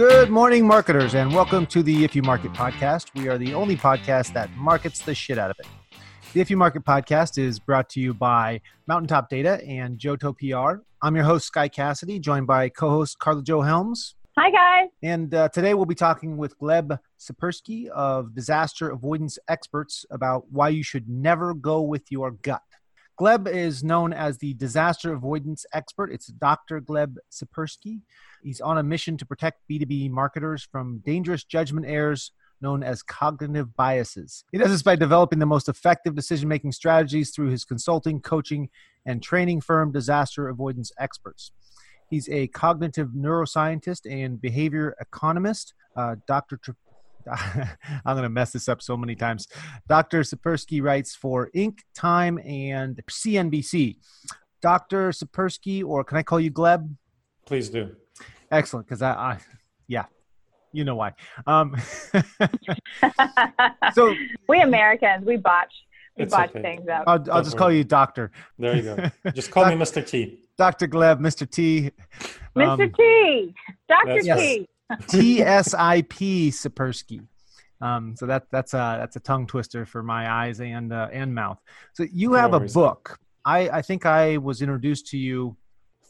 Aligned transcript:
Good 0.00 0.30
morning, 0.30 0.66
marketers, 0.66 1.14
and 1.14 1.30
welcome 1.30 1.66
to 1.66 1.82
the 1.82 2.04
If 2.04 2.16
You 2.16 2.22
Market 2.22 2.54
podcast. 2.54 3.14
We 3.14 3.28
are 3.28 3.36
the 3.36 3.52
only 3.52 3.76
podcast 3.76 4.32
that 4.32 4.50
markets 4.56 5.02
the 5.02 5.14
shit 5.14 5.36
out 5.36 5.50
of 5.50 5.56
it. 5.58 5.66
The 6.32 6.40
If 6.40 6.48
You 6.48 6.56
Market 6.56 6.86
podcast 6.86 7.36
is 7.36 7.58
brought 7.58 7.90
to 7.90 8.00
you 8.00 8.14
by 8.14 8.62
Mountaintop 8.86 9.28
Data 9.28 9.62
and 9.62 9.98
JoTo 9.98 10.38
PR. 10.38 10.80
I'm 11.02 11.14
your 11.14 11.26
host, 11.26 11.48
Sky 11.48 11.68
Cassidy, 11.68 12.18
joined 12.18 12.46
by 12.46 12.70
co 12.70 12.88
host 12.88 13.18
Carla 13.18 13.42
Jo 13.42 13.60
Helms. 13.60 14.14
Hi, 14.38 14.50
guys. 14.50 14.88
And 15.02 15.34
uh, 15.34 15.50
today 15.50 15.74
we'll 15.74 15.84
be 15.84 15.94
talking 15.94 16.38
with 16.38 16.58
Gleb 16.58 16.98
Tsipursky 17.18 17.88
of 17.88 18.34
Disaster 18.34 18.88
Avoidance 18.88 19.38
Experts 19.48 20.06
about 20.10 20.50
why 20.50 20.70
you 20.70 20.82
should 20.82 21.10
never 21.10 21.52
go 21.52 21.82
with 21.82 22.10
your 22.10 22.30
gut. 22.30 22.62
Gleb 23.20 23.46
is 23.46 23.84
known 23.84 24.14
as 24.14 24.38
the 24.38 24.54
disaster 24.54 25.12
avoidance 25.12 25.66
expert. 25.74 26.10
It's 26.10 26.28
Dr. 26.28 26.80
Gleb 26.80 27.16
Tsipursky. 27.30 28.00
He's 28.42 28.62
on 28.62 28.78
a 28.78 28.82
mission 28.82 29.18
to 29.18 29.26
protect 29.26 29.60
B2B 29.70 30.08
marketers 30.08 30.66
from 30.72 31.02
dangerous 31.04 31.44
judgment 31.44 31.84
errors 31.86 32.32
known 32.62 32.82
as 32.82 33.02
cognitive 33.02 33.76
biases. 33.76 34.44
He 34.52 34.56
does 34.56 34.70
this 34.70 34.82
by 34.82 34.96
developing 34.96 35.38
the 35.38 35.44
most 35.44 35.68
effective 35.68 36.14
decision 36.14 36.48
making 36.48 36.72
strategies 36.72 37.30
through 37.30 37.50
his 37.50 37.66
consulting, 37.66 38.22
coaching, 38.22 38.70
and 39.04 39.22
training 39.22 39.60
firm, 39.60 39.92
Disaster 39.92 40.48
Avoidance 40.48 40.90
Experts. 40.98 41.52
He's 42.08 42.26
a 42.30 42.46
cognitive 42.48 43.10
neuroscientist 43.10 44.10
and 44.10 44.40
behavior 44.40 44.96
economist. 44.98 45.74
Uh, 45.94 46.16
Dr. 46.26 46.58
I'm 48.04 48.14
going 48.16 48.22
to 48.22 48.28
mess 48.28 48.52
this 48.52 48.68
up 48.68 48.82
so 48.82 48.96
many 48.96 49.14
times. 49.14 49.46
Dr. 49.88 50.20
Tsipursky 50.20 50.82
writes 50.82 51.14
for 51.14 51.50
Inc., 51.54 51.78
Time, 51.94 52.38
and 52.44 53.00
CNBC. 53.10 53.96
Dr. 54.60 55.10
Tsipursky, 55.10 55.84
or 55.84 56.04
can 56.04 56.18
I 56.18 56.22
call 56.22 56.40
you 56.40 56.50
Gleb? 56.50 56.88
Please 57.46 57.68
do. 57.68 57.96
Excellent, 58.50 58.86
because 58.86 59.02
I, 59.02 59.12
I, 59.12 59.38
yeah, 59.86 60.04
you 60.72 60.84
know 60.84 60.96
why. 60.96 61.14
Um, 61.46 61.76
so 63.94 64.14
we 64.48 64.60
Americans, 64.60 65.24
we 65.24 65.36
botch, 65.36 65.72
we 66.16 66.24
botch 66.26 66.50
okay. 66.50 66.62
things 66.62 66.88
up. 66.88 67.04
I'll, 67.06 67.24
I'll 67.32 67.42
just 67.42 67.56
call 67.56 67.72
you 67.72 67.84
Doctor. 67.84 68.30
There 68.58 68.76
you 68.76 68.82
go. 68.82 69.10
Just 69.32 69.50
call 69.50 69.66
me 69.66 69.72
Mr. 69.72 70.06
T. 70.06 70.40
Dr. 70.58 70.88
Gleb, 70.88 71.20
Mr. 71.20 71.50
T. 71.50 71.90
Mr. 72.54 72.82
Um, 72.82 72.92
T. 72.92 73.54
Dr. 73.88 74.20
T. 74.20 74.68
T 75.08 75.42
S 75.42 75.74
I 75.74 76.02
P 76.02 76.50
Tsipursky. 76.50 77.26
Um, 77.80 78.14
so 78.16 78.26
that 78.26 78.44
that's 78.50 78.74
a 78.74 78.96
that's 78.98 79.16
a 79.16 79.20
tongue 79.20 79.46
twister 79.46 79.86
for 79.86 80.02
my 80.02 80.30
eyes 80.30 80.60
and 80.60 80.92
uh, 80.92 81.08
and 81.12 81.34
mouth. 81.34 81.58
So 81.94 82.04
you 82.12 82.34
have 82.34 82.52
a 82.52 82.60
book. 82.60 83.18
I 83.44 83.68
I 83.70 83.82
think 83.82 84.06
I 84.06 84.36
was 84.36 84.60
introduced 84.60 85.06
to 85.08 85.18
you 85.18 85.56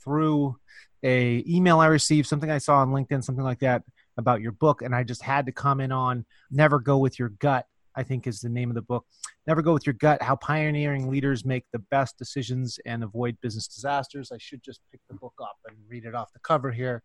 through 0.03 0.57
a 1.03 1.45
email 1.47 1.81
I 1.81 1.87
received, 1.87 2.27
something 2.27 2.51
I 2.51 2.59
saw 2.59 2.79
on 2.79 2.91
LinkedIn, 2.91 3.23
something 3.23 3.45
like 3.45 3.61
that 3.61 3.83
about 4.17 4.41
your 4.41 4.53
book, 4.53 4.83
and 4.83 4.95
I 4.95 5.05
just 5.05 5.23
had 5.23 5.47
to 5.47 5.53
comment 5.53 5.93
on 5.93 6.27
"Never 6.51 6.81
Go 6.81 6.99
with 6.99 7.19
Your 7.19 7.29
Gut." 7.29 7.67
I 7.97 8.03
think 8.03 8.27
is 8.27 8.41
the 8.41 8.49
name 8.49 8.71
of 8.71 8.75
the 8.75 8.83
book. 8.83 9.05
Never 9.47 9.63
go 9.63 9.73
with 9.73 9.85
your 9.85 9.95
gut. 9.95 10.23
How 10.23 10.37
pioneering 10.37 11.11
leaders 11.11 11.45
make 11.45 11.65
the 11.73 11.81
best 11.91 12.17
decisions 12.19 12.79
and 12.87 13.03
avoid 13.03 13.37
business 13.41 13.67
disasters. 13.67 14.31
I 14.33 14.39
should 14.39 14.63
just 14.63 14.81
pick 14.93 15.01
the 15.09 15.17
book 15.17 15.35
up 15.43 15.57
and 15.67 15.77
read 15.89 16.05
it 16.05 16.15
off 16.15 16.33
the 16.33 16.39
cover 16.41 16.71
here. 16.71 17.03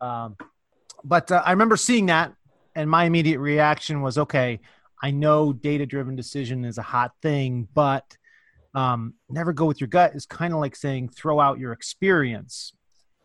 Um, 0.00 0.36
but 1.06 1.30
uh, 1.30 1.42
I 1.44 1.52
remember 1.52 1.76
seeing 1.76 2.06
that, 2.06 2.32
and 2.74 2.90
my 2.90 3.04
immediate 3.04 3.38
reaction 3.38 4.02
was, 4.02 4.18
okay, 4.18 4.60
I 5.02 5.12
know 5.12 5.52
data 5.52 5.86
driven 5.86 6.16
decision 6.16 6.64
is 6.64 6.78
a 6.78 6.82
hot 6.82 7.12
thing, 7.22 7.68
but 7.74 8.16
um, 8.74 9.14
never 9.30 9.52
go 9.52 9.66
with 9.66 9.80
your 9.80 9.88
gut 9.88 10.14
is 10.14 10.26
kind 10.26 10.52
of 10.52 10.58
like 10.58 10.74
saying 10.74 11.10
throw 11.10 11.38
out 11.38 11.58
your 11.58 11.72
experience. 11.72 12.72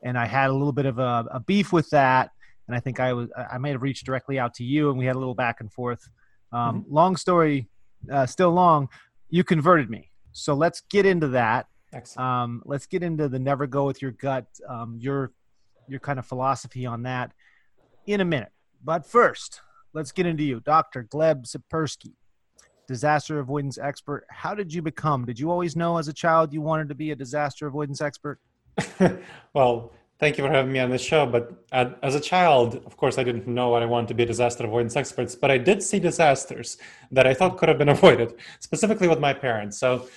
And 0.04 0.18
I 0.18 0.26
had 0.26 0.50
a 0.50 0.54
little 0.54 0.72
bit 0.72 0.86
of 0.86 1.00
a, 1.00 1.26
a, 1.32 1.40
beef 1.40 1.74
with 1.74 1.90
that, 1.90 2.32
and 2.68 2.76
I 2.76 2.80
think 2.80 3.00
I 3.00 3.14
was 3.14 3.30
I 3.36 3.58
may 3.58 3.72
have 3.72 3.82
reached 3.82 4.06
directly 4.06 4.40
out 4.40 4.54
to 4.56 4.64
you, 4.64 4.90
and 4.90 4.98
we 4.98 5.06
had 5.06 5.16
a 5.16 5.20
little 5.20 5.36
back 5.36 5.60
and 5.60 5.72
forth. 5.72 6.08
Um, 6.52 6.82
mm-hmm. 6.82 6.94
Long 6.94 7.16
story, 7.18 7.68
uh, 8.12 8.26
still 8.26 8.52
long. 8.52 8.90
You 9.30 9.44
converted 9.44 9.90
me, 9.90 10.10
so 10.32 10.54
let's 10.54 10.82
get 10.82 11.06
into 11.06 11.28
that. 11.30 11.68
Um, 12.18 12.64
let's 12.66 12.86
get 12.86 13.04
into 13.04 13.28
the 13.28 13.38
never 13.38 13.68
go 13.68 13.86
with 13.86 14.02
your 14.02 14.12
gut. 14.12 14.48
Um, 14.68 14.98
your 15.00 15.32
your 15.88 16.00
kind 16.00 16.18
of 16.18 16.26
philosophy 16.26 16.86
on 16.86 17.04
that 17.04 17.32
in 18.06 18.22
a 18.22 18.26
minute. 18.26 18.52
But 18.84 19.06
first, 19.06 19.62
let's 19.94 20.12
get 20.12 20.26
into 20.26 20.44
you, 20.44 20.60
Dr. 20.60 21.04
Gleb 21.04 21.46
Tsipursky, 21.46 22.14
disaster 22.88 23.40
avoidance 23.40 23.78
expert. 23.78 24.26
How 24.30 24.56
did 24.56 24.74
you 24.74 24.82
become? 24.82 25.26
Did 25.26 25.40
you 25.40 25.52
always 25.52 25.76
know 25.76 25.98
as 25.98 26.08
a 26.08 26.14
child 26.14 26.54
you 26.54 26.62
wanted 26.62 26.90
to 26.90 26.96
be 26.96 27.12
a 27.12 27.16
disaster 27.16 27.68
avoidance 27.68 28.02
expert? 28.02 28.40
well, 29.54 29.92
thank 30.20 30.38
you 30.38 30.44
for 30.44 30.52
having 30.52 30.72
me 30.72 30.80
on 30.80 30.90
the 30.90 30.98
show. 30.98 31.26
But 31.26 31.66
as 31.72 32.16
a 32.16 32.20
child, 32.20 32.76
of 32.86 32.98
course, 32.98 33.18
I 33.18 33.24
didn't 33.24 33.48
know 33.48 33.70
what 33.70 33.82
I 33.82 33.86
wanted 33.86 34.08
to 34.10 34.14
be 34.14 34.24
a 34.24 34.26
disaster 34.26 34.66
avoidance 34.66 34.96
expert, 34.96 35.36
but 35.40 35.52
I 35.52 35.58
did 35.58 35.84
see 35.84 36.00
disasters 36.00 36.78
that 37.12 37.28
I 37.28 37.34
thought 37.34 37.58
could 37.58 37.70
have 37.70 37.78
been 37.78 37.90
avoided, 37.98 38.36
specifically 38.60 39.08
with 39.08 39.20
my 39.20 39.34
parents. 39.34 39.78
So 39.78 40.08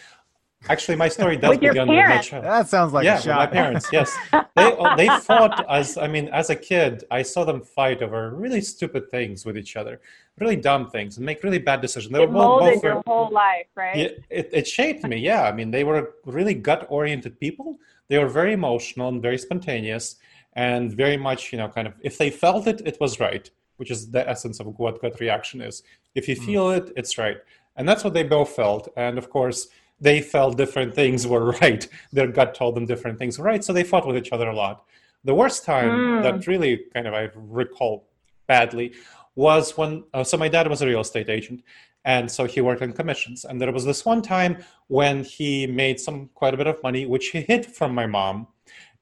Actually, 0.68 0.96
my 0.96 1.08
story 1.08 1.36
does 1.36 1.50
with 1.50 1.60
begin 1.60 1.88
with 1.88 1.98
my 1.98 2.18
child. 2.18 2.44
That 2.44 2.68
sounds 2.68 2.92
like 2.92 3.04
yeah, 3.04 3.18
a 3.18 3.22
shot. 3.22 3.36
my 3.36 3.46
parents. 3.46 3.86
Yes, 3.92 4.16
they 4.32 4.42
oh, 4.56 4.96
they 4.96 5.08
fought 5.20 5.64
as 5.68 5.98
I 5.98 6.06
mean, 6.06 6.28
as 6.28 6.48
a 6.50 6.56
kid, 6.56 7.04
I 7.10 7.22
saw 7.22 7.44
them 7.44 7.60
fight 7.60 8.02
over 8.02 8.30
really 8.30 8.62
stupid 8.62 9.10
things 9.10 9.44
with 9.44 9.58
each 9.58 9.76
other, 9.76 10.00
really 10.38 10.56
dumb 10.56 10.88
things, 10.90 11.18
and 11.18 11.26
make 11.26 11.42
really 11.42 11.58
bad 11.58 11.82
decisions. 11.82 12.12
They 12.12 12.22
it 12.22 12.28
were 12.28 12.32
both, 12.32 12.60
molded 12.60 12.74
both 12.74 12.84
your 12.84 13.02
whole 13.06 13.30
life, 13.30 13.66
right? 13.74 13.96
Yeah, 13.96 14.08
it, 14.30 14.50
it 14.52 14.66
shaped 14.66 15.04
me. 15.04 15.18
Yeah, 15.18 15.42
I 15.42 15.52
mean, 15.52 15.70
they 15.70 15.84
were 15.84 16.14
really 16.24 16.54
gut-oriented 16.54 17.38
people. 17.38 17.78
They 18.08 18.18
were 18.18 18.28
very 18.28 18.54
emotional 18.54 19.08
and 19.08 19.20
very 19.20 19.38
spontaneous, 19.38 20.16
and 20.54 20.92
very 20.92 21.18
much, 21.18 21.52
you 21.52 21.58
know, 21.58 21.68
kind 21.68 21.86
of 21.86 21.94
if 22.00 22.16
they 22.16 22.30
felt 22.30 22.66
it, 22.66 22.80
it 22.86 22.96
was 23.00 23.20
right, 23.20 23.50
which 23.76 23.90
is 23.90 24.10
the 24.10 24.26
essence 24.26 24.60
of 24.60 24.78
what 24.78 25.02
gut 25.02 25.20
reaction 25.20 25.60
is. 25.60 25.82
If 26.14 26.26
you 26.26 26.36
mm. 26.36 26.46
feel 26.46 26.66
mm. 26.68 26.78
it, 26.78 26.92
it's 26.96 27.18
right, 27.18 27.36
and 27.76 27.86
that's 27.86 28.02
what 28.02 28.14
they 28.14 28.22
both 28.22 28.50
felt. 28.50 28.88
And 28.96 29.18
of 29.18 29.28
course 29.28 29.68
they 30.04 30.20
felt 30.20 30.58
different 30.58 30.94
things 30.94 31.26
were 31.26 31.46
right. 31.62 31.88
Their 32.12 32.28
gut 32.28 32.54
told 32.54 32.76
them 32.76 32.86
different 32.86 33.18
things 33.18 33.38
were 33.38 33.46
right, 33.46 33.64
so 33.64 33.72
they 33.72 33.84
fought 33.84 34.06
with 34.06 34.16
each 34.16 34.32
other 34.32 34.48
a 34.48 34.54
lot. 34.54 34.84
The 35.24 35.34
worst 35.34 35.64
time 35.64 35.90
mm. 35.90 36.22
that 36.22 36.46
really 36.46 36.82
kind 36.92 37.06
of 37.08 37.14
I 37.14 37.30
recall 37.34 38.06
badly 38.46 38.92
was 39.34 39.76
when 39.78 40.04
uh, 40.12 40.22
so 40.22 40.36
my 40.36 40.48
dad 40.48 40.68
was 40.68 40.82
a 40.82 40.86
real 40.86 41.00
estate 41.00 41.28
agent 41.28 41.62
and 42.04 42.30
so 42.30 42.44
he 42.44 42.60
worked 42.60 42.82
on 42.82 42.92
commissions 42.92 43.44
and 43.46 43.60
there 43.60 43.72
was 43.72 43.84
this 43.86 44.04
one 44.04 44.20
time 44.20 44.62
when 44.88 45.24
he 45.24 45.66
made 45.66 45.98
some 45.98 46.28
quite 46.34 46.54
a 46.54 46.56
bit 46.56 46.66
of 46.66 46.80
money 46.82 47.06
which 47.06 47.28
he 47.28 47.40
hid 47.40 47.64
from 47.66 47.94
my 47.94 48.06
mom 48.06 48.46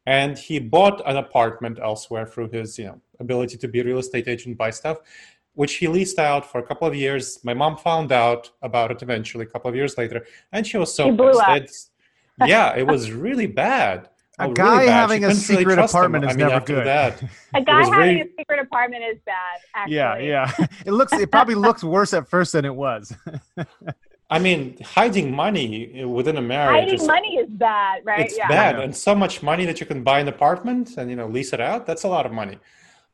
and 0.06 0.38
he 0.38 0.58
bought 0.58 1.02
an 1.10 1.16
apartment 1.16 1.78
elsewhere 1.82 2.26
through 2.26 2.48
his 2.50 2.78
you 2.78 2.86
know 2.86 3.00
ability 3.18 3.56
to 3.58 3.68
be 3.68 3.80
a 3.80 3.84
real 3.84 3.98
estate 3.98 4.28
agent 4.28 4.56
buy 4.56 4.70
stuff 4.70 4.98
which 5.54 5.74
he 5.74 5.88
leased 5.88 6.18
out 6.18 6.50
for 6.50 6.58
a 6.58 6.62
couple 6.62 6.86
of 6.86 6.94
years. 6.94 7.38
My 7.44 7.54
mom 7.54 7.76
found 7.76 8.12
out 8.12 8.50
about 8.62 8.90
it 8.90 9.02
eventually, 9.02 9.44
a 9.44 9.48
couple 9.48 9.68
of 9.68 9.76
years 9.76 9.96
later, 9.98 10.26
and 10.52 10.66
she 10.66 10.78
was 10.78 10.94
so 10.94 11.06
he 11.06 11.10
blew 11.10 11.32
pissed. 11.32 11.90
yeah, 12.46 12.74
it 12.76 12.86
was 12.86 13.12
really 13.12 13.46
bad. 13.46 14.08
A 14.38 14.44
oh, 14.44 14.52
guy 14.54 14.78
really 14.78 14.88
having 14.90 15.24
a 15.24 15.34
secret 15.34 15.66
really 15.66 15.82
apartment 15.82 16.24
him. 16.24 16.30
is 16.30 16.36
I 16.36 16.38
mean, 16.38 16.48
never 16.48 16.64
good. 16.64 16.86
That, 16.86 17.22
a 17.54 17.60
guy 17.60 17.84
having 17.84 17.92
really... 17.92 18.20
a 18.22 18.28
secret 18.38 18.60
apartment 18.60 19.04
is 19.04 19.18
bad. 19.26 19.60
Actually. 19.74 19.94
Yeah, 19.94 20.16
yeah. 20.18 20.66
It 20.86 20.92
looks. 20.92 21.12
It 21.12 21.30
probably 21.30 21.54
looks 21.54 21.84
worse 21.84 22.14
at 22.14 22.26
first 22.26 22.54
than 22.54 22.64
it 22.64 22.74
was. 22.74 23.14
I 24.30 24.38
mean, 24.38 24.78
hiding 24.82 25.36
money 25.36 26.02
within 26.06 26.38
a 26.38 26.42
marriage. 26.42 26.84
Hiding 26.84 26.94
is, 26.94 27.06
money 27.06 27.36
is 27.36 27.50
bad, 27.50 28.06
right? 28.06 28.20
It's 28.20 28.38
yeah. 28.38 28.48
bad, 28.48 28.80
and 28.80 28.96
so 28.96 29.14
much 29.14 29.42
money 29.42 29.66
that 29.66 29.80
you 29.80 29.86
can 29.86 30.02
buy 30.02 30.20
an 30.20 30.28
apartment 30.28 30.96
and 30.96 31.10
you 31.10 31.16
know 31.16 31.26
lease 31.26 31.52
it 31.52 31.60
out. 31.60 31.84
That's 31.86 32.04
a 32.04 32.08
lot 32.08 32.24
of 32.24 32.32
money. 32.32 32.58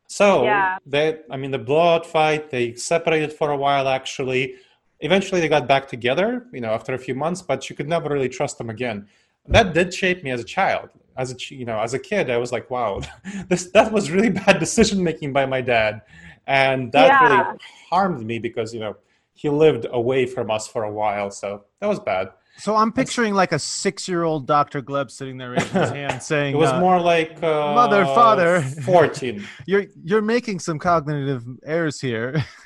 So 0.09 0.45
yeah. 0.45 0.79
they, 0.87 1.21
I 1.31 1.37
mean, 1.37 1.51
the 1.51 1.59
blowout 1.59 2.07
fight, 2.07 2.51
they 2.51 2.75
separated 2.75 3.33
for 3.33 3.51
a 3.51 3.57
while 3.57 3.89
actually. 3.89 4.55
Eventually 5.01 5.41
they 5.41 5.49
got 5.49 5.69
back 5.69 5.87
together, 5.87 6.47
you 6.53 6.61
know, 6.61 6.71
after 6.71 6.95
a 6.95 6.99
few 6.99 7.15
months, 7.15 7.43
but 7.43 7.71
you 7.71 7.77
could 7.77 7.89
never 7.89 8.09
really 8.09 8.29
trust 8.29 8.59
them 8.59 8.71
again. 8.71 9.07
That 9.47 9.75
did 9.75 9.93
shape 9.95 10.25
me 10.25 10.31
as 10.31 10.41
a 10.41 10.45
child. 10.45 10.91
As 11.17 11.33
a, 11.33 11.55
you 11.55 11.65
know, 11.65 11.79
as 11.79 11.95
a 11.95 11.99
kid, 11.99 12.31
I 12.31 12.39
was 12.39 12.53
like, 12.53 12.71
wow, 12.71 13.01
this, 13.49 13.71
that 13.73 13.93
was 13.93 14.11
really 14.11 14.31
bad 14.47 14.59
decision 14.59 15.03
making 15.05 15.33
by 15.33 15.47
my 15.47 15.61
dad. 15.61 16.03
And 16.47 16.91
that 16.93 17.07
yeah. 17.07 17.23
really 17.23 17.59
harmed 17.91 18.25
me 18.25 18.39
because, 18.39 18.73
you 18.73 18.81
know, 18.81 18.97
he 19.35 19.49
lived 19.51 19.87
away 19.91 20.27
from 20.27 20.51
us 20.51 20.67
for 20.67 20.85
a 20.85 20.93
while. 20.93 21.31
So 21.31 21.65
that 21.81 21.87
was 21.87 22.01
bad. 22.01 22.31
So 22.59 22.75
I'm 22.75 22.91
picturing 22.91 23.35
like 23.35 23.53
a 23.53 23.59
six-year-old 23.59 24.47
Dr. 24.47 24.83
Gleb 24.83 25.13
sitting 25.13 25.39
there 25.39 25.51
raising 25.51 25.81
his 25.81 25.91
hand, 26.01 26.23
saying, 26.23 26.55
"It 26.55 26.59
was 26.59 26.71
uh, 26.71 26.81
more 26.81 27.01
like 27.01 27.41
uh, 27.43 27.73
mother, 27.73 28.05
father, 28.05 28.63
fourteen. 28.85 29.47
you're 29.67 29.87
you're 30.03 30.23
making 30.23 30.59
some 30.59 30.79
cognitive 30.79 31.45
errors 31.65 32.01
here, 32.01 32.45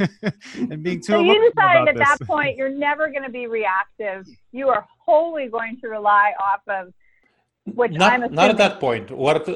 and 0.55 0.83
being 0.83 1.01
too." 1.01 1.13
So 1.13 1.21
you 1.21 1.51
decided 1.51 1.89
at 1.89 1.97
this. 1.97 2.09
that 2.09 2.27
point 2.27 2.57
you're 2.57 2.71
never 2.71 3.11
going 3.11 3.25
to 3.25 3.31
be 3.31 3.47
reactive. 3.47 4.27
You 4.51 4.69
are 4.69 4.87
wholly 4.99 5.49
going 5.49 5.79
to 5.83 5.89
rely 5.89 6.33
off 6.41 6.61
of 6.69 6.95
which 7.67 7.93
not, 7.93 8.13
I'm 8.13 8.23
assuming. 8.23 8.37
not 8.37 8.51
at 8.51 8.57
that 8.57 8.81
point. 8.81 9.11
What 9.11 9.47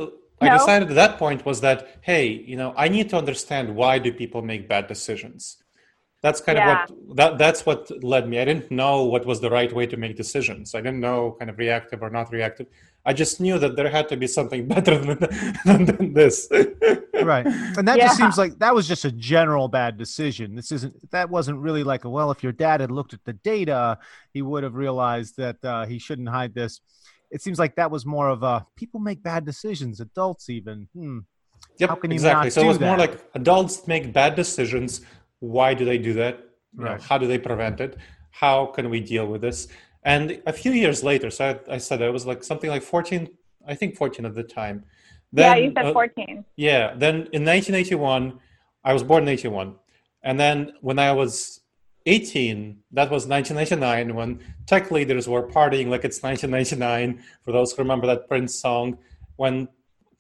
I 0.41 0.51
decided 0.51 0.91
at 0.91 0.95
that 0.97 1.19
point 1.19 1.47
was 1.47 1.63
that 1.63 1.99
hey, 2.03 2.27
you 2.27 2.57
know, 2.57 2.75
I 2.77 2.89
need 2.89 3.09
to 3.11 3.17
understand 3.17 3.75
why 3.75 3.99
do 3.99 4.13
people 4.13 4.43
make 4.43 4.69
bad 4.69 4.87
decisions 4.87 5.63
that's 6.27 6.41
kind 6.41 6.59
yeah. 6.59 6.83
of 6.83 6.91
what 6.91 7.17
that 7.17 7.39
that's 7.39 7.65
what 7.65 7.81
led 8.03 8.29
me. 8.29 8.41
I 8.41 8.45
didn't 8.45 8.69
know 8.81 9.05
what 9.05 9.25
was 9.25 9.41
the 9.41 9.53
right 9.59 9.73
way 9.73 9.87
to 9.87 9.97
make 9.97 10.17
decisions. 10.17 10.75
I 10.75 10.81
didn't 10.81 10.99
know 11.09 11.37
kind 11.39 11.49
of 11.53 11.57
reactive 11.57 12.03
or 12.03 12.11
not 12.11 12.33
reactive. 12.33 12.67
I 13.05 13.13
just 13.13 13.41
knew 13.41 13.57
that 13.61 13.77
there 13.77 13.89
had 13.89 14.09
to 14.09 14.17
be 14.17 14.27
something 14.27 14.67
better 14.75 14.99
than, 14.99 15.19
than, 15.65 15.85
than 15.85 16.13
this. 16.13 16.49
Right. 17.23 17.47
And 17.47 17.87
that 17.87 17.99
yeah. 17.99 18.07
just 18.07 18.17
seems 18.17 18.37
like 18.37 18.59
that 18.59 18.75
was 18.75 18.89
just 18.89 19.05
a 19.05 19.13
general 19.13 19.69
bad 19.69 19.97
decision. 19.97 20.57
This 20.57 20.73
isn't 20.73 21.11
that 21.13 21.31
wasn't 21.31 21.59
really 21.59 21.85
like 21.85 22.05
a, 22.05 22.11
well 22.11 22.33
if 22.33 22.43
your 22.43 22.53
dad 22.53 22.81
had 22.81 22.91
looked 22.91 23.15
at 23.15 23.25
the 23.25 23.33
data 23.33 23.99
he 24.33 24.43
would 24.43 24.65
have 24.65 24.75
realized 24.75 25.37
that 25.37 25.65
uh, 25.65 25.87
he 25.87 25.99
shouldn't 26.01 26.29
hide 26.29 26.55
this. 26.55 26.81
It 27.31 27.41
seems 27.41 27.59
like 27.59 27.77
that 27.77 27.91
was 27.91 28.05
more 28.05 28.29
of 28.29 28.43
a 28.43 28.67
people 28.75 28.99
make 28.99 29.23
bad 29.23 29.45
decisions 29.45 30.01
adults 30.01 30.51
even. 30.51 30.89
Hmm. 30.93 31.21
Yep, 31.79 31.89
How 31.91 31.97
can 31.97 32.13
exactly. 32.13 32.51
so 32.51 32.63
it 32.63 32.67
was 32.67 32.79
that? 32.79 32.87
more 32.87 32.99
like 32.99 33.15
adults 33.35 33.87
make 33.87 34.13
bad 34.13 34.35
decisions 34.35 35.03
why 35.41 35.75
do 35.75 35.85
they 35.85 35.99
do 35.99 36.13
that? 36.15 36.41
Right. 36.75 36.99
know, 36.99 37.03
how 37.03 37.19
do 37.19 37.27
they 37.27 37.39
prevent 37.39 37.81
it? 37.81 37.97
How 38.31 38.67
can 38.67 38.91
we 38.91 39.01
deal 39.01 39.27
with 39.27 39.41
this? 39.41 39.69
And 40.07 40.41
a 40.47 40.53
few 40.53 40.71
years 40.71 41.03
later 41.03 41.31
so 41.31 41.61
i, 41.69 41.75
I 41.75 41.79
said 41.79 42.01
it 42.01 42.13
was 42.13 42.27
like 42.27 42.45
something 42.45 42.71
like 42.71 42.83
14 42.83 43.29
i 43.67 43.75
think 43.75 43.97
14 43.97 44.25
at 44.25 44.35
the 44.35 44.45
time. 44.45 44.85
Then, 45.33 45.57
yeah 45.57 45.65
you 45.65 45.73
said 45.77 45.93
14 45.93 46.39
uh, 46.39 46.43
yeah 46.55 46.95
then 46.97 47.15
in 47.33 47.45
1981 47.45 48.39
i 48.85 48.93
was 48.93 49.03
born 49.03 49.25
in 49.25 49.29
81 49.29 49.75
and 50.23 50.39
then 50.39 50.73
when 50.81 51.01
i 51.01 51.11
was 51.11 51.61
18 52.07 52.79
that 52.93 53.11
was 53.11 53.27
1999 53.27 54.15
when 54.15 54.41
tech 54.67 54.93
leaders 54.93 55.29
were 55.29 55.43
partying 55.49 55.89
like 55.89 56.05
it's 56.05 56.23
1999 56.23 57.21
for 57.43 57.51
those 57.51 57.73
who 57.73 57.83
remember 57.83 58.07
that 58.07 58.29
prince 58.29 58.55
song 58.55 58.97
when 59.35 59.67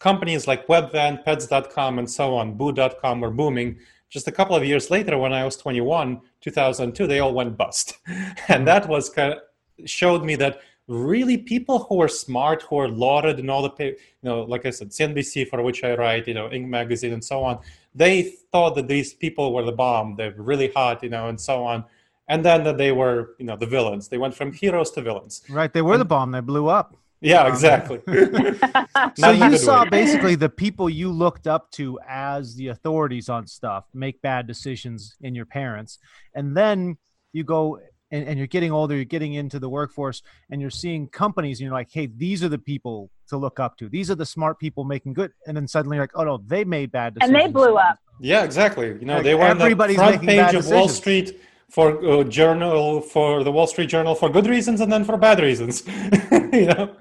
companies 0.00 0.48
like 0.48 0.66
webvan 0.66 1.24
pets.com 1.24 2.00
and 2.00 2.10
so 2.10 2.34
on 2.34 2.54
boo.com 2.54 3.20
were 3.20 3.30
booming 3.30 3.78
just 4.08 4.28
a 4.28 4.32
couple 4.32 4.56
of 4.56 4.64
years 4.64 4.90
later 4.90 5.18
when 5.18 5.32
i 5.32 5.44
was 5.44 5.56
21 5.56 6.20
2002 6.40 7.06
they 7.06 7.20
all 7.20 7.34
went 7.34 7.56
bust. 7.56 7.98
And 8.48 8.66
that 8.66 8.88
was 8.88 9.10
kind 9.10 9.34
of 9.34 9.40
showed 9.84 10.24
me 10.24 10.36
that 10.36 10.60
really 10.88 11.36
people 11.36 11.80
who 11.80 12.00
are 12.00 12.08
smart 12.08 12.62
who 12.62 12.78
are 12.78 12.88
lauded 12.88 13.38
in 13.40 13.50
all 13.50 13.62
the 13.62 13.72
you 13.78 13.96
know 14.22 14.42
like 14.42 14.64
i 14.64 14.70
said 14.70 14.90
cnbc 14.90 15.48
for 15.48 15.60
which 15.62 15.82
i 15.82 15.94
write 15.94 16.28
you 16.28 16.34
know 16.34 16.48
inc 16.48 16.66
magazine 16.68 17.12
and 17.12 17.24
so 17.24 17.42
on 17.42 17.58
they 17.96 18.22
thought 18.52 18.76
that 18.76 18.86
these 18.86 19.12
people 19.12 19.52
were 19.52 19.64
the 19.64 19.72
bomb 19.72 20.14
they're 20.16 20.34
really 20.36 20.70
hot 20.76 21.02
you 21.02 21.08
know 21.08 21.28
and 21.28 21.40
so 21.40 21.64
on. 21.64 21.84
And 22.28 22.44
then 22.44 22.64
that 22.64 22.76
they 22.76 22.90
were 22.90 23.36
you 23.38 23.46
know 23.46 23.56
the 23.56 23.66
villains. 23.66 24.08
They 24.08 24.18
went 24.18 24.34
from 24.34 24.52
heroes 24.52 24.90
to 24.92 25.00
villains. 25.00 25.42
Right 25.48 25.72
they 25.72 25.82
were 25.82 25.94
and, 25.94 26.00
the 26.00 26.04
bomb 26.04 26.32
they 26.32 26.40
blew 26.40 26.66
up 26.66 26.96
yeah, 27.20 27.46
exactly. 27.48 28.00
so 29.16 29.30
you 29.30 29.56
saw 29.56 29.82
way. 29.84 29.90
basically 29.90 30.34
the 30.34 30.48
people 30.48 30.88
you 30.90 31.10
looked 31.10 31.46
up 31.46 31.70
to 31.72 31.98
as 32.08 32.54
the 32.56 32.68
authorities 32.68 33.28
on 33.28 33.46
stuff 33.46 33.84
make 33.94 34.20
bad 34.22 34.46
decisions 34.46 35.16
in 35.20 35.34
your 35.34 35.46
parents, 35.46 35.98
and 36.34 36.56
then 36.56 36.96
you 37.32 37.44
go 37.44 37.78
and, 38.10 38.28
and, 38.28 38.38
you're 38.38 38.46
getting 38.46 38.70
older, 38.70 38.94
you're 38.94 39.04
getting 39.04 39.34
into 39.34 39.58
the 39.58 39.68
workforce, 39.68 40.22
and 40.48 40.60
you're 40.60 40.70
seeing 40.70 41.08
companies, 41.08 41.58
and 41.58 41.64
you're 41.64 41.74
like, 41.74 41.90
hey, 41.90 42.06
these 42.06 42.44
are 42.44 42.48
the 42.48 42.58
people 42.58 43.10
to 43.28 43.36
look 43.36 43.58
up 43.58 43.76
to. 43.78 43.88
These 43.88 44.12
are 44.12 44.14
the 44.14 44.24
smart 44.24 44.60
people 44.60 44.84
making 44.84 45.14
good, 45.14 45.32
and 45.46 45.56
then 45.56 45.66
suddenly 45.66 45.96
you're 45.96 46.04
like, 46.04 46.12
oh 46.14 46.24
no, 46.24 46.38
they 46.46 46.64
made 46.64 46.92
bad 46.92 47.14
decisions, 47.14 47.36
and 47.36 47.48
they 47.48 47.52
blew 47.52 47.76
up. 47.76 47.98
Yeah, 48.20 48.44
exactly. 48.44 48.88
You 48.88 49.04
know, 49.04 49.14
like 49.16 49.24
they 49.24 49.34
were 49.34 49.44
on 49.44 49.58
the 49.58 49.94
front 49.94 50.22
page 50.22 50.54
of 50.54 50.68
Wall 50.68 50.88
Street 50.88 51.40
for 51.70 52.04
uh, 52.06 52.24
journal 52.24 53.00
for 53.00 53.42
the 53.44 53.52
Wall 53.52 53.66
Street 53.66 53.88
Journal 53.88 54.14
for 54.14 54.28
good 54.28 54.46
reasons 54.46 54.80
and 54.80 54.90
then 54.90 55.04
for 55.04 55.16
bad 55.16 55.40
reasons. 55.40 55.82
you 56.52 56.66
know, 56.66 56.94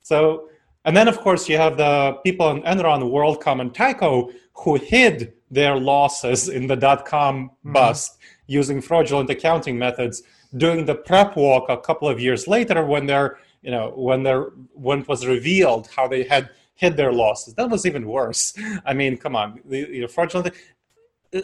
so 0.00 0.48
and 0.84 0.96
then 0.96 1.08
of 1.08 1.18
course 1.20 1.48
you 1.48 1.56
have 1.56 1.76
the 1.76 2.18
people 2.24 2.50
in 2.50 2.62
Enron, 2.62 3.02
WorldCom, 3.02 3.60
and 3.60 3.72
Tyco 3.72 4.32
who 4.54 4.76
hid 4.76 5.32
their 5.50 5.76
losses 5.76 6.48
in 6.48 6.66
the 6.66 6.76
dot 6.76 7.04
com 7.04 7.48
mm-hmm. 7.48 7.72
bust 7.72 8.18
using 8.46 8.80
fraudulent 8.80 9.30
accounting 9.30 9.78
methods, 9.78 10.22
doing 10.56 10.84
the 10.84 10.94
perp 10.94 11.36
walk 11.36 11.68
a 11.68 11.76
couple 11.76 12.08
of 12.08 12.20
years 12.20 12.46
later 12.46 12.84
when 12.84 13.06
they're 13.06 13.38
you 13.62 13.70
know 13.70 13.92
when 13.96 14.22
they're 14.22 14.50
when 14.72 15.00
it 15.00 15.08
was 15.08 15.26
revealed 15.26 15.88
how 15.94 16.06
they 16.08 16.22
had 16.22 16.50
hid 16.74 16.96
their 16.96 17.12
losses. 17.12 17.54
That 17.54 17.70
was 17.70 17.86
even 17.86 18.06
worse. 18.06 18.54
I 18.84 18.92
mean, 18.92 19.16
come 19.16 19.36
on, 19.36 19.60
the, 19.64 19.78
you 19.78 20.00
know, 20.02 20.08
fraudulent. 20.08 20.54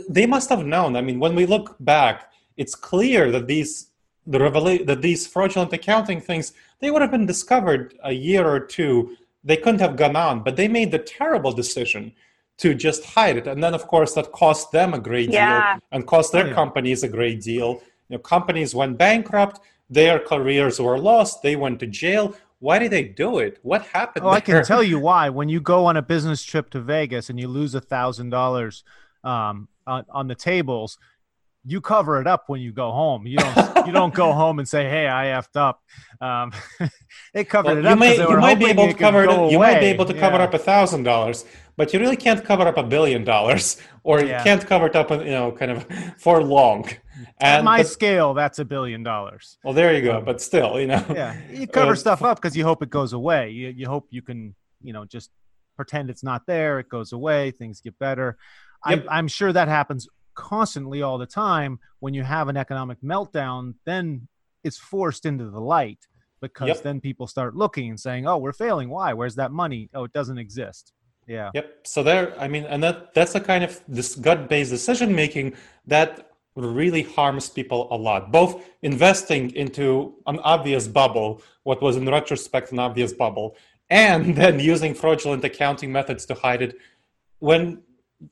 They 0.09 0.27
must 0.27 0.49
have 0.51 0.67
known. 0.67 0.97
I 0.97 1.01
mean, 1.01 1.19
when 1.19 1.35
we 1.35 1.47
look 1.47 1.77
back, 1.81 2.31
it's 2.59 2.75
clear 2.75 3.31
that 3.31 3.47
these 3.47 3.87
the 4.27 4.39
revela- 4.39 4.85
that 4.85 5.01
these 5.01 5.27
fraudulent 5.27 5.73
accounting 5.73 6.21
things 6.21 6.53
they 6.81 6.91
would 6.91 7.01
have 7.01 7.11
been 7.11 7.25
discovered 7.25 7.99
a 8.05 8.13
year 8.13 8.47
or 8.47 8.61
two. 8.61 9.17
They 9.43 9.57
couldn't 9.57 9.81
have 9.81 9.97
gone 9.97 10.17
on 10.17 10.43
but 10.43 10.57
they 10.57 10.69
made 10.69 10.91
the 10.91 10.99
terrible 10.99 11.53
decision 11.53 12.13
to 12.59 12.75
just 12.75 13.05
hide 13.05 13.37
it. 13.37 13.47
And 13.47 13.63
then 13.65 13.73
of 13.73 13.87
course 13.87 14.13
that 14.15 14.33
cost 14.33 14.71
them 14.73 14.93
a 14.93 14.99
great 14.99 15.31
yeah. 15.31 15.77
deal 15.77 15.83
and 15.93 16.07
cost 16.07 16.33
their 16.33 16.49
yeah. 16.49 16.55
companies 16.55 17.03
a 17.05 17.09
great 17.09 17.41
deal. 17.41 17.81
You 18.09 18.17
know 18.17 18.19
companies 18.19 18.75
went 18.75 18.99
bankrupt. 18.99 19.61
Their 19.89 20.19
careers 20.19 20.79
were 20.79 20.99
lost. 20.99 21.43
They 21.43 21.57
went 21.57 21.81
to 21.81 21.87
jail. 21.87 22.35
Why 22.59 22.81
did 22.81 22.91
they 22.91 23.05
do 23.05 23.39
it? 23.39 23.59
What 23.63 23.83
happened 23.87 24.27
oh 24.27 24.31
there? 24.31 24.37
i 24.37 24.41
can 24.41 24.65
tell 24.65 24.83
you 24.83 24.99
why. 25.09 25.31
When 25.31 25.49
you 25.49 25.61
go 25.61 25.87
on 25.87 25.97
a 25.97 26.03
business 26.03 26.43
trip 26.43 26.69
to 26.71 26.81
vegas 26.81 27.31
and 27.31 27.39
you 27.41 27.49
lose 27.49 27.75
a 27.75 27.81
thousand 27.81 28.31
dollars 28.31 28.83
um, 29.25 29.69
on 29.87 30.27
the 30.27 30.35
tables 30.35 30.99
you 31.65 31.81
cover 31.81 32.21
it 32.21 32.27
up 32.27 32.45
when 32.47 32.61
you 32.61 32.73
go 32.73 32.91
home. 32.91 33.27
You 33.27 33.39
don't 33.39 33.77
you 33.87 33.93
don't 33.93 34.15
go 34.15 34.33
home 34.33 34.59
and 34.59 34.69
say, 34.69 34.89
"Hey, 34.89 35.09
I 35.09 35.27
effed 35.27 35.57
up." 35.57 35.83
Um, 36.21 36.53
they 37.35 37.45
covered 37.45 37.77
well, 37.77 37.79
it 37.79 37.87
up. 37.87 37.99
May, 37.99 38.17
you 38.17 38.39
might 38.39 38.59
be 38.59 38.67
able 38.67 38.87
to 38.87 38.95
cover 38.95 39.25
it. 39.25 39.51
You 39.51 39.59
might 39.59 39.81
be 39.81 39.87
able 39.87 40.05
to 40.07 40.15
yeah. 40.15 40.21
cover 40.21 40.37
up 40.37 40.55
a 40.55 40.59
thousand 40.59 41.03
dollars, 41.03 41.45
but 41.77 41.93
you 41.93 42.01
really 42.01 42.17
can't 42.17 42.45
cover 42.45 42.67
up 42.67 42.77
a 42.77 42.83
billion 42.83 43.25
dollars, 43.25 43.77
or 44.03 44.21
yeah. 44.21 44.39
you 44.39 44.45
can't 44.45 44.67
cover 44.67 44.87
it 44.87 44.97
up, 44.97 45.11
you 45.11 45.31
know, 45.31 45.53
kind 45.53 45.71
of 45.71 45.87
for 46.19 46.43
long. 46.43 46.89
And 47.41 47.59
At 47.59 47.65
my 47.65 47.79
but, 47.79 47.89
scale, 47.89 48.35
that's 48.35 48.59
a 48.59 48.65
billion 48.65 49.03
dollars. 49.03 49.59
Well, 49.65 49.75
there 49.75 49.95
you 49.95 50.03
go. 50.03 50.21
But 50.21 50.41
still, 50.41 50.79
you 50.81 50.87
know, 50.87 51.05
yeah, 51.11 51.37
you 51.51 51.67
cover 51.67 51.93
uh, 51.93 51.97
stuff 51.97 52.23
up 52.23 52.41
because 52.41 52.57
you 52.57 52.65
hope 52.65 52.83
it 52.83 52.91
goes 52.91 53.13
away. 53.13 53.51
You 53.51 53.69
you 53.69 53.87
hope 53.89 54.07
you 54.11 54.23
can, 54.23 54.55
you 54.83 54.93
know, 54.93 55.05
just 55.05 55.31
pretend 55.77 56.11
it's 56.11 56.25
not 56.25 56.47
there. 56.47 56.79
It 56.79 56.89
goes 56.89 57.13
away. 57.13 57.51
Things 57.51 57.81
get 57.81 57.99
better. 57.99 58.37
Yep. 58.89 59.01
I'm, 59.01 59.09
I'm 59.09 59.29
sure 59.29 59.53
that 59.53 59.69
happens 59.69 60.09
constantly 60.39 61.03
all 61.03 61.19
the 61.19 61.27
time 61.27 61.81
when 61.99 62.15
you 62.15 62.23
have 62.23 62.47
an 62.49 62.57
economic 62.57 63.01
meltdown 63.03 63.75
then 63.85 64.29
it's 64.63 64.79
forced 64.79 65.27
into 65.27 65.51
the 65.51 65.61
light 65.61 66.07
because 66.41 66.69
yep. 66.69 66.83
then 66.83 67.01
people 67.01 67.27
start 67.27 67.57
looking 67.57 67.91
and 67.91 67.99
saying 67.99 68.27
oh 68.27 68.39
we're 68.39 68.53
failing. 68.53 68.89
Why? 68.89 69.13
Where's 69.13 69.35
that 69.35 69.51
money? 69.51 69.91
Oh 69.95 70.05
it 70.05 70.13
doesn't 70.13 70.39
exist. 70.39 70.93
Yeah. 71.27 71.51
Yep. 71.55 71.67
So 71.85 72.03
there 72.05 72.41
i 72.41 72.47
mean 72.47 72.65
and 72.65 72.81
that 72.85 73.13
that's 73.15 73.35
a 73.35 73.41
kind 73.41 73.65
of 73.65 73.81
this 73.89 74.15
gut-based 74.15 74.71
decision 74.71 75.13
making 75.15 75.57
that 75.87 76.31
really 76.55 77.03
harms 77.03 77.49
people 77.49 77.89
a 77.91 77.97
lot 77.97 78.33
both 78.33 78.65
investing 78.83 79.51
into 79.55 80.15
an 80.27 80.39
obvious 80.41 80.89
bubble 80.89 81.43
what 81.65 81.83
was 81.83 81.97
in 81.97 82.09
retrospect 82.09 82.73
an 82.73 82.79
obvious 82.79 83.13
bubble 83.13 83.57
and 83.91 84.35
then 84.41 84.59
using 84.59 84.95
fraudulent 84.95 85.45
accounting 85.45 85.91
methods 85.93 86.25
to 86.27 86.35
hide 86.35 86.63
it 86.63 86.77
when 87.41 87.81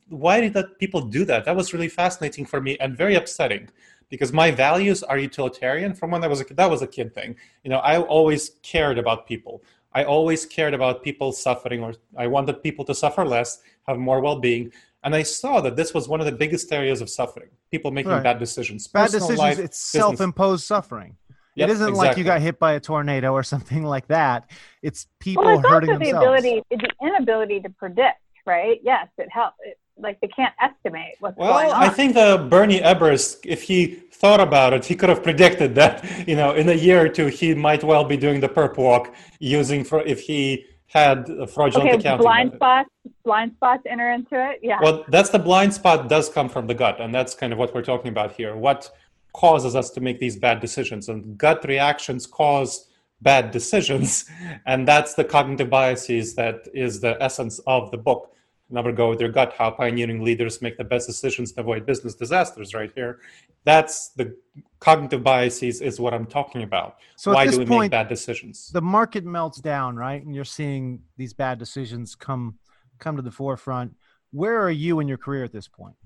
why 0.09 0.41
did 0.41 0.55
that 0.55 0.79
people 0.79 1.01
do 1.01 1.25
that? 1.25 1.45
That 1.45 1.57
was 1.57 1.73
really 1.73 1.89
fascinating 1.89 2.45
for 2.47 2.61
me 2.61 2.77
and 2.79 2.97
very 2.97 3.15
upsetting 3.15 3.69
because 4.09 4.33
my 4.33 4.51
values 4.51 5.03
are 5.03 5.19
utilitarian 5.19 5.95
from 5.95 6.11
when 6.11 6.23
I 6.25 6.29
was 6.29 6.41
a 6.41 6.45
kid. 6.45 6.57
That 6.57 6.71
was 6.71 6.83
a 6.83 6.87
kid 6.87 7.15
thing. 7.15 7.37
You 7.65 7.71
know, 7.71 7.79
I 7.79 8.01
always 8.01 8.53
cared 8.63 8.99
about 8.99 9.27
people. 9.27 9.63
I 9.93 10.05
always 10.05 10.45
cared 10.45 10.75
about 10.75 11.03
people 11.03 11.33
suffering, 11.33 11.83
or 11.83 11.95
I 12.17 12.27
wanted 12.27 12.63
people 12.63 12.85
to 12.85 12.95
suffer 12.95 13.25
less, 13.25 13.63
have 13.87 13.99
more 13.99 14.21
well-being. 14.21 14.73
And 15.05 15.15
I 15.15 15.23
saw 15.23 15.61
that 15.61 15.77
this 15.77 15.95
was 15.95 16.09
one 16.09 16.21
of 16.21 16.27
the 16.27 16.33
biggest 16.33 16.71
areas 16.73 17.01
of 17.01 17.09
suffering. 17.09 17.49
People 17.71 17.91
making 17.91 18.11
right. 18.11 18.23
bad 18.23 18.39
decisions. 18.39 18.89
Bad 18.89 19.11
decisions. 19.11 19.39
Life, 19.39 19.59
it's 19.59 19.59
business. 19.59 19.79
self-imposed 19.79 20.65
suffering. 20.65 21.17
Yep, 21.55 21.69
it 21.69 21.73
isn't 21.73 21.89
exactly. 21.89 22.09
like 22.09 22.19
you 22.19 22.25
got 22.25 22.43
hit 22.43 22.59
by 22.59 22.73
a 22.73 22.81
tornado 22.81 23.33
or 23.33 23.43
something 23.55 23.83
like 23.83 24.09
that. 24.09 24.51
It's 24.83 25.07
people 25.19 25.45
well, 25.45 25.61
it's 25.61 25.69
hurting 25.69 25.91
also 25.91 25.99
the 25.99 26.05
themselves. 26.13 26.43
ability, 26.43 26.63
the 26.71 26.91
inability 27.01 27.61
to 27.61 27.71
predict 27.71 28.21
right? 28.47 28.81
Yes, 28.83 29.09
it 29.19 29.29
helps. 29.31 29.57
It, 29.65 29.79
like 29.99 30.21
they 30.21 30.29
can't 30.29 30.55
estimate 30.61 31.15
what's 31.21 31.37
well, 31.37 31.55
going 31.55 31.67
on. 31.67 31.81
Well, 31.81 31.81
I 31.81 31.89
think 31.89 32.15
the 32.15 32.47
Bernie 32.51 32.81
Ebbers, 32.81 33.39
if 33.45 33.63
he 33.63 33.87
thought 33.87 34.41
about 34.41 34.73
it, 34.73 34.85
he 34.85 34.95
could 34.95 35.09
have 35.09 35.23
predicted 35.23 35.75
that 35.75 36.05
you 36.29 36.37
know 36.37 36.53
in 36.53 36.69
a 36.69 36.75
year 36.75 37.05
or 37.05 37.09
two 37.09 37.27
he 37.27 37.55
might 37.55 37.83
well 37.83 38.05
be 38.05 38.17
doing 38.17 38.41
the 38.41 38.49
perp 38.49 38.77
walk 38.77 39.15
using 39.41 39.85
for 39.85 40.03
if 40.03 40.21
he 40.21 40.67
had 40.89 41.29
a 41.29 41.47
fraudulent 41.47 41.91
okay, 41.91 41.99
accounting. 41.99 42.23
blind 42.23 42.53
spots, 42.55 42.91
blind 43.25 43.53
spots 43.57 43.83
enter 43.87 44.13
into 44.13 44.35
it. 44.51 44.61
Yeah. 44.63 44.79
Well, 44.81 45.05
that's 45.09 45.31
the 45.31 45.39
blind 45.39 45.75
spot 45.75 46.09
does 46.09 46.29
come 46.29 46.49
from 46.49 46.67
the 46.67 46.75
gut, 46.75 47.01
and 47.01 47.15
that's 47.15 47.35
kind 47.35 47.53
of 47.53 47.59
what 47.59 47.75
we're 47.75 47.83
talking 47.83 48.09
about 48.09 48.33
here. 48.33 48.57
What 48.57 48.91
causes 49.33 49.75
us 49.77 49.91
to 49.91 50.01
make 50.01 50.19
these 50.21 50.37
bad 50.37 50.61
decisions, 50.61 51.09
and 51.09 51.37
gut 51.37 51.65
reactions 51.67 52.27
cause 52.27 52.89
bad 53.21 53.51
decisions, 53.51 54.27
and 54.67 54.87
that's 54.87 55.15
the 55.15 55.25
cognitive 55.25 55.69
biases 55.69 56.35
that 56.37 56.69
is 56.73 57.01
the 57.01 57.21
essence 57.23 57.59
of 57.67 57.91
the 57.91 57.99
book 57.99 58.33
never 58.71 58.93
go 58.93 59.09
with 59.09 59.21
your 59.21 59.31
gut. 59.31 59.55
How 59.57 59.71
pioneering 59.71 60.23
leaders 60.25 60.61
make 60.61 60.77
the 60.77 60.85
best 60.85 61.07
decisions 61.07 61.53
to 61.53 61.61
avoid 61.61 61.87
business 61.87 62.15
disasters 62.15 62.75
right 62.75 62.91
here. 62.95 63.21
That's 63.65 64.11
the 64.11 64.37
cognitive 64.79 65.23
biases 65.23 65.81
is 65.81 65.99
what 65.99 66.15
i'm 66.15 66.27
talking 66.27 66.63
about. 66.63 66.99
So 67.17 67.33
why 67.33 67.47
do 67.47 67.59
we 67.59 67.67
point, 67.67 67.85
make 67.85 67.91
bad 67.91 68.09
decisions? 68.09 68.71
the 68.73 68.83
market 68.83 69.25
melts 69.25 69.61
down 69.61 69.97
right? 69.97 70.25
And 70.25 70.35
you're 70.35 70.45
seeing 70.45 71.01
these 71.17 71.33
bad 71.33 71.59
decisions 71.59 72.15
come 72.15 72.59
come 72.99 73.17
to 73.17 73.23
the 73.23 73.31
forefront. 73.31 73.95
Where 74.31 74.61
are 74.61 74.71
you 74.71 75.01
in 75.01 75.09
your 75.09 75.19
career 75.19 75.45
at 75.45 75.53
this 75.53 75.69
point? 75.69 75.97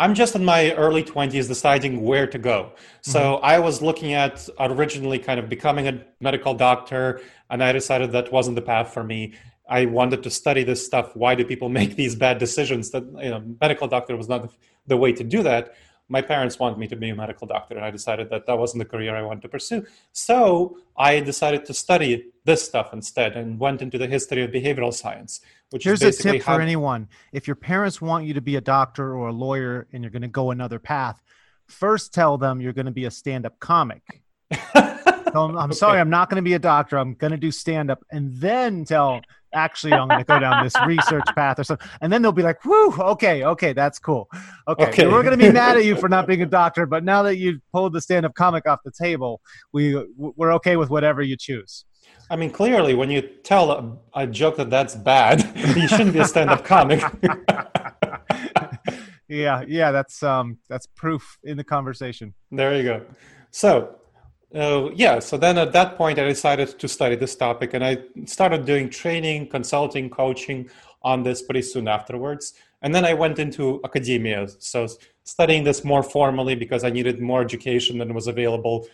I'm 0.00 0.14
just 0.14 0.34
in 0.34 0.44
my 0.44 0.72
early 0.72 1.04
20s 1.04 1.46
deciding 1.46 2.02
where 2.02 2.26
to 2.26 2.38
go. 2.38 2.72
So 3.00 3.20
mm-hmm. 3.20 3.44
I 3.44 3.60
was 3.60 3.80
looking 3.80 4.12
at 4.12 4.48
originally 4.58 5.20
kind 5.20 5.38
of 5.38 5.48
becoming 5.48 5.86
a 5.86 6.04
medical 6.20 6.52
doctor, 6.52 7.20
and 7.48 7.62
I 7.62 7.70
decided 7.72 8.10
that 8.12 8.32
wasn't 8.32 8.56
the 8.56 8.62
path 8.62 8.92
for 8.92 9.04
me. 9.04 9.34
I 9.68 9.86
wanted 9.86 10.22
to 10.22 10.30
study 10.30 10.62
this 10.62 10.84
stuff. 10.84 11.16
Why 11.16 11.34
do 11.34 11.44
people 11.44 11.68
make 11.80 11.96
these 11.96 12.14
bad 12.14 12.38
decisions? 12.38 12.90
That 12.90 13.04
you 13.22 13.30
know, 13.30 13.42
medical 13.60 13.88
doctor 13.88 14.16
was 14.16 14.28
not 14.28 14.52
the 14.86 14.96
way 14.96 15.12
to 15.12 15.24
do 15.24 15.42
that 15.42 15.74
my 16.08 16.20
parents 16.20 16.58
wanted 16.58 16.78
me 16.78 16.86
to 16.88 16.96
be 16.96 17.10
a 17.10 17.14
medical 17.14 17.46
doctor, 17.46 17.76
and 17.76 17.84
I 17.84 17.90
decided 17.90 18.28
that 18.30 18.46
that 18.46 18.58
wasn't 18.58 18.80
the 18.80 18.84
career 18.84 19.16
I 19.16 19.22
wanted 19.22 19.42
to 19.42 19.48
pursue. 19.48 19.86
So 20.12 20.78
I 20.96 21.20
decided 21.20 21.64
to 21.66 21.74
study 21.74 22.26
this 22.44 22.62
stuff 22.62 22.92
instead 22.92 23.36
and 23.36 23.58
went 23.58 23.80
into 23.80 23.96
the 23.96 24.06
history 24.06 24.42
of 24.42 24.50
behavioral 24.50 24.92
science. 24.92 25.40
Which 25.70 25.84
Here's 25.84 26.02
a 26.02 26.12
tip 26.12 26.42
for 26.42 26.60
anyone: 26.60 27.08
if 27.32 27.46
your 27.46 27.56
parents 27.56 28.02
want 28.02 28.26
you 28.26 28.34
to 28.34 28.42
be 28.42 28.56
a 28.56 28.60
doctor 28.60 29.14
or 29.14 29.28
a 29.28 29.32
lawyer 29.32 29.86
and 29.92 30.04
you're 30.04 30.10
going 30.10 30.22
to 30.22 30.28
go 30.28 30.50
another 30.50 30.78
path, 30.78 31.22
first 31.68 32.12
tell 32.12 32.36
them 32.36 32.60
you're 32.60 32.74
going 32.74 32.86
to 32.86 32.92
be 32.92 33.06
a 33.06 33.10
stand-up 33.10 33.58
comic. 33.58 34.22
I'm, 34.74 35.56
I'm 35.56 35.56
okay. 35.56 35.72
sorry, 35.72 36.00
I'm 36.00 36.10
not 36.10 36.28
going 36.28 36.36
to 36.36 36.42
be 36.42 36.54
a 36.54 36.58
doctor. 36.58 36.98
I'm 36.98 37.14
going 37.14 37.32
to 37.32 37.38
do 37.38 37.50
stand-up, 37.50 38.04
and 38.10 38.36
then 38.36 38.84
tell 38.84 39.22
actually 39.54 39.92
I'm 39.92 40.08
going 40.08 40.20
to 40.20 40.24
go 40.24 40.38
down 40.38 40.64
this 40.64 40.74
research 40.86 41.24
path 41.34 41.58
or 41.58 41.64
something. 41.64 41.88
And 42.00 42.12
then 42.12 42.22
they'll 42.22 42.32
be 42.32 42.42
like, 42.42 42.64
whoo, 42.64 42.92
okay, 42.92 43.44
okay, 43.44 43.72
that's 43.72 43.98
cool. 43.98 44.28
Okay, 44.68 44.86
okay. 44.86 45.06
we're 45.06 45.22
going 45.22 45.38
to 45.38 45.44
be 45.44 45.52
mad 45.64 45.76
at 45.76 45.84
you 45.84 45.96
for 45.96 46.08
not 46.08 46.26
being 46.26 46.42
a 46.42 46.46
doctor, 46.46 46.86
but 46.86 47.04
now 47.04 47.22
that 47.22 47.36
you 47.36 47.60
pulled 47.72 47.92
the 47.92 48.00
stand-up 48.00 48.34
comic 48.34 48.68
off 48.68 48.80
the 48.84 48.92
table, 48.92 49.40
we 49.72 49.96
we're 50.16 50.52
okay 50.54 50.76
with 50.76 50.90
whatever 50.90 51.22
you 51.22 51.36
choose. 51.36 51.84
I 52.30 52.36
mean, 52.36 52.50
clearly, 52.50 52.94
when 52.94 53.10
you 53.10 53.20
tell 53.20 53.70
a, 53.70 53.96
a 54.14 54.26
joke 54.26 54.56
that 54.56 54.70
that's 54.70 54.94
bad, 54.94 55.40
you 55.76 55.88
shouldn't 55.88 56.12
be 56.12 56.20
a 56.20 56.24
stand-up 56.24 56.64
comic. 56.64 57.02
yeah, 59.28 59.62
yeah, 59.66 59.90
that's 59.90 60.22
um, 60.22 60.58
that's 60.68 60.86
proof 60.86 61.38
in 61.44 61.56
the 61.56 61.64
conversation. 61.64 62.34
There 62.50 62.76
you 62.76 62.82
go. 62.82 63.02
So 63.50 63.96
uh, 64.54 64.90
yeah, 64.94 65.18
so 65.18 65.36
then 65.36 65.58
at 65.58 65.72
that 65.72 65.96
point, 65.96 66.18
I 66.18 66.24
decided 66.24 66.78
to 66.78 66.88
study 66.88 67.16
this 67.16 67.34
topic 67.34 67.74
and 67.74 67.84
I 67.84 67.98
started 68.26 68.64
doing 68.64 68.88
training, 68.88 69.48
consulting, 69.48 70.08
coaching 70.08 70.70
on 71.02 71.22
this 71.22 71.42
pretty 71.42 71.62
soon 71.62 71.88
afterwards. 71.88 72.54
And 72.82 72.94
then 72.94 73.04
I 73.04 73.14
went 73.14 73.38
into 73.38 73.80
academia. 73.84 74.46
So 74.58 74.86
studying 75.24 75.64
this 75.64 75.84
more 75.84 76.02
formally 76.02 76.54
because 76.54 76.84
I 76.84 76.90
needed 76.90 77.20
more 77.20 77.40
education 77.40 77.98
than 77.98 78.14
was 78.14 78.26
available 78.26 78.86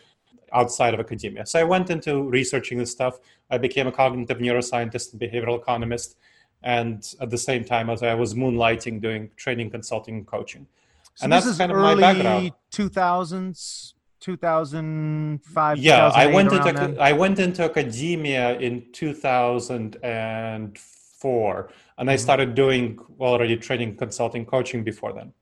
outside 0.53 0.95
of 0.95 1.01
academia. 1.01 1.45
So 1.45 1.61
I 1.61 1.65
went 1.65 1.91
into 1.91 2.23
researching 2.23 2.79
this 2.79 2.91
stuff. 2.91 3.19
I 3.51 3.59
became 3.59 3.87
a 3.87 3.93
cognitive 3.93 4.39
neuroscientist 4.39 5.13
and 5.13 5.21
behavioral 5.21 5.59
economist. 5.59 6.17
And 6.63 7.07
at 7.21 7.31
the 7.31 7.39
same 7.39 7.65
time 7.65 7.91
as 7.91 8.03
I 8.03 8.15
was 8.15 8.35
moonlighting 8.35 9.01
doing 9.01 9.31
training, 9.37 9.71
consulting, 9.71 10.17
and 10.17 10.27
coaching. 10.27 10.67
So 11.15 11.25
and 11.25 11.33
that's 11.33 11.57
kind 11.59 11.73
of 11.73 11.79
my 11.79 11.95
background. 11.95 12.53
2000s 12.73 13.95
2005 14.21 15.79
yeah 15.79 16.11
i 16.15 16.27
went 16.27 16.53
into 16.53 16.73
then? 16.73 16.97
i 17.01 17.13
went 17.13 17.39
into 17.39 17.65
academia 17.65 18.59
in 18.59 18.85
2004 18.93 21.71
and 21.99 22.11
i 22.11 22.15
mm-hmm. 22.15 22.21
started 22.21 22.55
doing 22.55 22.99
already 23.19 23.57
training 23.57 23.97
consulting 23.97 24.45
coaching 24.45 24.85
before 24.85 25.13
then 25.13 25.33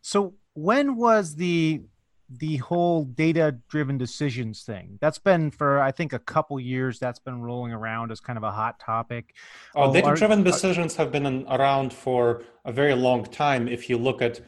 so 0.00 0.34
when 0.54 0.96
was 0.96 1.36
the 1.36 1.82
the 2.38 2.56
whole 2.58 3.04
data 3.04 3.56
driven 3.68 3.98
decisions 3.98 4.62
thing 4.62 4.98
that's 5.00 5.18
been 5.18 5.50
for 5.50 5.80
i 5.80 5.90
think 5.90 6.12
a 6.12 6.18
couple 6.18 6.58
years 6.58 6.98
that's 6.98 7.18
been 7.18 7.42
rolling 7.42 7.72
around 7.72 8.10
as 8.10 8.20
kind 8.20 8.36
of 8.36 8.42
a 8.42 8.50
hot 8.50 8.78
topic 8.78 9.34
oh, 9.74 9.84
oh 9.84 9.92
data 9.92 10.14
driven 10.14 10.42
decisions 10.42 10.96
have 10.96 11.12
been 11.12 11.46
around 11.48 11.92
for 11.92 12.42
a 12.64 12.72
very 12.72 12.94
long 12.94 13.24
time 13.24 13.68
if 13.68 13.90
you 13.90 13.98
look 13.98 14.22
at 14.22 14.40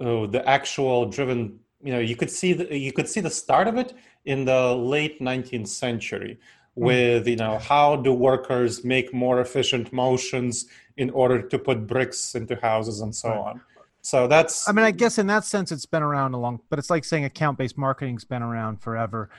uh, 0.00 0.26
the 0.26 0.42
actual 0.46 1.06
driven 1.06 1.58
you 1.82 1.92
know 1.92 1.98
you 1.98 2.16
could 2.16 2.30
see 2.30 2.52
the, 2.52 2.76
you 2.76 2.92
could 2.92 3.08
see 3.08 3.20
the 3.20 3.30
start 3.30 3.68
of 3.68 3.76
it 3.76 3.94
in 4.24 4.44
the 4.44 4.74
late 4.74 5.20
19th 5.20 5.68
century 5.68 6.38
hmm. 6.76 6.84
with 6.84 7.26
you 7.28 7.36
know 7.36 7.58
how 7.58 7.96
do 7.96 8.12
workers 8.12 8.84
make 8.84 9.12
more 9.14 9.40
efficient 9.40 9.92
motions 9.92 10.66
in 10.96 11.10
order 11.10 11.40
to 11.40 11.58
put 11.58 11.86
bricks 11.86 12.34
into 12.34 12.56
houses 12.56 13.00
and 13.00 13.14
so 13.14 13.28
right. 13.28 13.38
on 13.38 13.60
so 14.00 14.26
that's 14.26 14.68
i 14.68 14.72
mean 14.72 14.84
i 14.84 14.90
guess 14.90 15.18
in 15.18 15.26
that 15.26 15.44
sense 15.44 15.70
it's 15.72 15.86
been 15.86 16.02
around 16.02 16.34
a 16.34 16.38
long 16.38 16.60
but 16.70 16.78
it's 16.78 16.90
like 16.90 17.04
saying 17.04 17.24
account-based 17.24 17.78
marketing's 17.78 18.24
been 18.24 18.42
around 18.42 18.80
forever 18.80 19.30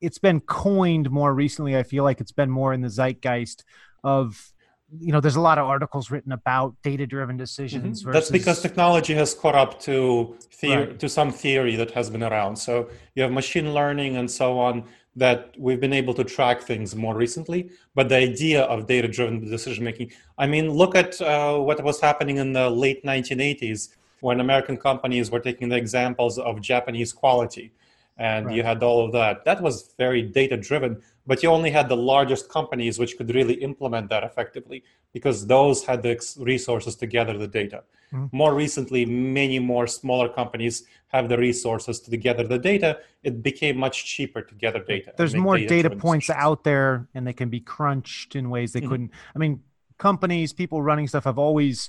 it's 0.00 0.18
been 0.18 0.40
coined 0.40 1.10
more 1.10 1.34
recently 1.34 1.76
i 1.76 1.82
feel 1.82 2.04
like 2.04 2.20
it's 2.20 2.32
been 2.32 2.50
more 2.50 2.72
in 2.72 2.80
the 2.80 2.88
zeitgeist 2.88 3.64
of 4.04 4.51
you 5.00 5.12
know 5.12 5.20
there's 5.20 5.36
a 5.36 5.40
lot 5.40 5.58
of 5.58 5.66
articles 5.66 6.10
written 6.10 6.32
about 6.32 6.74
data 6.82 7.06
driven 7.06 7.36
decisions 7.36 8.00
mm-hmm. 8.00 8.10
versus... 8.10 8.28
that's 8.28 8.30
because 8.30 8.60
technology 8.60 9.14
has 9.14 9.34
caught 9.34 9.54
up 9.54 9.80
to 9.80 10.36
theory, 10.52 10.86
right. 10.86 10.98
to 10.98 11.08
some 11.08 11.30
theory 11.32 11.76
that 11.76 11.90
has 11.90 12.10
been 12.10 12.22
around 12.22 12.56
so 12.56 12.88
you 13.14 13.22
have 13.22 13.32
machine 13.32 13.72
learning 13.72 14.16
and 14.16 14.30
so 14.30 14.58
on 14.58 14.84
that 15.14 15.54
we've 15.58 15.80
been 15.80 15.92
able 15.92 16.14
to 16.14 16.24
track 16.24 16.62
things 16.62 16.94
more 16.94 17.14
recently 17.14 17.70
but 17.94 18.08
the 18.08 18.16
idea 18.16 18.62
of 18.64 18.86
data 18.86 19.08
driven 19.08 19.40
decision 19.48 19.84
making 19.84 20.10
i 20.38 20.46
mean 20.46 20.70
look 20.70 20.94
at 20.94 21.20
uh, 21.22 21.56
what 21.56 21.82
was 21.82 22.00
happening 22.00 22.36
in 22.36 22.52
the 22.52 22.68
late 22.68 23.02
1980s 23.04 23.94
when 24.20 24.40
american 24.40 24.76
companies 24.76 25.30
were 25.30 25.40
taking 25.40 25.68
the 25.68 25.76
examples 25.76 26.38
of 26.38 26.60
japanese 26.60 27.12
quality 27.12 27.72
and 28.18 28.46
right. 28.46 28.56
you 28.56 28.62
had 28.62 28.82
all 28.82 29.04
of 29.04 29.12
that 29.12 29.44
that 29.44 29.60
was 29.62 29.94
very 29.98 30.22
data 30.22 30.56
driven 30.56 31.00
but 31.26 31.42
you 31.42 31.48
only 31.48 31.70
had 31.70 31.88
the 31.88 31.96
largest 31.96 32.48
companies 32.48 32.98
which 32.98 33.16
could 33.16 33.34
really 33.34 33.54
implement 33.54 34.08
that 34.10 34.24
effectively 34.24 34.82
because 35.12 35.46
those 35.46 35.84
had 35.84 36.02
the 36.02 36.18
resources 36.38 36.96
to 36.96 37.06
gather 37.06 37.36
the 37.36 37.46
data. 37.46 37.84
Mm-hmm. 38.12 38.36
More 38.36 38.54
recently, 38.54 39.06
many 39.06 39.58
more 39.58 39.86
smaller 39.86 40.28
companies 40.28 40.84
have 41.08 41.28
the 41.28 41.38
resources 41.38 42.00
to 42.00 42.16
gather 42.16 42.46
the 42.46 42.58
data. 42.58 43.00
It 43.22 43.42
became 43.42 43.78
much 43.78 44.04
cheaper 44.04 44.42
to 44.42 44.54
gather 44.54 44.82
data. 44.82 45.12
There's 45.16 45.34
more 45.34 45.56
data, 45.56 45.82
data 45.82 45.90
points 45.96 46.28
out 46.28 46.64
there, 46.64 47.08
and 47.14 47.26
they 47.26 47.32
can 47.32 47.48
be 47.48 47.60
crunched 47.60 48.36
in 48.36 48.50
ways 48.50 48.72
they 48.72 48.80
mm-hmm. 48.80 48.88
couldn't. 48.88 49.10
I 49.34 49.38
mean, 49.38 49.62
companies, 49.98 50.52
people 50.52 50.82
running 50.82 51.08
stuff 51.08 51.24
have 51.24 51.38
always 51.38 51.88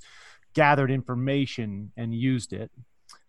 gathered 0.54 0.92
information 0.92 1.92
and 1.98 2.14
used 2.14 2.54
it 2.54 2.72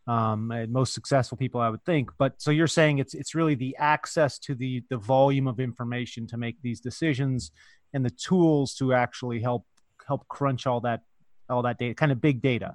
um, 0.07 0.51
and 0.51 0.73
most 0.73 0.93
successful 0.93 1.37
people, 1.39 1.61
I 1.61 1.71
would 1.71 1.85
think. 1.85 2.11
But 2.19 2.41
so 2.41 2.51
you're 2.51 2.67
saying 2.67 2.99
it's 2.99 3.15
it's 3.15 3.35
really 3.35 3.55
the 3.55 3.77
access 3.79 4.39
to 4.41 4.55
the 4.55 4.83
the 4.91 4.97
volume 4.97 5.47
of 5.47 5.61
information 5.61 6.27
to 6.29 6.37
make 6.37 6.61
these 6.63 6.81
decisions 6.81 7.51
and 7.93 8.05
the 8.05 8.11
tools 8.11 8.75
to 8.75 8.93
actually 8.93 9.41
help 9.41 9.65
help 10.07 10.27
crunch 10.29 10.67
all 10.67 10.81
that 10.81 11.03
all 11.49 11.63
that 11.63 11.79
data, 11.79 11.95
kind 11.95 12.13
of 12.13 12.21
big 12.21 12.43
data. 12.43 12.75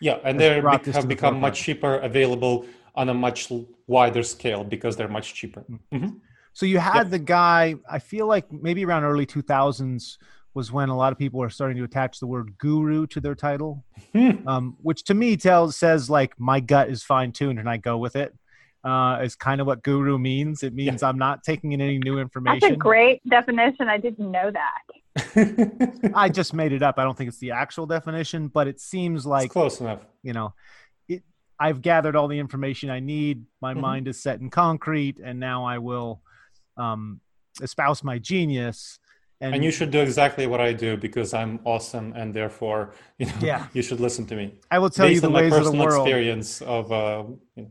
Yeah, 0.00 0.18
and 0.24 0.40
they 0.40 0.60
have 0.60 1.08
become 1.08 1.40
much 1.40 1.60
cheaper, 1.60 1.96
available 1.96 2.64
on 2.94 3.10
a 3.10 3.14
much 3.14 3.52
wider 3.86 4.22
scale 4.22 4.64
because 4.64 4.96
they're 4.96 5.08
much 5.08 5.34
cheaper. 5.34 5.60
Mm-hmm. 5.60 5.96
mm-hmm. 5.96 6.16
So 6.52 6.66
you 6.66 6.78
had 6.78 7.02
yep. 7.04 7.10
the 7.10 7.18
guy. 7.20 7.76
I 7.88 8.00
feel 8.00 8.26
like 8.26 8.50
maybe 8.52 8.84
around 8.84 9.04
early 9.04 9.24
2000s 9.24 10.16
was 10.54 10.72
when 10.72 10.88
a 10.88 10.96
lot 10.96 11.12
of 11.12 11.18
people 11.18 11.42
are 11.42 11.50
starting 11.50 11.76
to 11.76 11.84
attach 11.84 12.18
the 12.18 12.26
word 12.26 12.58
guru 12.58 13.06
to 13.08 13.20
their 13.20 13.34
title, 13.34 13.84
hmm. 14.12 14.46
um, 14.46 14.76
which 14.82 15.04
to 15.04 15.14
me 15.14 15.36
tells 15.36 15.76
says 15.76 16.10
like 16.10 16.38
my 16.38 16.60
gut 16.60 16.88
is 16.88 17.02
fine 17.02 17.32
tuned 17.32 17.58
and 17.58 17.68
I 17.68 17.76
go 17.76 17.98
with 17.98 18.16
it. 18.16 18.34
Uh, 18.82 19.20
is 19.22 19.36
kind 19.36 19.60
of 19.60 19.66
what 19.66 19.82
guru 19.82 20.18
means. 20.18 20.62
It 20.62 20.72
means 20.72 21.02
yeah. 21.02 21.08
I'm 21.08 21.18
not 21.18 21.44
taking 21.44 21.72
in 21.72 21.82
any 21.82 21.98
new 21.98 22.18
information. 22.18 22.60
That's 22.60 22.72
a 22.72 22.76
great 22.76 23.20
definition. 23.28 23.90
I 23.90 23.98
didn't 23.98 24.30
know 24.30 24.50
that. 24.50 26.12
I 26.14 26.30
just 26.30 26.54
made 26.54 26.72
it 26.72 26.82
up. 26.82 26.98
I 26.98 27.04
don't 27.04 27.16
think 27.16 27.28
it's 27.28 27.40
the 27.40 27.50
actual 27.50 27.84
definition, 27.84 28.48
but 28.48 28.68
it 28.68 28.80
seems 28.80 29.26
like 29.26 29.46
it's 29.46 29.52
close 29.52 29.80
enough. 29.80 30.00
You 30.22 30.32
know, 30.32 30.54
it, 31.10 31.22
I've 31.58 31.82
gathered 31.82 32.16
all 32.16 32.26
the 32.26 32.38
information 32.38 32.88
I 32.88 33.00
need. 33.00 33.44
My 33.60 33.72
mm-hmm. 33.72 33.82
mind 33.82 34.08
is 34.08 34.22
set 34.22 34.40
in 34.40 34.48
concrete, 34.48 35.20
and 35.22 35.38
now 35.38 35.66
I 35.66 35.76
will 35.76 36.22
um, 36.78 37.20
espouse 37.60 38.02
my 38.02 38.18
genius 38.18 38.98
and, 39.42 39.54
and, 39.54 39.64
you 39.64 39.70
should 39.70 39.90
do 39.90 40.00
exactly 40.00 40.46
what 40.46 40.60
I 40.60 40.74
do 40.74 40.98
because 40.98 41.32
I'm 41.32 41.60
awesome, 41.64 42.12
and 42.14 42.34
therefore, 42.34 42.92
you 43.18 43.26
know, 43.26 43.32
yeah. 43.40 43.66
you 43.72 43.80
should 43.80 43.98
listen 43.98 44.26
to 44.26 44.36
me. 44.36 44.54
I 44.70 44.78
will 44.78 44.90
tell 44.90 45.06
Based 45.06 45.16
you 45.16 45.20
the 45.22 45.30
ways 45.30 45.54
of 45.54 45.64
the 45.64 45.72
world. 45.72 46.06
Experience 46.06 46.60
of, 46.60 46.92
uh, 46.92 47.24
you 47.56 47.62
know. 47.62 47.70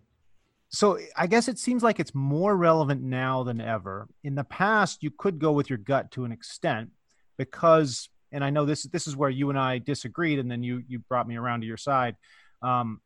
So 0.72 1.00
I 1.16 1.28
guess 1.28 1.48
it 1.48 1.60
seems 1.60 1.84
like 1.84 2.00
it's 2.00 2.14
more 2.14 2.56
relevant 2.56 3.02
now 3.02 3.44
than 3.44 3.62
ever. 3.62 4.08
In 4.24 4.36
the 4.36 4.44
past, 4.44 5.04
you 5.04 5.12
could 5.12 5.40
go 5.40 5.52
with 5.52 5.70
your 5.70 5.78
gut 5.78 6.12
to 6.12 6.26
an 6.26 6.32
extent 6.32 6.90
because, 7.38 8.10
and 8.32 8.44
I 8.44 8.50
know 8.50 8.66
this 8.66 8.84
this 8.84 9.08
is 9.08 9.16
where 9.16 9.30
you 9.30 9.50
and 9.50 9.58
I 9.58 9.78
disagreed, 9.78 10.40
and 10.40 10.50
then 10.50 10.64
you 10.64 10.84
you 10.88 11.00
brought 11.00 11.28
me 11.28 11.38
around 11.38 11.62
to 11.62 11.68
your 11.68 11.78
side. 11.78 12.16
Um, 12.64 13.02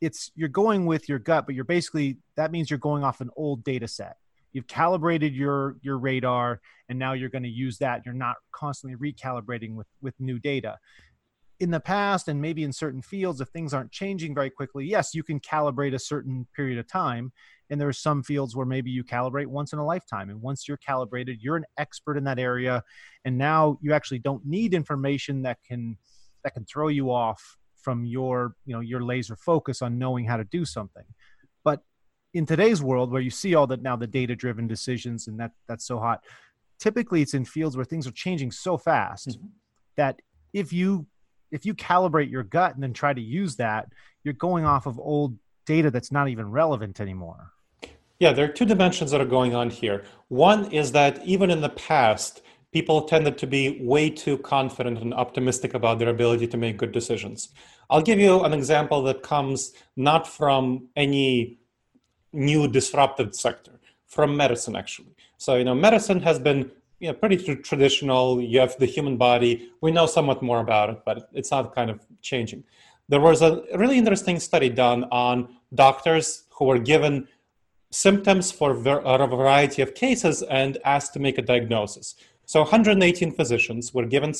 it's 0.00 0.30
you're 0.36 0.48
going 0.48 0.86
with 0.86 1.08
your 1.08 1.18
gut, 1.18 1.46
but 1.46 1.56
you're 1.56 1.64
basically 1.64 2.18
that 2.36 2.52
means 2.52 2.70
you're 2.70 2.78
going 2.78 3.02
off 3.02 3.20
an 3.20 3.30
old 3.36 3.64
data 3.64 3.88
set 3.88 4.16
you've 4.52 4.66
calibrated 4.66 5.34
your 5.34 5.76
your 5.82 5.98
radar 5.98 6.60
and 6.88 6.98
now 6.98 7.12
you're 7.12 7.28
going 7.28 7.42
to 7.42 7.48
use 7.48 7.78
that. 7.78 8.02
You're 8.04 8.14
not 8.14 8.36
constantly 8.52 9.12
recalibrating 9.12 9.74
with 9.74 9.86
with 10.00 10.14
new 10.18 10.38
data. 10.38 10.78
In 11.60 11.70
the 11.70 11.80
past 11.80 12.26
and 12.26 12.40
maybe 12.40 12.64
in 12.64 12.72
certain 12.72 13.02
fields 13.02 13.40
if 13.40 13.48
things 13.48 13.72
aren't 13.72 13.92
changing 13.92 14.34
very 14.34 14.50
quickly 14.50 14.84
yes 14.84 15.14
you 15.14 15.22
can 15.22 15.38
calibrate 15.40 15.94
a 15.94 15.98
certain 15.98 16.46
period 16.54 16.78
of 16.78 16.86
time. 16.86 17.32
And 17.70 17.80
there 17.80 17.88
are 17.88 17.94
some 17.94 18.22
fields 18.22 18.54
where 18.54 18.66
maybe 18.66 18.90
you 18.90 19.02
calibrate 19.02 19.46
once 19.46 19.72
in 19.72 19.78
a 19.78 19.84
lifetime. 19.84 20.28
And 20.28 20.42
once 20.42 20.68
you're 20.68 20.76
calibrated 20.78 21.38
you're 21.40 21.56
an 21.56 21.66
expert 21.78 22.16
in 22.16 22.24
that 22.24 22.38
area. 22.38 22.82
And 23.24 23.38
now 23.38 23.78
you 23.80 23.92
actually 23.92 24.18
don't 24.18 24.44
need 24.44 24.74
information 24.74 25.42
that 25.42 25.58
can 25.66 25.96
that 26.44 26.54
can 26.54 26.64
throw 26.64 26.88
you 26.88 27.10
off 27.10 27.56
from 27.82 28.04
your 28.04 28.54
you 28.64 28.74
know 28.74 28.80
your 28.80 29.02
laser 29.02 29.36
focus 29.36 29.82
on 29.82 29.98
knowing 29.98 30.24
how 30.24 30.36
to 30.36 30.44
do 30.44 30.64
something 30.64 31.04
in 32.34 32.46
today's 32.46 32.82
world 32.82 33.10
where 33.10 33.20
you 33.20 33.30
see 33.30 33.54
all 33.54 33.66
that 33.66 33.82
now 33.82 33.96
the 33.96 34.06
data 34.06 34.34
driven 34.34 34.66
decisions 34.66 35.28
and 35.28 35.38
that 35.38 35.52
that's 35.68 35.84
so 35.84 35.98
hot 35.98 36.24
typically 36.78 37.22
it's 37.22 37.34
in 37.34 37.44
fields 37.44 37.76
where 37.76 37.84
things 37.84 38.06
are 38.06 38.12
changing 38.12 38.50
so 38.50 38.76
fast 38.76 39.28
mm-hmm. 39.28 39.46
that 39.96 40.20
if 40.52 40.72
you 40.72 41.06
if 41.50 41.66
you 41.66 41.74
calibrate 41.74 42.30
your 42.30 42.42
gut 42.42 42.74
and 42.74 42.82
then 42.82 42.92
try 42.92 43.12
to 43.12 43.20
use 43.20 43.56
that 43.56 43.88
you're 44.24 44.34
going 44.34 44.64
off 44.64 44.86
of 44.86 44.98
old 44.98 45.36
data 45.66 45.90
that's 45.90 46.12
not 46.12 46.28
even 46.28 46.50
relevant 46.50 47.00
anymore 47.00 47.52
yeah 48.18 48.32
there 48.32 48.44
are 48.44 48.52
two 48.52 48.64
dimensions 48.64 49.10
that 49.10 49.20
are 49.20 49.26
going 49.26 49.54
on 49.54 49.70
here 49.70 50.04
one 50.28 50.70
is 50.72 50.92
that 50.92 51.24
even 51.24 51.50
in 51.50 51.60
the 51.60 51.68
past 51.70 52.42
people 52.72 53.02
tended 53.02 53.36
to 53.38 53.46
be 53.46 53.78
way 53.82 54.08
too 54.08 54.38
confident 54.38 54.98
and 54.98 55.12
optimistic 55.12 55.74
about 55.74 55.98
their 55.98 56.08
ability 56.08 56.46
to 56.46 56.56
make 56.56 56.78
good 56.78 56.90
decisions. 56.90 57.50
I'll 57.90 58.02
give 58.02 58.18
you 58.18 58.42
an 58.44 58.54
example 58.54 59.02
that 59.02 59.22
comes 59.22 59.74
not 59.94 60.26
from 60.26 60.88
any 60.96 61.58
new 62.32 62.68
disrupted 62.68 63.34
sector, 63.34 63.72
from 64.06 64.36
medicine 64.36 64.76
actually. 64.76 65.14
So, 65.38 65.56
you 65.56 65.64
know, 65.64 65.74
medicine 65.74 66.20
has 66.20 66.38
been 66.38 66.70
you 67.00 67.08
know, 67.08 67.14
pretty 67.14 67.36
tr- 67.36 67.60
traditional. 67.60 68.40
You 68.40 68.60
have 68.60 68.76
the 68.78 68.86
human 68.86 69.16
body. 69.16 69.70
We 69.80 69.90
know 69.90 70.06
somewhat 70.06 70.40
more 70.42 70.60
about 70.60 70.90
it, 70.90 71.02
but 71.04 71.28
it's 71.32 71.50
not 71.50 71.74
kind 71.74 71.90
of 71.90 72.00
changing. 72.20 72.64
There 73.08 73.20
was 73.20 73.42
a 73.42 73.62
really 73.74 73.98
interesting 73.98 74.38
study 74.38 74.68
done 74.68 75.04
on 75.10 75.56
doctors 75.74 76.44
who 76.50 76.66
were 76.66 76.78
given 76.78 77.26
symptoms 77.90 78.50
for 78.50 78.70
a 78.70 79.26
variety 79.26 79.82
of 79.82 79.94
cases 79.94 80.42
and 80.42 80.78
asked 80.84 81.12
to 81.14 81.20
make 81.20 81.38
a 81.38 81.42
diagnosis. 81.42 82.14
So 82.46 82.60
118 82.60 83.32
physicians 83.32 83.92
were 83.92 84.06
given 84.06 84.32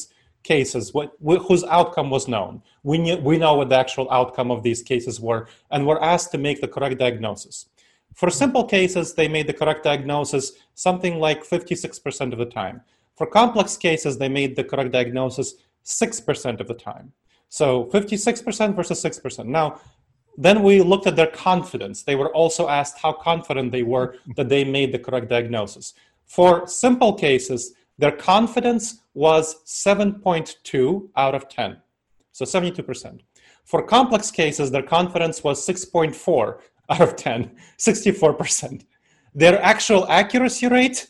cases 0.43 0.93
what, 0.93 1.13
whose 1.21 1.65
outcome 1.65 2.11
was 2.11 2.29
known. 2.29 2.63
We, 2.83 2.99
knew, 2.99 3.17
we 3.17 3.39
know 3.39 3.55
what 3.55 3.69
the 3.69 3.77
actual 3.77 4.11
outcome 4.11 4.51
of 4.51 4.63
these 4.63 4.83
cases 4.83 5.21
were 5.21 5.49
and 5.71 5.87
were 5.87 6.03
asked 6.03 6.33
to 6.33 6.39
make 6.39 6.61
the 6.61 6.69
correct 6.69 6.99
diagnosis. 6.99 7.67
For 8.15 8.31
simple 8.31 8.65
cases, 8.65 9.15
they 9.15 9.29
made 9.29 9.47
the 9.47 9.53
correct 9.53 9.85
diagnosis 9.85 10.53
something 10.75 11.19
like 11.19 11.45
56% 11.45 12.33
of 12.33 12.39
the 12.39 12.47
time. 12.47 12.83
For 13.17 13.27
complex 13.27 13.77
cases, 13.77 14.19
they 14.19 14.29
made 14.29 14.57
the 14.57 14.65
correct 14.65 14.93
diagnosis 14.93 15.55
6% 15.85 16.61
of 16.61 16.69
the 16.69 16.75
time. 16.75 17.13
So 17.49 17.87
56% 17.87 18.75
versus 18.75 19.03
6%. 19.03 19.47
Now, 19.47 19.81
then 20.37 20.63
we 20.63 20.81
looked 20.81 21.07
at 21.07 21.17
their 21.17 21.27
confidence. 21.27 22.03
They 22.03 22.17
were 22.17 22.33
also 22.35 22.69
asked 22.69 22.99
how 22.99 23.13
confident 23.13 23.73
they 23.73 23.83
were 23.83 24.17
that 24.37 24.49
they 24.49 24.65
made 24.65 24.93
the 24.93 24.99
correct 24.99 25.29
diagnosis. 25.29 25.93
For 26.25 26.67
simple 26.67 27.13
cases, 27.13 27.75
their 27.99 28.13
confidence 28.13 29.01
was 29.15 29.63
7.2 29.67 31.09
out 31.17 31.35
of 31.35 31.49
10, 31.49 31.77
so 32.33 32.45
72%. 32.45 33.21
For 33.65 33.83
complex 33.83 34.31
cases, 34.31 34.71
their 34.71 34.83
confidence 34.83 35.45
was 35.45 35.67
6.4 35.67 36.59
out 36.89 37.01
of 37.01 37.17
10, 37.17 37.51
64%. 37.79 38.85
Their 39.35 39.61
actual 39.63 40.07
accuracy 40.09 40.69
rate 40.69 41.09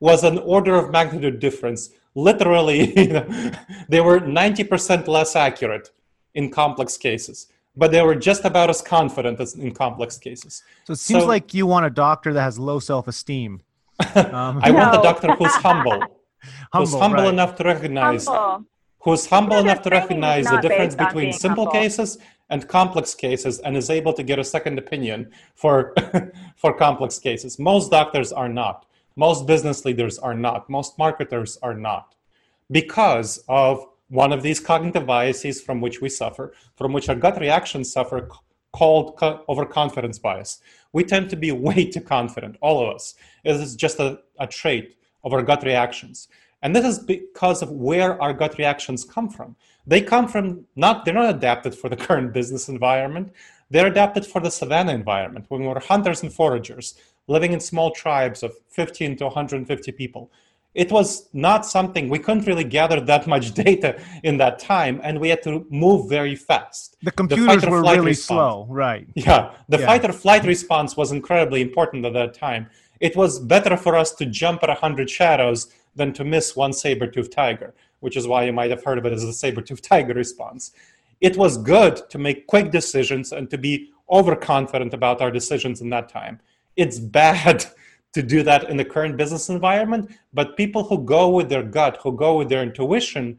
was 0.00 0.24
an 0.24 0.38
order 0.38 0.74
of 0.74 0.90
magnitude 0.90 1.40
difference. 1.40 1.90
Literally, 2.14 2.92
you 3.00 3.12
know, 3.12 3.52
they 3.88 4.00
were 4.00 4.20
90% 4.20 5.06
less 5.06 5.36
accurate 5.36 5.90
in 6.34 6.50
complex 6.50 6.96
cases, 6.96 7.48
but 7.76 7.92
they 7.92 8.02
were 8.02 8.14
just 8.14 8.44
about 8.44 8.70
as 8.70 8.82
confident 8.82 9.40
as 9.40 9.54
in 9.54 9.72
complex 9.72 10.18
cases. 10.18 10.62
So 10.84 10.94
it 10.94 10.96
seems 10.96 11.22
so, 11.22 11.28
like 11.28 11.54
you 11.54 11.66
want 11.66 11.86
a 11.86 11.90
doctor 11.90 12.32
that 12.32 12.42
has 12.42 12.58
low 12.58 12.78
self 12.78 13.08
esteem. 13.08 13.62
Um, 14.16 14.60
I 14.62 14.70
no. 14.70 14.78
want 14.78 14.98
a 14.98 15.02
doctor 15.02 15.34
who's 15.34 15.52
humble 15.56 15.90
humble, 16.72 16.86
who's 16.86 16.94
humble 16.94 17.24
right. 17.24 17.32
enough 17.34 17.54
to 17.56 17.64
recognize 17.64 18.26
humble. 18.26 18.66
Who's 19.02 19.26
humble 19.26 19.58
enough 19.58 19.82
to 19.82 19.90
recognize 19.90 20.44
the 20.46 20.58
difference 20.58 20.94
between 20.94 21.32
simple 21.32 21.64
humble. 21.64 21.80
cases 21.80 22.18
and 22.50 22.66
complex 22.68 23.14
cases 23.14 23.58
and 23.60 23.76
is 23.76 23.90
able 23.90 24.12
to 24.12 24.22
get 24.22 24.38
a 24.38 24.44
second 24.44 24.78
opinion 24.78 25.30
for 25.54 25.94
for 26.56 26.72
complex 26.74 27.18
cases. 27.18 27.58
Most 27.58 27.90
doctors 27.90 28.32
are 28.32 28.48
not. 28.48 28.86
Most 29.16 29.46
business 29.46 29.84
leaders 29.84 30.18
are 30.18 30.34
not. 30.34 30.68
Most 30.68 30.98
marketers 30.98 31.58
are 31.62 31.74
not. 31.74 32.14
Because 32.70 33.42
of 33.48 33.86
one 34.08 34.32
of 34.32 34.42
these 34.42 34.60
cognitive 34.60 35.06
biases 35.06 35.60
from 35.60 35.80
which 35.80 36.00
we 36.00 36.08
suffer 36.08 36.52
from 36.76 36.92
which 36.92 37.08
our 37.08 37.14
gut 37.14 37.40
reactions 37.40 37.92
suffer 37.92 38.28
called 38.72 39.18
overconfidence 39.48 40.18
bias. 40.18 40.60
We 40.92 41.04
tend 41.04 41.30
to 41.30 41.36
be 41.36 41.52
way 41.66 41.84
too 41.84 42.00
confident 42.00 42.56
all 42.60 42.82
of 42.82 42.94
us. 42.94 43.14
It 43.44 43.56
is 43.56 43.76
just 43.76 43.98
a, 43.98 44.20
a 44.38 44.46
trait 44.46 44.96
of 45.24 45.32
our 45.32 45.42
gut 45.42 45.62
reactions. 45.64 46.28
And 46.62 46.76
this 46.76 46.84
is 46.84 46.98
because 46.98 47.62
of 47.62 47.70
where 47.70 48.20
our 48.20 48.32
gut 48.32 48.58
reactions 48.58 49.04
come 49.04 49.28
from. 49.28 49.56
They 49.86 50.02
come 50.02 50.28
from 50.28 50.66
not, 50.76 51.04
they're 51.04 51.14
not 51.14 51.34
adapted 51.34 51.74
for 51.74 51.88
the 51.88 51.96
current 52.06 52.32
business 52.32 52.68
environment. 52.68 53.32
They're 53.70 53.86
adapted 53.86 54.26
for 54.26 54.40
the 54.40 54.50
savannah 54.50 54.92
environment 54.92 55.46
when 55.48 55.62
we 55.62 55.68
were 55.68 55.80
hunters 55.80 56.22
and 56.22 56.32
foragers 56.32 56.94
living 57.28 57.52
in 57.52 57.60
small 57.60 57.92
tribes 57.92 58.42
of 58.42 58.52
15 58.68 59.16
to 59.18 59.24
150 59.24 59.92
people. 59.92 60.30
It 60.74 60.92
was 60.92 61.28
not 61.32 61.66
something 61.66 62.08
we 62.08 62.18
couldn't 62.18 62.46
really 62.46 62.64
gather 62.64 63.00
that 63.00 63.26
much 63.26 63.54
data 63.66 64.00
in 64.22 64.36
that 64.38 64.58
time, 64.58 65.00
and 65.02 65.18
we 65.18 65.28
had 65.28 65.42
to 65.42 65.66
move 65.70 66.08
very 66.08 66.36
fast. 66.36 66.96
The 67.02 67.10
computers 67.10 67.62
the 67.62 67.70
were 67.70 67.82
really 67.82 68.06
response, 68.06 68.26
slow, 68.26 68.66
right? 68.68 69.06
Yeah, 69.14 69.52
the 69.68 69.78
yeah. 69.78 69.86
fight 69.86 70.04
or 70.04 70.12
flight 70.12 70.44
response 70.44 70.96
was 70.96 71.10
incredibly 71.10 71.60
important 71.60 72.04
at 72.04 72.12
that 72.12 72.34
time 72.34 72.68
it 73.00 73.16
was 73.16 73.38
better 73.40 73.76
for 73.76 73.96
us 73.96 74.12
to 74.12 74.26
jump 74.26 74.62
at 74.62 74.68
100 74.68 75.08
shadows 75.10 75.68
than 75.94 76.12
to 76.14 76.24
miss 76.24 76.56
one 76.56 76.72
saber-toothed 76.72 77.32
tiger, 77.32 77.74
which 78.00 78.16
is 78.16 78.26
why 78.26 78.44
you 78.44 78.52
might 78.52 78.70
have 78.70 78.84
heard 78.84 78.98
of 78.98 79.06
it 79.06 79.12
as 79.12 79.24
the 79.24 79.32
saber-toothed 79.32 79.84
tiger 79.84 80.14
response. 80.14 80.72
It 81.20 81.36
was 81.36 81.58
good 81.58 82.08
to 82.10 82.18
make 82.18 82.46
quick 82.46 82.70
decisions 82.70 83.32
and 83.32 83.50
to 83.50 83.58
be 83.58 83.90
overconfident 84.10 84.94
about 84.94 85.20
our 85.20 85.30
decisions 85.30 85.80
in 85.80 85.90
that 85.90 86.08
time. 86.08 86.40
It's 86.76 86.98
bad 86.98 87.66
to 88.12 88.22
do 88.22 88.42
that 88.42 88.68
in 88.68 88.76
the 88.76 88.84
current 88.84 89.16
business 89.16 89.48
environment, 89.48 90.10
but 90.32 90.56
people 90.56 90.84
who 90.84 91.04
go 91.04 91.28
with 91.28 91.48
their 91.48 91.62
gut, 91.62 91.98
who 92.02 92.12
go 92.16 92.38
with 92.38 92.48
their 92.48 92.62
intuition, 92.62 93.38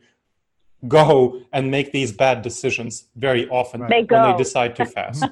go 0.87 1.41
and 1.53 1.69
make 1.69 1.91
these 1.91 2.11
bad 2.11 2.41
decisions 2.41 3.07
very 3.15 3.47
often 3.49 3.81
they 3.87 4.03
when 4.03 4.31
they 4.31 4.37
decide 4.37 4.75
too 4.75 4.85
fast. 4.97 5.23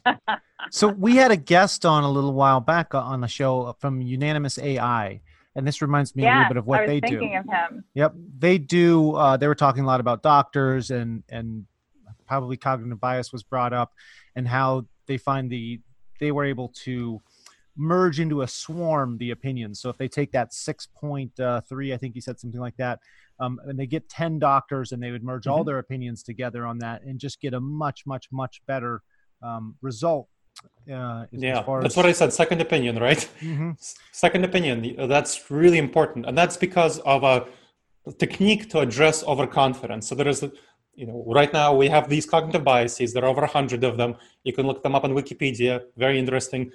so 0.69 0.89
we 0.89 1.15
had 1.15 1.31
a 1.31 1.37
guest 1.37 1.85
on 1.85 2.03
a 2.03 2.09
little 2.09 2.33
while 2.33 2.59
back 2.59 2.93
uh, 2.93 2.99
on 2.99 3.21
the 3.21 3.27
show 3.27 3.63
uh, 3.63 3.73
from 3.73 4.01
Unanimous 4.01 4.59
AI, 4.59 5.21
and 5.59 5.67
this 5.67 5.81
reminds 5.81 6.15
me 6.15 6.23
yes, 6.23 6.33
a 6.33 6.37
little 6.37 6.49
bit 6.49 6.57
of 6.57 6.65
what 6.65 6.87
they 6.87 6.99
do. 6.99 7.17
Of 7.17 7.45
him. 7.45 7.83
Yep, 7.93 8.15
they 8.39 8.57
do. 8.57 9.15
Uh, 9.15 9.37
they 9.37 9.47
were 9.47 9.55
talking 9.55 9.83
a 9.83 9.87
lot 9.87 9.99
about 9.99 10.23
doctors 10.23 10.89
and 10.89 11.23
and 11.29 11.65
probably 12.25 12.57
cognitive 12.57 12.99
bias 12.99 13.31
was 13.31 13.43
brought 13.43 13.73
up, 13.73 13.93
and 14.35 14.47
how 14.47 14.85
they 15.05 15.17
find 15.17 15.49
the 15.49 15.79
they 16.19 16.31
were 16.31 16.45
able 16.45 16.69
to 16.85 17.21
merge 17.75 18.19
into 18.19 18.41
a 18.41 18.47
swarm 18.47 19.17
the 19.17 19.31
opinions. 19.31 19.79
So 19.79 19.89
if 19.89 19.97
they 19.97 20.07
take 20.07 20.31
that 20.31 20.53
six 20.53 20.87
point 20.87 21.39
uh, 21.39 21.61
three, 21.61 21.93
I 21.93 21.97
think 21.97 22.13
he 22.13 22.21
said 22.21 22.39
something 22.39 22.59
like 22.59 22.77
that, 22.77 22.99
um, 23.39 23.59
and 23.65 23.79
they 23.79 23.87
get 23.87 24.09
10 24.09 24.39
doctors 24.39 24.91
and 24.91 25.01
they 25.01 25.11
would 25.11 25.23
merge 25.23 25.43
mm-hmm. 25.43 25.51
all 25.51 25.63
their 25.63 25.79
opinions 25.79 26.23
together 26.23 26.65
on 26.65 26.79
that 26.79 27.03
and 27.03 27.19
just 27.19 27.39
get 27.39 27.53
a 27.53 27.59
much 27.59 28.05
much 28.05 28.27
much 28.31 28.61
better 28.67 29.01
um, 29.41 29.75
result 29.81 30.27
uh, 30.91 31.25
yeah 31.31 31.63
that's 31.81 31.95
what 31.95 32.05
i 32.05 32.11
said 32.11 32.31
second 32.33 32.61
opinion 32.61 32.97
right 32.97 33.29
mm-hmm. 33.41 33.71
second 34.11 34.43
opinion 34.43 34.95
that's 35.07 35.51
really 35.51 35.77
important 35.77 36.25
and 36.25 36.37
that's 36.37 36.57
because 36.57 36.99
of 36.99 37.23
a 37.23 37.45
technique 38.17 38.69
to 38.69 38.79
address 38.79 39.23
overconfidence 39.23 40.07
so 40.07 40.15
there 40.15 40.27
is 40.27 40.43
you 40.95 41.05
know 41.05 41.23
right 41.27 41.53
now 41.53 41.73
we 41.73 41.87
have 41.87 42.09
these 42.09 42.25
cognitive 42.25 42.63
biases 42.63 43.13
there 43.13 43.23
are 43.23 43.29
over 43.29 43.41
a 43.41 43.43
100 43.43 43.83
of 43.83 43.97
them 43.97 44.15
you 44.43 44.51
can 44.51 44.65
look 44.65 44.81
them 44.81 44.95
up 44.95 45.03
on 45.03 45.13
wikipedia 45.13 45.83
very 45.95 46.17
interesting 46.17 46.71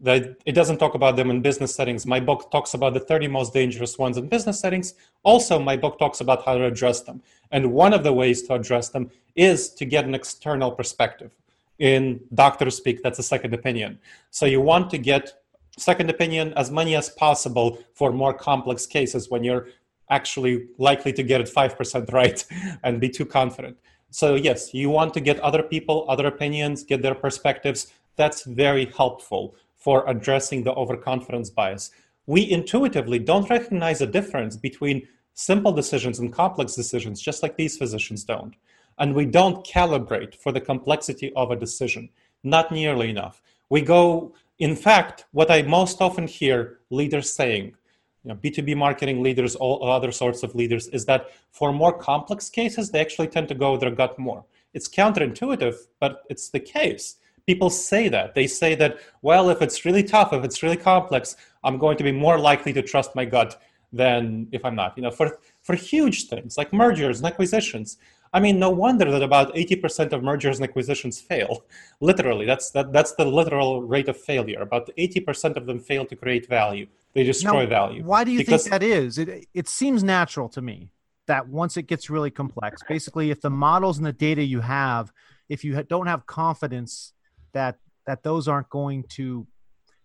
that 0.00 0.36
it 0.46 0.52
doesn't 0.52 0.78
talk 0.78 0.94
about 0.94 1.16
them 1.16 1.30
in 1.30 1.42
business 1.42 1.74
settings. 1.74 2.06
My 2.06 2.20
book 2.20 2.50
talks 2.50 2.74
about 2.74 2.94
the 2.94 3.00
30 3.00 3.28
most 3.28 3.52
dangerous 3.52 3.98
ones 3.98 4.16
in 4.16 4.28
business 4.28 4.58
settings. 4.58 4.94
Also, 5.22 5.58
my 5.58 5.76
book 5.76 5.98
talks 5.98 6.20
about 6.20 6.44
how 6.44 6.56
to 6.56 6.64
address 6.64 7.02
them. 7.02 7.22
And 7.50 7.72
one 7.72 7.92
of 7.92 8.02
the 8.02 8.12
ways 8.12 8.42
to 8.44 8.54
address 8.54 8.88
them 8.88 9.10
is 9.36 9.68
to 9.74 9.84
get 9.84 10.04
an 10.06 10.14
external 10.14 10.72
perspective. 10.72 11.32
In 11.80 12.20
doctor 12.34 12.70
speak, 12.70 13.02
that's 13.02 13.18
a 13.18 13.22
second 13.22 13.54
opinion. 13.54 13.98
So 14.30 14.46
you 14.46 14.60
want 14.60 14.90
to 14.90 14.98
get 14.98 15.32
second 15.78 16.10
opinion 16.10 16.52
as 16.54 16.70
many 16.70 16.94
as 16.94 17.08
possible 17.08 17.78
for 17.94 18.12
more 18.12 18.34
complex 18.34 18.86
cases 18.86 19.30
when 19.30 19.42
you're 19.42 19.68
actually 20.10 20.66
likely 20.76 21.12
to 21.14 21.22
get 21.22 21.40
it 21.40 21.48
5% 21.48 22.12
right 22.12 22.44
and 22.84 23.00
be 23.00 23.08
too 23.08 23.24
confident. 23.24 23.78
So 24.10 24.34
yes, 24.34 24.74
you 24.74 24.90
want 24.90 25.14
to 25.14 25.20
get 25.20 25.40
other 25.40 25.62
people, 25.62 26.04
other 26.08 26.26
opinions, 26.26 26.84
get 26.84 27.00
their 27.00 27.14
perspectives. 27.14 27.92
That's 28.16 28.42
very 28.42 28.86
helpful 28.96 29.54
for 29.76 30.06
addressing 30.06 30.64
the 30.64 30.74
overconfidence 30.74 31.48
bias. 31.48 31.90
We 32.26 32.50
intuitively 32.50 33.18
don't 33.20 33.48
recognize 33.48 34.02
a 34.02 34.06
difference 34.06 34.56
between 34.56 35.08
simple 35.32 35.72
decisions 35.72 36.18
and 36.18 36.30
complex 36.30 36.74
decisions, 36.74 37.22
just 37.22 37.42
like 37.42 37.56
these 37.56 37.78
physicians 37.78 38.24
don't. 38.24 38.54
And 39.00 39.14
we 39.14 39.24
don't 39.24 39.66
calibrate 39.66 40.34
for 40.36 40.52
the 40.52 40.60
complexity 40.60 41.32
of 41.34 41.50
a 41.50 41.56
decision, 41.56 42.10
not 42.44 42.70
nearly 42.70 43.10
enough. 43.10 43.42
We 43.70 43.80
go, 43.80 44.34
in 44.58 44.76
fact, 44.76 45.24
what 45.32 45.50
I 45.50 45.62
most 45.62 46.00
often 46.00 46.26
hear 46.26 46.78
leaders 46.90 47.32
saying, 47.32 47.74
you 48.22 48.28
know, 48.28 48.34
B2B 48.34 48.76
marketing 48.76 49.22
leaders, 49.22 49.56
all 49.56 49.90
other 49.90 50.12
sorts 50.12 50.42
of 50.42 50.54
leaders, 50.54 50.86
is 50.88 51.06
that 51.06 51.30
for 51.50 51.72
more 51.72 51.96
complex 51.96 52.50
cases, 52.50 52.90
they 52.90 53.00
actually 53.00 53.28
tend 53.28 53.48
to 53.48 53.54
go 53.54 53.72
with 53.72 53.80
their 53.80 53.90
gut 53.90 54.18
more. 54.18 54.44
It's 54.74 54.88
counterintuitive, 54.88 55.76
but 55.98 56.22
it's 56.28 56.50
the 56.50 56.60
case. 56.60 57.16
People 57.46 57.70
say 57.70 58.08
that. 58.08 58.34
They 58.34 58.46
say 58.46 58.74
that, 58.74 58.98
well, 59.22 59.48
if 59.48 59.62
it's 59.62 59.86
really 59.86 60.04
tough, 60.04 60.34
if 60.34 60.44
it's 60.44 60.62
really 60.62 60.76
complex, 60.76 61.36
I'm 61.64 61.78
going 61.78 61.96
to 61.96 62.04
be 62.04 62.12
more 62.12 62.38
likely 62.38 62.74
to 62.74 62.82
trust 62.82 63.16
my 63.16 63.24
gut 63.24 63.60
than 63.92 64.46
if 64.52 64.64
I'm 64.64 64.76
not. 64.76 64.96
You 64.96 65.02
know, 65.04 65.10
for 65.10 65.38
for 65.62 65.74
huge 65.74 66.28
things 66.28 66.56
like 66.56 66.72
mergers 66.72 67.18
and 67.18 67.26
acquisitions. 67.26 67.96
I 68.32 68.38
mean, 68.38 68.58
no 68.60 68.70
wonder 68.70 69.10
that 69.10 69.22
about 69.22 69.54
80% 69.54 70.12
of 70.12 70.22
mergers 70.22 70.58
and 70.60 70.68
acquisitions 70.68 71.20
fail. 71.20 71.64
Literally, 72.00 72.46
that's 72.46 72.70
that, 72.70 72.92
that's 72.92 73.12
the 73.14 73.24
literal 73.24 73.82
rate 73.82 74.08
of 74.08 74.16
failure. 74.16 74.60
About 74.60 74.88
80% 74.96 75.56
of 75.56 75.66
them 75.66 75.80
fail 75.80 76.06
to 76.06 76.14
create 76.16 76.48
value. 76.48 76.86
They 77.12 77.24
destroy 77.24 77.64
Now, 77.64 77.68
value. 77.68 78.04
Why 78.04 78.22
do 78.22 78.30
you 78.30 78.38
Because- 78.38 78.62
think 78.64 78.70
that 78.70 78.82
is? 78.84 79.18
It 79.18 79.48
it 79.52 79.68
seems 79.68 80.04
natural 80.04 80.48
to 80.50 80.62
me 80.62 80.90
that 81.26 81.48
once 81.48 81.76
it 81.76 81.86
gets 81.88 82.08
really 82.08 82.30
complex, 82.30 82.82
basically, 82.88 83.30
if 83.30 83.40
the 83.40 83.50
models 83.50 83.98
and 83.98 84.06
the 84.06 84.12
data 84.12 84.42
you 84.42 84.60
have, 84.60 85.12
if 85.48 85.64
you 85.64 85.82
don't 85.82 86.06
have 86.06 86.26
confidence 86.26 87.12
that 87.52 87.78
that 88.06 88.22
those 88.22 88.46
aren't 88.46 88.70
going 88.70 89.02
to 89.18 89.46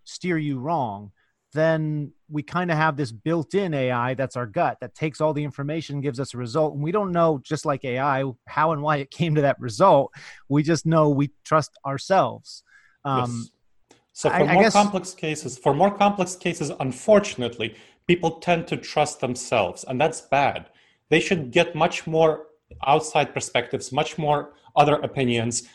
steer 0.03 0.37
you 0.37 0.59
wrong, 0.59 1.11
then 1.55 2.11
we 2.29 2.43
kind 2.43 2.69
of 2.69 2.77
have 2.77 2.97
this 2.97 3.11
built-in 3.11 3.73
AI 3.73 4.13
that's 4.13 4.35
our 4.35 4.45
gut 4.45 4.77
that 4.81 4.93
takes 4.93 5.21
all 5.21 5.33
the 5.33 5.43
information, 5.43 6.01
gives 6.01 6.19
us 6.19 6.33
a 6.33 6.37
result, 6.37 6.73
and 6.75 6.83
we 6.83 6.91
don't 6.91 7.11
know, 7.11 7.39
just 7.43 7.65
like 7.65 7.83
AI, 7.85 8.23
how 8.47 8.71
and 8.73 8.81
why 8.81 8.97
it 8.97 9.09
came 9.09 9.33
to 9.35 9.41
that 9.41 9.59
result. 9.59 10.11
We 10.49 10.61
just 10.61 10.85
know 10.85 11.09
we 11.09 11.31
trust 11.43 11.71
ourselves. 11.85 12.63
Um, 13.03 13.19
yes. 13.19 13.97
So 14.13 14.29
for 14.29 14.35
I- 14.35 14.39
I 14.43 14.53
more 14.53 14.63
guess- 14.63 14.73
complex 14.73 15.13
cases, 15.13 15.57
for 15.57 15.73
more 15.73 15.91
complex 15.95 16.35
cases, 16.35 16.71
unfortunately, 16.79 17.75
people 18.07 18.31
tend 18.47 18.67
to 18.67 18.77
trust 18.77 19.19
themselves, 19.21 19.83
and 19.87 19.99
that's 19.99 20.21
bad. 20.21 20.69
They 21.09 21.19
should 21.19 21.51
get 21.51 21.75
much 21.75 22.05
more 22.07 22.47
outside 22.85 23.33
perspectives, 23.33 23.91
much 23.91 24.17
more 24.17 24.53
other 24.75 24.95
opinions, 24.95 25.67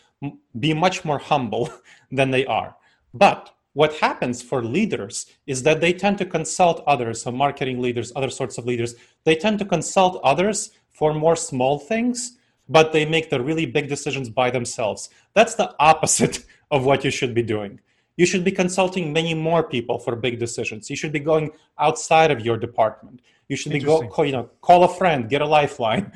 be 0.59 0.75
much 0.75 1.05
more 1.05 1.19
humble 1.19 1.71
than 2.19 2.31
they 2.31 2.45
are. 2.47 2.77
But 3.15 3.51
what 3.73 3.95
happens 3.95 4.43
for 4.43 4.65
leaders 4.65 5.27
is 5.47 5.63
that 5.63 5.81
they 5.81 5.93
tend 5.93 6.19
to 6.19 6.25
consult 6.25 6.83
others, 6.87 7.23
so 7.23 7.31
marketing 7.31 7.81
leaders, 7.81 8.13
other 8.17 8.31
sorts 8.31 8.59
of 8.59 8.67
leaders, 8.67 8.95
they 9.25 9.37
tend 9.37 9.59
to 9.61 9.65
consult 9.65 10.21
others 10.25 10.71
for 10.91 11.15
more 11.15 11.37
small 11.37 11.79
things, 11.79 12.37
but 12.69 12.93
they 12.93 13.05
make 13.05 13.31
the 13.31 13.41
really 13.41 13.67
big 13.67 13.89
decisions 13.89 14.29
by 14.29 14.51
themselves. 14.51 15.09
That's 15.35 15.55
the 15.55 15.75
opposite 15.79 16.45
of 16.71 16.85
what 16.85 17.05
you 17.05 17.11
should 17.11 17.35
be 17.35 17.43
doing. 17.43 17.81
You 18.17 18.27
should 18.27 18.45
be 18.45 18.53
consulting 18.53 19.13
many 19.13 19.35
more 19.35 19.63
people 19.63 19.99
for 19.99 20.15
big 20.15 20.39
decisions. 20.39 20.91
You 20.91 20.97
should 20.97 21.13
be 21.13 21.21
going 21.21 21.53
outside 21.79 22.31
of 22.31 22.45
your 22.45 22.59
department. 22.59 23.23
You 23.49 23.57
should 23.57 23.73
be 23.73 23.79
go, 23.81 24.07
call, 24.07 24.25
you 24.27 24.33
know, 24.33 24.51
call 24.61 24.85
a 24.85 24.89
friend, 24.89 25.29
get 25.29 25.43
a 25.43 25.47
lifeline, 25.47 26.13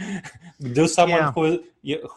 do 0.73 0.87
someone 0.87 1.19
Yeah. 1.19 1.33
who 1.33 1.65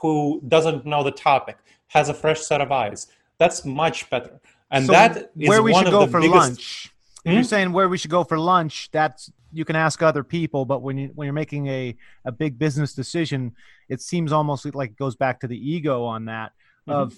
who 0.01 0.41
doesn't 0.47 0.85
know 0.85 1.03
the 1.03 1.11
topic, 1.11 1.57
has 1.87 2.09
a 2.09 2.13
fresh 2.13 2.41
set 2.41 2.59
of 2.61 2.71
eyes. 2.71 3.07
That's 3.37 3.65
much 3.65 4.09
better. 4.09 4.39
And 4.71 4.85
so 4.85 4.91
that 4.91 5.31
is 5.37 5.49
where 5.49 5.63
we 5.63 5.71
one 5.71 5.85
should 5.85 5.93
of 5.93 5.99
go 5.99 6.07
for 6.07 6.19
biggest, 6.21 6.35
lunch. 6.35 6.93
If 7.25 7.33
you're 7.33 7.41
Hmm? 7.43 7.47
saying 7.47 7.71
where 7.73 7.89
we 7.89 7.97
should 7.97 8.11
go 8.11 8.23
for 8.23 8.37
lunch, 8.39 8.89
that's 8.91 9.31
you 9.51 9.65
can 9.65 9.75
ask 9.75 10.01
other 10.01 10.23
people, 10.23 10.65
but 10.65 10.81
when 10.81 10.97
you 10.97 11.11
when 11.15 11.25
you're 11.25 11.33
making 11.33 11.67
a 11.67 11.95
a 12.25 12.31
big 12.31 12.57
business 12.59 12.93
decision, 12.93 13.53
it 13.89 14.01
seems 14.01 14.31
almost 14.31 14.65
like 14.75 14.91
it 14.91 14.97
goes 14.97 15.15
back 15.15 15.39
to 15.41 15.47
the 15.47 15.57
ego 15.57 16.03
on 16.03 16.25
that 16.25 16.51
Mhm. 16.87 16.93
of 16.93 17.17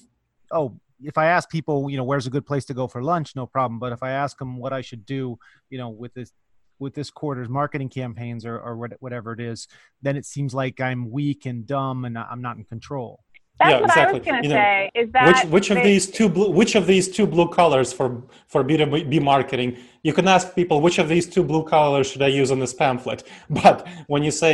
oh, 0.52 0.80
if 1.02 1.18
I 1.18 1.28
ask 1.28 1.50
people, 1.50 1.90
you 1.90 1.98
know, 1.98 2.04
where's 2.04 2.28
a 2.28 2.30
good 2.32 2.46
place 2.46 2.66
to 2.66 2.74
go 2.74 2.88
for 2.88 3.02
lunch, 3.04 3.36
no 3.36 3.46
problem. 3.46 3.80
But 3.80 3.94
if 3.94 4.02
I 4.04 4.12
ask 4.12 4.38
them 4.38 4.58
what 4.58 4.74
I 4.74 4.82
should 4.82 5.06
do, 5.06 5.38
you 5.70 5.78
know, 5.78 5.90
with 5.90 6.14
this 6.14 6.32
with 6.80 6.94
this 6.96 7.10
quarter's 7.12 7.50
marketing 7.50 7.90
campaigns 7.90 8.46
or, 8.46 8.58
or 8.58 8.78
whatever 9.00 9.34
it 9.34 9.42
is, 9.42 9.68
then 10.02 10.16
it 10.16 10.26
seems 10.26 10.54
like 10.54 10.80
I'm 10.80 11.12
weak 11.12 11.46
and 11.46 11.68
dumb 11.68 12.06
and 12.06 12.18
I'm 12.18 12.42
not 12.42 12.56
in 12.58 12.64
control. 12.64 13.24
That's 13.60 13.72
Yeah, 13.72 13.82
what 13.82 13.98
I 13.98 14.06
was 14.12 14.15
exactly. 14.15 14.19
going 14.32 14.43
to 14.43 14.48
You 14.48 14.54
know. 14.56 14.89
Is 15.02 15.12
that 15.12 15.28
which 15.28 15.52
which 15.56 15.69
of 15.72 15.78
they- 15.78 15.84
these 15.84 16.06
two 16.10 16.30
blue 16.30 16.50
which 16.60 16.76
of 16.76 16.88
these 16.88 17.08
two 17.10 17.28
blue 17.28 17.48
colors 17.60 17.91
for 17.91 18.08
for 18.48 18.63
b2b 18.63 19.22
marketing 19.22 19.78
you 20.08 20.13
can 20.13 20.28
ask 20.28 20.56
people 20.56 20.80
which 20.82 20.98
of 21.04 21.08
these 21.13 21.28
two 21.28 21.43
blue 21.43 21.63
colors 21.76 22.06
should 22.10 22.22
i 22.22 22.32
use 22.41 22.50
on 22.52 22.60
this 22.60 22.74
pamphlet 22.74 23.19
but 23.63 23.78
when 24.08 24.24
you 24.24 24.32
say 24.32 24.54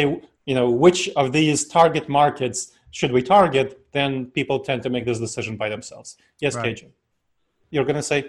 you 0.50 0.56
know 0.58 0.68
which 0.70 1.02
of 1.22 1.32
these 1.38 1.68
target 1.78 2.06
markets 2.10 2.60
should 2.98 3.12
we 3.18 3.22
target 3.22 3.68
then 3.98 4.12
people 4.38 4.58
tend 4.60 4.82
to 4.86 4.89
make 4.96 5.06
this 5.06 5.20
decision 5.28 5.54
by 5.63 5.70
themselves 5.76 6.18
yes 6.46 6.56
Right. 6.56 6.76
KJ. 6.76 6.82
you're 7.74 7.88
going 7.91 8.02
to 8.06 8.10
say 8.13 8.20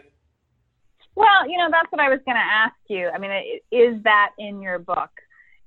Well, 1.24 1.42
you 1.50 1.56
know, 1.60 1.68
that's 1.76 1.90
what 1.92 2.00
I 2.06 2.10
was 2.14 2.20
going 2.26 2.40
to 2.44 2.48
ask 2.64 2.76
you. 2.94 3.04
I 3.14 3.16
mean, 3.22 3.32
is 3.84 3.94
that 4.10 4.30
in 4.46 4.54
your 4.66 4.78
book? 4.78 5.12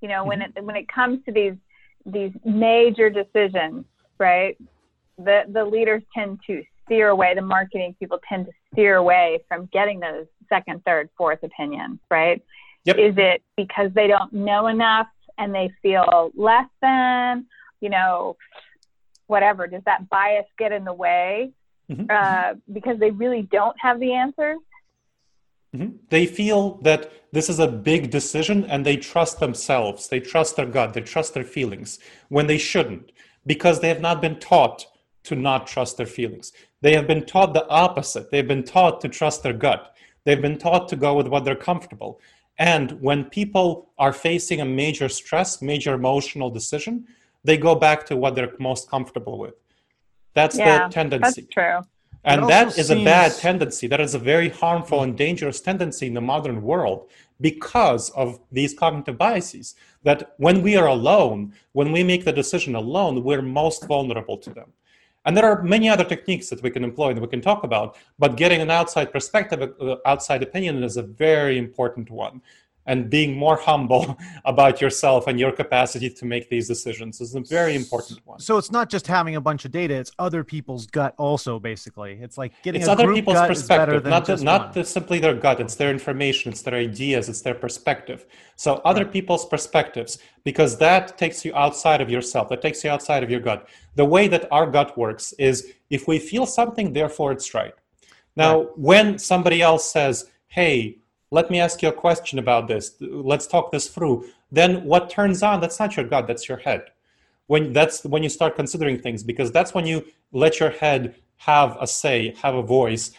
You 0.02 0.08
know, 0.12 0.22
when 0.30 0.40
mm-hmm. 0.42 0.58
it 0.58 0.64
when 0.68 0.76
it 0.82 0.88
comes 0.88 1.18
to 1.26 1.32
these 1.40 1.58
these 2.18 2.34
major 2.46 3.10
decisions, 3.22 3.86
right? 4.28 4.56
The 5.20 5.44
the 5.50 5.66
leaders 5.66 6.02
tend 6.16 6.40
to 6.48 6.64
steer 6.86 7.10
away. 7.10 7.36
The 7.36 7.42
marketing 7.42 7.96
people 8.00 8.20
tend 8.28 8.46
to 8.48 8.52
steer 8.72 8.96
away 8.96 9.44
from 9.48 9.68
getting 9.72 10.00
those 10.00 10.26
second, 10.48 10.84
third, 10.86 11.10
fourth 11.18 11.44
opinions, 11.44 12.00
right? 12.10 12.42
Yep. 12.86 12.98
Is 12.98 13.14
it 13.18 13.44
because 13.58 13.92
they 13.94 14.08
don't 14.08 14.32
know 14.34 14.68
enough 14.68 15.08
and 15.38 15.54
they 15.54 15.70
feel 15.82 16.32
less 16.36 16.70
than? 16.82 17.46
You 17.82 17.90
know, 17.90 18.38
whatever. 19.28 19.68
Does 19.68 19.84
that 19.86 20.10
bias 20.10 20.46
get 20.58 20.72
in 20.72 20.84
the 20.86 20.94
way 20.94 21.52
Mhm. 21.92 22.10
uh, 22.10 22.56
because 22.72 22.98
they 23.00 23.12
really 23.12 23.44
don't 23.44 23.76
have 23.80 24.00
the 24.00 24.14
answers? 24.14 24.60
Mhm. 25.76 26.00
They 26.10 26.26
feel 26.26 26.78
that 26.82 27.12
this 27.32 27.50
is 27.50 27.60
a 27.60 27.68
big 27.68 28.10
decision 28.10 28.66
and 28.66 28.86
they 28.86 28.98
trust 28.98 29.40
themselves. 29.40 30.08
They 30.08 30.20
trust 30.20 30.56
their 30.56 30.66
gut. 30.66 30.94
They 30.94 31.02
trust 31.02 31.34
their 31.34 31.44
feelings 31.44 32.00
when 32.30 32.48
they 32.48 32.58
shouldn't 32.58 33.12
because 33.46 33.80
they 33.80 33.90
have 33.90 34.02
not 34.02 34.22
been 34.22 34.40
taught 34.40 34.88
to 35.30 35.36
not 35.36 35.68
trust 35.68 35.98
their 35.98 36.06
feelings. 36.06 36.52
They 36.82 36.94
have 36.96 37.08
been 37.08 37.26
taught 37.26 37.54
the 37.54 37.68
opposite. 37.68 38.30
They've 38.32 38.48
been 38.48 38.64
taught 38.64 39.00
to 39.02 39.10
trust 39.10 39.44
their 39.44 39.54
gut. 39.54 39.96
They've 40.26 40.42
been 40.42 40.58
taught 40.58 40.90
to 40.90 40.96
go 40.96 41.16
with 41.16 41.28
what 41.28 41.46
they're 41.46 41.56
comfortable. 41.56 42.20
And 42.58 43.00
when 43.02 43.24
people 43.26 43.90
are 43.98 44.12
facing 44.12 44.60
a 44.60 44.66
major 44.66 45.08
stress, 45.08 45.62
major 45.62 45.94
emotional 45.94 46.50
decision, 46.50 47.08
they 47.44 47.58
go 47.58 47.74
back 47.76 48.06
to 48.08 48.18
what 48.18 48.36
they're 48.36 48.54
most 48.60 48.90
comfortable 48.90 49.38
with. 49.38 49.56
That's 50.34 50.58
Yeah, 50.58 50.88
the 50.88 50.94
tendency. 50.94 51.42
That's 51.42 51.54
true. 51.54 51.80
And 52.26 52.50
that 52.50 52.68
is 52.68 52.76
that 52.76 52.82
also 52.82 52.82
is 52.82 52.90
a 52.92 53.06
bad 53.06 53.32
tendency. 53.38 53.88
That 53.88 54.02
is 54.02 54.14
a 54.14 54.20
very 54.20 54.50
harmful 54.50 55.04
and 55.04 55.18
dangerous 55.18 55.62
tendency 55.62 56.08
in 56.08 56.16
the 56.16 56.22
modern 56.22 56.62
world 56.62 57.10
because 57.40 58.10
of 58.10 58.40
these 58.52 58.74
cognitive 58.74 59.18
biases. 59.18 59.76
That 60.04 60.34
when 60.38 60.62
we 60.62 60.76
are 60.76 60.88
alone, 60.88 61.54
when 61.72 61.92
we 61.92 62.04
make 62.04 62.26
the 62.26 62.34
decision 62.34 62.76
alone, 62.76 63.24
we're 63.24 63.42
most 63.42 63.88
vulnerable 63.88 64.38
to 64.38 64.50
them. 64.50 64.74
And 65.26 65.36
there 65.36 65.46
are 65.46 65.62
many 65.64 65.90
other 65.90 66.04
techniques 66.04 66.50
that 66.50 66.64
we 66.64 66.70
can 66.70 66.84
employ 66.84 67.10
and 67.10 67.20
we 67.20 67.28
can 67.28 67.42
talk 67.42 67.64
about, 67.64 67.98
but 68.18 68.38
getting 68.38 68.62
an 68.62 68.72
outside 68.72 69.12
perspective, 69.12 69.74
uh, 69.82 69.96
outside 70.06 70.44
opinion 70.44 70.82
is 70.84 70.98
a 70.98 71.04
very 71.04 71.58
important 71.58 72.10
one. 72.10 72.42
And 72.90 73.08
being 73.08 73.38
more 73.38 73.56
humble 73.56 74.18
about 74.46 74.82
yourself 74.82 75.28
and 75.28 75.40
your 75.40 75.52
capacity 75.52 76.10
to 76.10 76.26
make 76.26 76.50
these 76.50 76.68
decisions 76.68 77.22
is 77.22 77.36
a 77.36 77.42
very 77.42 77.76
important 77.76 78.20
one. 78.26 78.40
So 78.40 78.58
it's 78.58 78.72
not 78.72 78.90
just 78.90 79.06
having 79.06 79.36
a 79.36 79.42
bunch 79.42 79.64
of 79.64 79.72
data; 79.72 79.94
it's 79.94 80.12
other 80.18 80.44
people's 80.44 80.88
gut 80.88 81.14
also. 81.18 81.60
Basically, 81.60 82.14
it's 82.20 82.38
like 82.38 82.52
getting 82.64 82.82
it's 82.82 82.90
other 82.90 83.14
people's 83.14 83.46
perspective 83.54 84.04
not 84.06 84.26
the, 84.26 84.34
just 84.34 84.44
not 84.44 84.74
the, 84.74 84.84
simply 84.84 85.20
their 85.20 85.36
gut 85.36 85.60
it's 85.60 85.76
their 85.76 85.92
information 85.92 86.52
it's 86.52 86.64
their 86.64 86.74
ideas 86.74 87.30
it's 87.30 87.42
their 87.42 87.54
perspective. 87.54 88.26
So 88.56 88.82
other 88.92 89.06
people's 89.06 89.46
perspectives 89.46 90.18
because 90.44 90.78
that 90.80 91.18
takes 91.18 91.46
you 91.46 91.54
outside 91.56 92.02
of 92.02 92.10
yourself 92.10 92.50
that 92.50 92.62
takes 92.62 92.84
you 92.84 92.90
outside 92.90 93.22
of 93.24 93.30
your 93.30 93.40
gut. 93.40 93.68
The 93.96 94.06
way 94.06 94.28
that 94.28 94.48
our 94.52 94.66
gut 94.66 94.98
works 94.98 95.34
is 95.34 95.74
if 95.90 96.08
we 96.08 96.18
feel 96.18 96.46
something 96.46 96.94
therefore 96.94 97.32
it's 97.34 97.54
right. 97.54 97.76
Now 98.36 98.54
when 98.76 99.20
somebody 99.20 99.62
else 99.62 99.92
says 99.92 100.26
hey 100.48 101.00
let 101.32 101.52
me 101.52 101.60
ask 101.60 101.82
you 101.82 101.90
a 101.90 101.94
question 101.94 102.40
about 102.40 102.68
this 102.68 102.96
let's 103.00 103.48
talk 103.48 103.72
this 103.72 103.88
through 103.88 104.26
then 104.52 104.84
what 104.84 105.10
turns 105.10 105.44
on 105.44 105.60
that's 105.60 105.80
not 105.80 105.96
your 105.96 106.06
gut 106.06 106.28
that's 106.28 106.48
your 106.50 106.58
head 106.58 106.86
when 107.48 107.74
that's 107.74 108.04
when 108.04 108.24
you 108.24 108.30
start 108.30 108.56
considering 108.56 108.98
things 109.00 109.24
because 109.24 109.52
that's 109.52 109.74
when 109.74 109.86
you 109.86 110.06
let 110.32 110.60
your 110.60 110.70
head 110.70 111.16
have 111.38 111.78
a 111.80 111.88
say 111.88 112.34
have 112.42 112.56
a 112.56 112.62
voice 112.62 113.12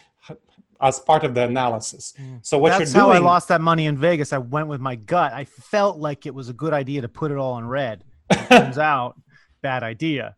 as 0.81 0.99
part 0.99 1.23
of 1.23 1.33
the 1.35 1.43
analysis 1.43 2.13
so 2.41 2.57
what 2.57 2.71
Mm. 2.71 2.79
That's 2.79 2.93
you're 2.93 3.03
how 3.03 3.11
I 3.11 3.19
lost 3.19 3.47
that 3.49 3.61
money 3.61 3.85
in 3.85 3.97
Vegas. 3.97 4.33
I 4.33 4.39
went 4.39 4.67
with 4.67 4.81
my 4.81 4.95
gut. 4.95 5.33
I 5.33 5.45
felt 5.45 5.97
like 5.97 6.25
it 6.25 6.33
was 6.33 6.49
a 6.49 6.53
good 6.53 6.73
idea 6.73 7.01
to 7.01 7.07
put 7.07 7.31
it 7.31 7.37
all 7.37 7.57
in 7.57 7.67
red. 7.67 8.03
It 8.29 8.47
turns 8.49 8.77
out, 8.91 9.19
bad 9.61 9.83
idea. 9.83 10.35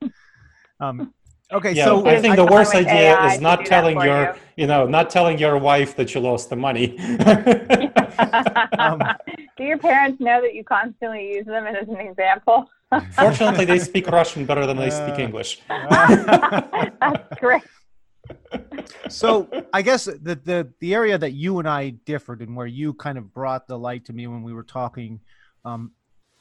Um, 0.80 1.14
okay, 1.54 1.72
yeah 1.74 1.86
so 1.86 2.06
i 2.08 2.20
think 2.20 2.36
the 2.36 2.46
worst 2.46 2.74
idea 2.76 3.16
AI 3.16 3.34
is 3.34 3.42
not 3.42 3.66
telling 3.66 4.00
your 4.02 4.22
you. 4.24 4.34
you 4.58 4.68
know 4.68 4.86
not 4.86 5.10
telling 5.10 5.38
your 5.38 5.58
wife 5.58 5.96
that 5.96 6.14
you 6.14 6.22
lost 6.22 6.50
the 6.50 6.56
money 6.56 6.98
Um, 8.80 9.02
Do 9.58 9.64
your 9.64 9.78
parents 9.78 10.20
know 10.20 10.42
that 10.42 10.54
you 10.54 10.64
constantly 10.64 11.36
use 11.36 11.46
them 11.46 11.66
as 11.66 11.88
an 11.88 11.98
example? 11.98 12.70
fortunately 13.12 13.66
they 13.66 13.80
speak 13.80 14.08
russian 14.08 14.46
better 14.46 14.66
than 14.66 14.78
they 14.78 14.90
speak 14.90 15.18
english 15.20 15.62
That's 15.70 17.40
great. 17.40 17.64
so 19.10 19.50
I 19.74 19.82
guess 19.82 20.06
the, 20.06 20.40
the 20.44 20.72
the 20.80 20.94
area 20.94 21.18
that 21.18 21.32
you 21.32 21.60
and 21.60 21.68
I 21.68 21.90
differed 22.06 22.42
and 22.42 22.56
where 22.56 22.68
you 22.68 22.94
kind 22.94 23.18
of 23.18 23.34
brought 23.34 23.68
the 23.68 23.78
light 23.78 24.06
to 24.06 24.14
me 24.14 24.28
when 24.28 24.44
we 24.44 24.54
were 24.54 24.64
talking 24.64 25.20
um, 25.66 25.92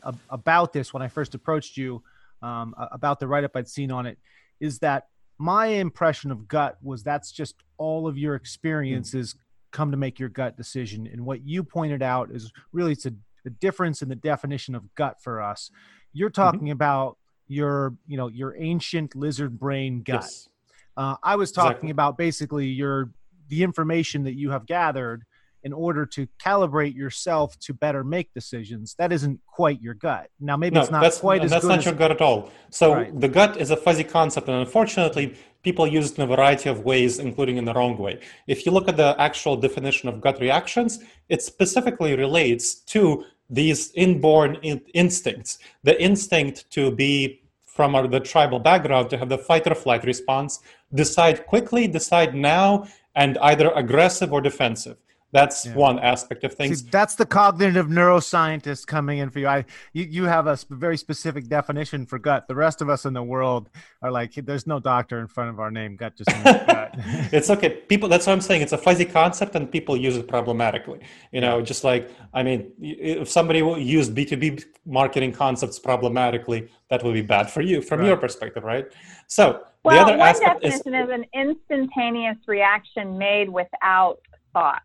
ab- 0.07 0.19
about 0.29 0.73
this 0.73 0.93
when 0.93 1.03
I 1.03 1.09
first 1.09 1.35
approached 1.35 1.77
you 1.77 2.03
um, 2.43 2.75
about 2.77 3.19
the 3.19 3.27
write 3.27 3.45
up 3.45 3.53
I'd 3.57 3.69
seen 3.69 3.91
on 3.91 4.07
it 4.07 4.19
is 4.63 4.79
that 4.79 5.09
my 5.39 5.67
impression 5.67 6.31
of 6.31 6.47
gut 6.47 6.79
was 6.83 7.03
that's 7.03 7.33
just 7.33 7.57
all 7.77 8.07
of 8.07 8.17
your 8.17 8.37
experiences 8.37 9.35
come 9.73 9.91
to 9.91 9.97
make 9.97 10.21
your 10.21 10.29
gut 10.29 10.57
decision. 10.57 11.09
And 11.13 11.27
what 11.27 11.45
you 11.45 11.65
pointed 11.65 12.01
out 12.03 12.31
is 12.31 12.53
really 12.73 12.93
it's 12.93 13.07
a, 13.07 13.13
a 13.45 13.51
difference 13.51 14.03
in 14.03 14.09
the 14.09 14.15
definition 14.15 14.77
of 14.77 14.95
gut 14.95 15.21
for 15.21 15.43
us. 15.43 15.71
You're 16.13 16.31
mm-hmm. 16.31 16.43
talking 16.43 16.61
mm-hmm. 16.61 16.73
about 16.73 17.19
your, 17.49 17.95
you 18.07 18.17
know, 18.17 18.29
your 18.29 18.55
ancient 18.57 19.17
lizard 19.17 19.59
brain 19.59 20.03
gut. 20.03 20.23
Yes. 20.23 20.49
Uh, 20.97 21.17
I 21.25 21.35
was 21.35 21.51
talking 21.51 21.71
exactly. 21.71 21.91
about 21.91 22.17
basically 22.17 22.67
your 22.67 23.11
the 23.49 23.65
information 23.65 24.23
that 24.25 24.35
you 24.35 24.51
have 24.51 24.67
gathered 24.67 25.25
in 25.65 25.73
order 25.73 26.05
to 26.07 26.27
calibrate 26.41 26.95
yourself 26.95 27.59
to 27.61 27.73
better 27.73 28.03
make 28.03 28.33
decisions. 28.35 28.95
That 28.99 29.13
isn't 29.13 29.41
quite 29.47 29.81
your 29.81 29.95
gut. 29.95 30.29
Now, 30.41 30.57
maybe 30.57 30.75
no, 30.75 30.83
it's 30.83 30.91
not 30.91 31.03
that's, 31.03 31.19
quite 31.19 31.43
as 31.45 31.51
that's 31.51 31.65
not 31.65 31.79
as, 31.79 31.85
your 31.85 31.95
gut 31.95 32.11
at 32.11 32.21
all. 32.21 32.51
So 32.71 32.95
right. 32.95 33.21
the 33.21 33.29
gut 33.29 33.57
is 33.59 33.71
a 33.71 33.77
fuzzy 33.77 34.05
concept, 34.05 34.49
and 34.49 34.57
unfortunately, 34.57 35.37
people 35.63 35.87
use 35.87 36.13
it 36.13 36.19
in 36.19 36.25
a 36.25 36.27
variety 36.27 36.69
of 36.69 36.81
ways, 36.81 37.19
including 37.19 37.57
in 37.57 37.65
the 37.65 37.75
wrong 37.75 37.97
way. 37.97 38.21
If 38.47 38.67
you 38.67 38.73
look 38.73 38.89
at 38.89 38.97
the 38.97 39.15
actual 39.19 39.57
definition 39.57 40.09
of 40.09 40.21
gut 40.21 40.41
reactions, 40.41 40.99
it 41.29 41.43
specifically 41.43 42.17
relates 42.17 42.75
to 42.75 43.25
these 43.49 43.93
inborn 43.95 44.57
in- 44.63 44.83
instincts, 44.95 45.59
the 45.85 46.01
instinct 46.03 46.71
to 46.71 46.91
be 46.91 47.43
from 47.67 47.95
our, 47.95 48.07
the 48.07 48.21
tribal 48.21 48.59
background 48.59 49.09
to 49.11 49.17
have 49.17 49.29
the 49.29 49.39
fight 49.39 49.67
or 49.67 49.75
flight 49.75 50.05
response, 50.05 50.61
decide 50.95 51.47
quickly, 51.47 51.87
decide 51.87 52.35
now, 52.35 52.87
and 53.15 53.39
either 53.39 53.71
aggressive 53.71 54.33
or 54.33 54.41
defensive. 54.41 54.97
That's 55.33 55.65
yeah. 55.65 55.75
one 55.75 55.99
aspect 55.99 56.45
of 56.45 56.53
things. 56.53 56.81
See, 56.81 56.89
that's 56.91 57.15
the 57.15 57.25
cognitive 57.25 57.87
neuroscientist 57.87 58.87
coming 58.87 59.19
in 59.19 59.31
for 59.31 59.39
you. 59.39 59.49
I 59.49 59.65
you, 59.95 60.05
you 60.05 60.25
have 60.25 60.47
a 60.47 60.59
very 60.69 60.99
specific 60.99 61.49
definition 61.49 62.05
for 62.05 62.19
gut. 62.19 62.49
The 62.49 62.55
rest 62.55 62.83
of 62.83 62.91
us 62.91 63.07
in 63.07 63.15
the 63.15 63.23
world 63.23 63.71
are 64.03 64.11
like, 64.11 64.35
there's 64.35 64.67
no 64.67 64.79
doctor 64.79 65.21
in 65.21 65.29
front 65.29 65.49
of 65.49 65.59
our 65.59 65.71
name. 65.71 65.97
Gut 65.97 66.17
just 66.17 66.31
gut. 66.45 66.91
it's 67.33 67.49
okay. 67.49 67.71
People. 67.71 68.11
That's 68.11 68.27
what 68.27 68.35
I'm 68.35 68.43
saying. 68.43 68.61
It's 68.61 68.73
a 68.73 68.79
fuzzy 68.79 69.07
concept, 69.07 69.55
and 69.55 69.73
people 69.73 69.97
use 69.97 70.19
it 70.19 70.29
problematically. 70.29 71.01
You 71.33 71.41
know, 71.41 71.63
just 71.63 71.83
like 71.83 72.11
I 72.35 72.43
mean, 72.43 72.71
if 72.79 73.31
somebody 73.31 73.63
will 73.63 73.79
use 73.79 74.11
B2B 74.11 74.65
marketing 74.85 75.33
concepts 75.33 75.79
problematically, 75.79 76.69
that 76.91 77.03
will 77.03 77.13
be 77.15 77.23
bad 77.23 77.51
for 77.51 77.63
you 77.63 77.81
from 77.81 78.01
right. 78.01 78.09
your 78.09 78.19
perspective, 78.19 78.65
right? 78.65 78.85
So 79.29 79.65
well, 79.83 79.97
the 79.97 80.03
other 80.03 80.19
one 80.19 80.29
aspect 80.29 80.61
definition 80.61 80.95
is, 80.95 81.09
is 81.09 81.15
an 81.15 81.25
instantaneous 81.33 82.37
reaction 82.47 83.17
made 83.17 83.49
without 83.49 84.19
thought. 84.53 84.83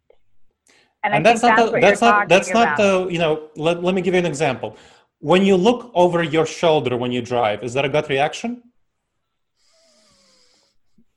And, 1.04 1.14
and 1.14 1.26
that's 1.26 1.42
not 1.42 1.58
that's 1.58 1.72
the, 1.72 1.80
that's 1.80 2.02
not 2.02 2.30
that's 2.30 2.50
about. 2.50 2.66
not 2.66 2.78
the 2.78 3.08
you 3.14 3.20
know 3.20 3.50
let, 3.56 3.84
let 3.84 3.94
me 3.96 4.02
give 4.02 4.14
you 4.14 4.20
an 4.20 4.26
example 4.26 4.76
when 5.20 5.46
you 5.46 5.56
look 5.56 5.92
over 5.94 6.22
your 6.24 6.46
shoulder 6.46 6.98
when 6.98 7.12
you 7.12 7.22
drive 7.22 7.64
is 7.64 7.74
that 7.74 7.86
a 7.86 7.90
gut 7.90 8.10
reaction 8.10 8.62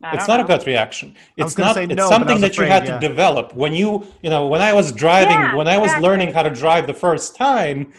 it's 0.02 0.26
not 0.26 0.38
know. 0.38 0.44
a 0.44 0.48
gut 0.48 0.66
reaction 0.66 1.14
it's 1.36 1.58
not 1.58 1.76
it's 1.76 1.94
no, 1.94 2.08
something 2.08 2.40
that 2.40 2.52
afraid, 2.52 2.66
you 2.66 2.72
had 2.72 2.86
yeah. 2.86 2.98
to 2.98 3.08
develop 3.08 3.54
when 3.54 3.72
you 3.74 4.06
you 4.22 4.30
know 4.30 4.46
when 4.46 4.62
i 4.62 4.72
was 4.72 4.92
driving 4.92 5.32
yeah, 5.32 5.54
when 5.54 5.68
i 5.68 5.76
was 5.76 5.88
exactly. 5.88 6.08
learning 6.08 6.32
how 6.32 6.42
to 6.42 6.50
drive 6.50 6.86
the 6.86 6.94
first 6.94 7.36
time 7.36 7.92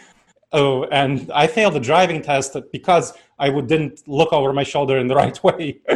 oh 0.52 0.84
and 0.84 1.30
i 1.32 1.46
failed 1.46 1.74
the 1.74 1.80
driving 1.80 2.20
test 2.20 2.56
because 2.72 3.12
i 3.38 3.48
would, 3.48 3.68
didn't 3.68 4.02
look 4.08 4.32
over 4.32 4.52
my 4.52 4.64
shoulder 4.64 4.98
in 4.98 5.06
the 5.06 5.14
right 5.22 5.42
way 5.44 5.80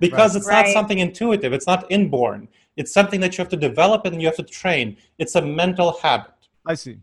because 0.00 0.34
right. 0.34 0.36
it's 0.36 0.46
right. 0.46 0.66
not 0.66 0.72
something 0.72 1.00
intuitive 1.00 1.52
it's 1.52 1.66
not 1.66 1.90
inborn 1.90 2.46
it's 2.76 2.92
something 2.92 3.20
that 3.20 3.36
you 3.36 3.42
have 3.42 3.48
to 3.50 3.56
develop 3.56 4.04
and 4.04 4.20
you 4.20 4.26
have 4.26 4.36
to 4.36 4.42
train. 4.42 4.96
It's 5.18 5.34
a 5.34 5.42
mental 5.42 5.98
habit. 6.02 6.34
I 6.66 6.74
see. 6.74 6.98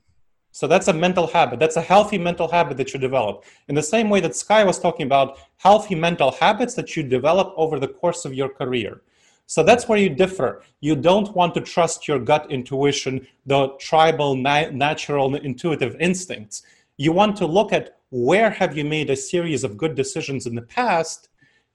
So 0.51 0.67
that's 0.67 0.87
a 0.87 0.93
mental 0.93 1.25
habit. 1.25 1.59
That's 1.59 1.77
a 1.77 1.81
healthy 1.81 2.19
mental 2.19 2.47
habit 2.47 2.77
that 2.77 2.93
you 2.93 2.99
develop. 2.99 3.43
In 3.69 3.75
the 3.75 3.81
same 3.81 4.07
way 4.07 4.19
that 4.19 4.35
Sky 4.35 4.63
was 4.63 4.77
talking 4.79 5.07
about 5.07 5.39
healthy 5.57 5.95
mental 5.95 6.31
habits 6.31 6.75
that 6.75 6.95
you 6.95 7.01
develop 7.01 7.53
over 7.57 7.79
the 7.79 7.87
course 7.87 8.23
of 8.23 8.35
your 8.35 8.49
career. 8.49 9.01
So 9.47 9.63
that's 9.63 9.87
where 9.87 9.97
you 9.97 10.09
differ. 10.09 10.61
You 10.79 10.95
don't 10.95 11.35
want 11.35 11.55
to 11.55 11.61
trust 11.61 12.07
your 12.07 12.19
gut 12.19 12.51
intuition, 12.51 13.27
the 13.47 13.69
tribal, 13.79 14.35
na- 14.35 14.69
natural, 14.69 15.33
intuitive 15.35 15.95
instincts. 15.99 16.61
You 16.97 17.11
want 17.13 17.35
to 17.37 17.47
look 17.47 17.73
at 17.73 17.97
where 18.11 18.51
have 18.51 18.77
you 18.77 18.85
made 18.85 19.09
a 19.09 19.15
series 19.15 19.63
of 19.63 19.75
good 19.75 19.95
decisions 19.95 20.45
in 20.45 20.53
the 20.53 20.61
past 20.61 21.29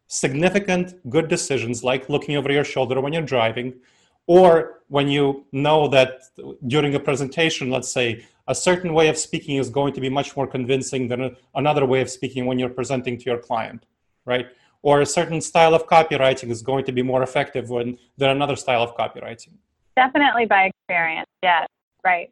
significant 0.09 0.95
good 1.09 1.29
decisions 1.29 1.85
like 1.85 2.09
looking 2.09 2.37
over 2.37 2.51
your 2.51 2.65
shoulder 2.65 3.01
when 3.01 3.13
you're 3.13 3.23
driving 3.23 3.75
or 4.27 4.81
when 4.89 5.09
you 5.09 5.45
know 5.53 5.87
that 5.89 6.23
during 6.67 6.95
a 6.95 7.01
presentation 7.01 7.71
let's 7.71 7.93
say 7.93 8.25
a 8.49 8.55
certain 8.55 8.95
way 8.95 9.09
of 9.09 9.17
speaking 9.19 9.57
is 9.57 9.69
going 9.69 9.93
to 9.93 10.01
be 10.01 10.09
much 10.09 10.35
more 10.35 10.47
convincing 10.47 11.09
than 11.09 11.37
another 11.55 11.85
way 11.85 12.01
of 12.01 12.09
speaking 12.09 12.47
when 12.47 12.59
you're 12.59 12.71
presenting 12.71 13.19
to 13.19 13.25
your 13.25 13.39
client 13.39 13.85
right? 14.29 14.47
Or 14.83 15.01
a 15.01 15.07
certain 15.07 15.41
style 15.41 15.75
of 15.75 15.87
copywriting 15.87 16.51
is 16.51 16.63
going 16.63 16.85
to 16.85 16.93
be 16.93 17.03
more 17.03 17.23
effective 17.23 17.69
when, 17.71 17.99
than 18.17 18.31
another 18.31 18.55
style 18.55 18.83
of 18.83 18.95
copywriting. 18.95 19.55
Definitely 19.97 20.47
by 20.47 20.71
experience 20.71 21.27
yes 21.43 21.67
right. 22.05 22.31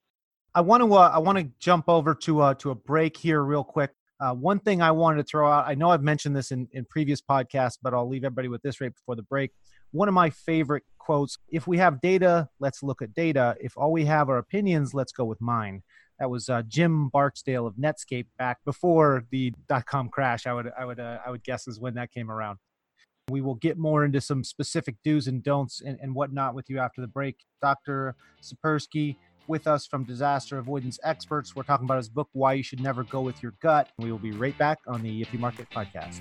I 0.55 0.61
want 0.61 0.83
to 0.83 0.95
uh, 0.95 1.11
i 1.12 1.19
want 1.19 1.39
to 1.39 1.49
jump 1.59 1.89
over 1.89 2.15
to 2.15 2.41
uh, 2.41 2.55
to 2.55 2.71
a 2.71 2.75
break 2.75 3.17
here 3.17 3.43
real 3.43 3.65
quick 3.65 3.93
uh, 4.21 4.33
one 4.33 4.59
thing 4.59 4.83
I 4.83 4.91
wanted 4.91 5.19
to 5.19 5.25
throw 5.25 5.51
out, 5.51 5.67
I 5.67 5.75
know 5.75 5.91
I've 5.91 6.03
mentioned 6.03 6.35
this 6.35 6.53
in, 6.53 6.69
in 6.73 6.85
previous 6.85 7.21
podcasts, 7.21 7.79
but 7.83 7.95
I'll 7.95 8.09
leave 8.09 8.25
everybody 8.25 8.49
with 8.49 8.63
this 8.63 8.81
right 8.81 8.93
before 8.93 9.17
the 9.17 9.23
break. 9.23 9.53
One 9.93 10.09
of 10.09 10.15
my 10.15 10.31
favorite 10.31 10.85
quotes 10.99 11.39
if 11.49 11.67
we 11.67 11.79
have 11.79 12.01
data, 12.01 12.49
let's 12.59 12.83
look 12.83 13.03
at 13.03 13.15
data. 13.15 13.57
If 13.61 13.77
all 13.77 13.93
we 13.93 14.05
have 14.07 14.29
are 14.29 14.39
opinions, 14.39 14.95
let's 14.95 15.13
go 15.13 15.25
with 15.25 15.41
mine. 15.41 15.83
That 16.19 16.31
was 16.31 16.49
uh, 16.49 16.63
Jim 16.67 17.11
Barksdale 17.11 17.67
of 17.67 17.75
Netscape 17.75 18.27
back 18.39 18.59
before 18.65 19.25
the 19.31 19.53
dot 19.69 19.85
com 19.87 20.09
crash. 20.09 20.47
I 20.47 20.55
would 20.55 20.73
I 20.79 20.85
would 20.85 20.99
uh, 20.99 21.19
I 21.25 21.31
would 21.31 21.45
guess 21.45 21.69
is 21.69 21.79
when 21.79 21.95
that 21.95 22.11
came 22.11 22.31
around. 22.31 22.59
We 23.29 23.41
will 23.41 23.57
get 23.57 23.77
more 23.77 24.05
into 24.05 24.21
some 24.21 24.45
specific 24.45 24.97
do's 25.05 25.27
and 25.27 25.43
don'ts 25.43 25.83
and, 25.83 25.99
and 26.01 26.15
whatnot 26.15 26.55
with 26.55 26.71
you 26.71 26.79
after 26.79 27.01
the 27.01 27.09
break. 27.09 27.37
Dr. 27.61 28.15
Tsipursky, 28.43 29.17
with 29.49 29.67
us 29.67 29.87
from 29.87 30.05
Disaster 30.05 30.59
Avoidance 30.59 30.99
Experts. 31.05 31.55
We're 31.55 31.63
talking 31.63 31.85
about 31.85 31.99
his 31.99 32.09
book, 32.09 32.29
Why 32.33 32.55
You 32.55 32.63
Should 32.63 32.81
Never 32.81 33.05
Go 33.05 33.21
With 33.21 33.43
Your 33.43 33.53
Gut. 33.61 33.89
We 33.99 34.11
will 34.11 34.19
be 34.19 34.33
right 34.33 34.57
back 34.59 34.79
on 34.87 35.03
the 35.03 35.21
If 35.23 35.33
You 35.33 35.39
Market 35.39 35.69
Podcast. 35.71 36.21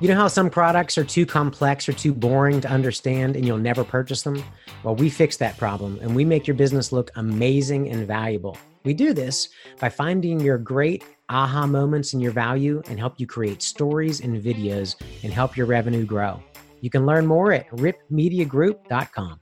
You 0.00 0.08
know 0.08 0.14
how 0.14 0.28
some 0.28 0.48
products 0.48 0.96
are 0.96 1.04
too 1.04 1.26
complex 1.26 1.86
or 1.88 1.92
too 1.92 2.14
boring 2.14 2.62
to 2.62 2.68
understand 2.68 3.36
and 3.36 3.44
you'll 3.44 3.58
never 3.58 3.84
purchase 3.84 4.22
them? 4.22 4.42
Well, 4.82 4.94
we 4.94 5.10
fix 5.10 5.36
that 5.36 5.58
problem 5.58 5.98
and 6.00 6.16
we 6.16 6.24
make 6.24 6.46
your 6.46 6.56
business 6.56 6.90
look 6.90 7.10
amazing 7.16 7.90
and 7.90 8.06
valuable. 8.06 8.56
We 8.84 8.94
do 8.94 9.12
this 9.12 9.50
by 9.78 9.90
finding 9.90 10.40
your 10.40 10.56
great 10.56 11.04
aha 11.28 11.66
moments 11.66 12.14
in 12.14 12.20
your 12.20 12.32
value 12.32 12.82
and 12.88 12.98
help 12.98 13.20
you 13.20 13.26
create 13.26 13.62
stories 13.62 14.20
and 14.20 14.42
videos 14.42 14.96
and 15.22 15.32
help 15.32 15.56
your 15.56 15.66
revenue 15.66 16.06
grow. 16.06 16.42
You 16.80 16.88
can 16.88 17.04
learn 17.04 17.26
more 17.26 17.52
at 17.52 17.68
ripmediagroup.com. 17.70 19.39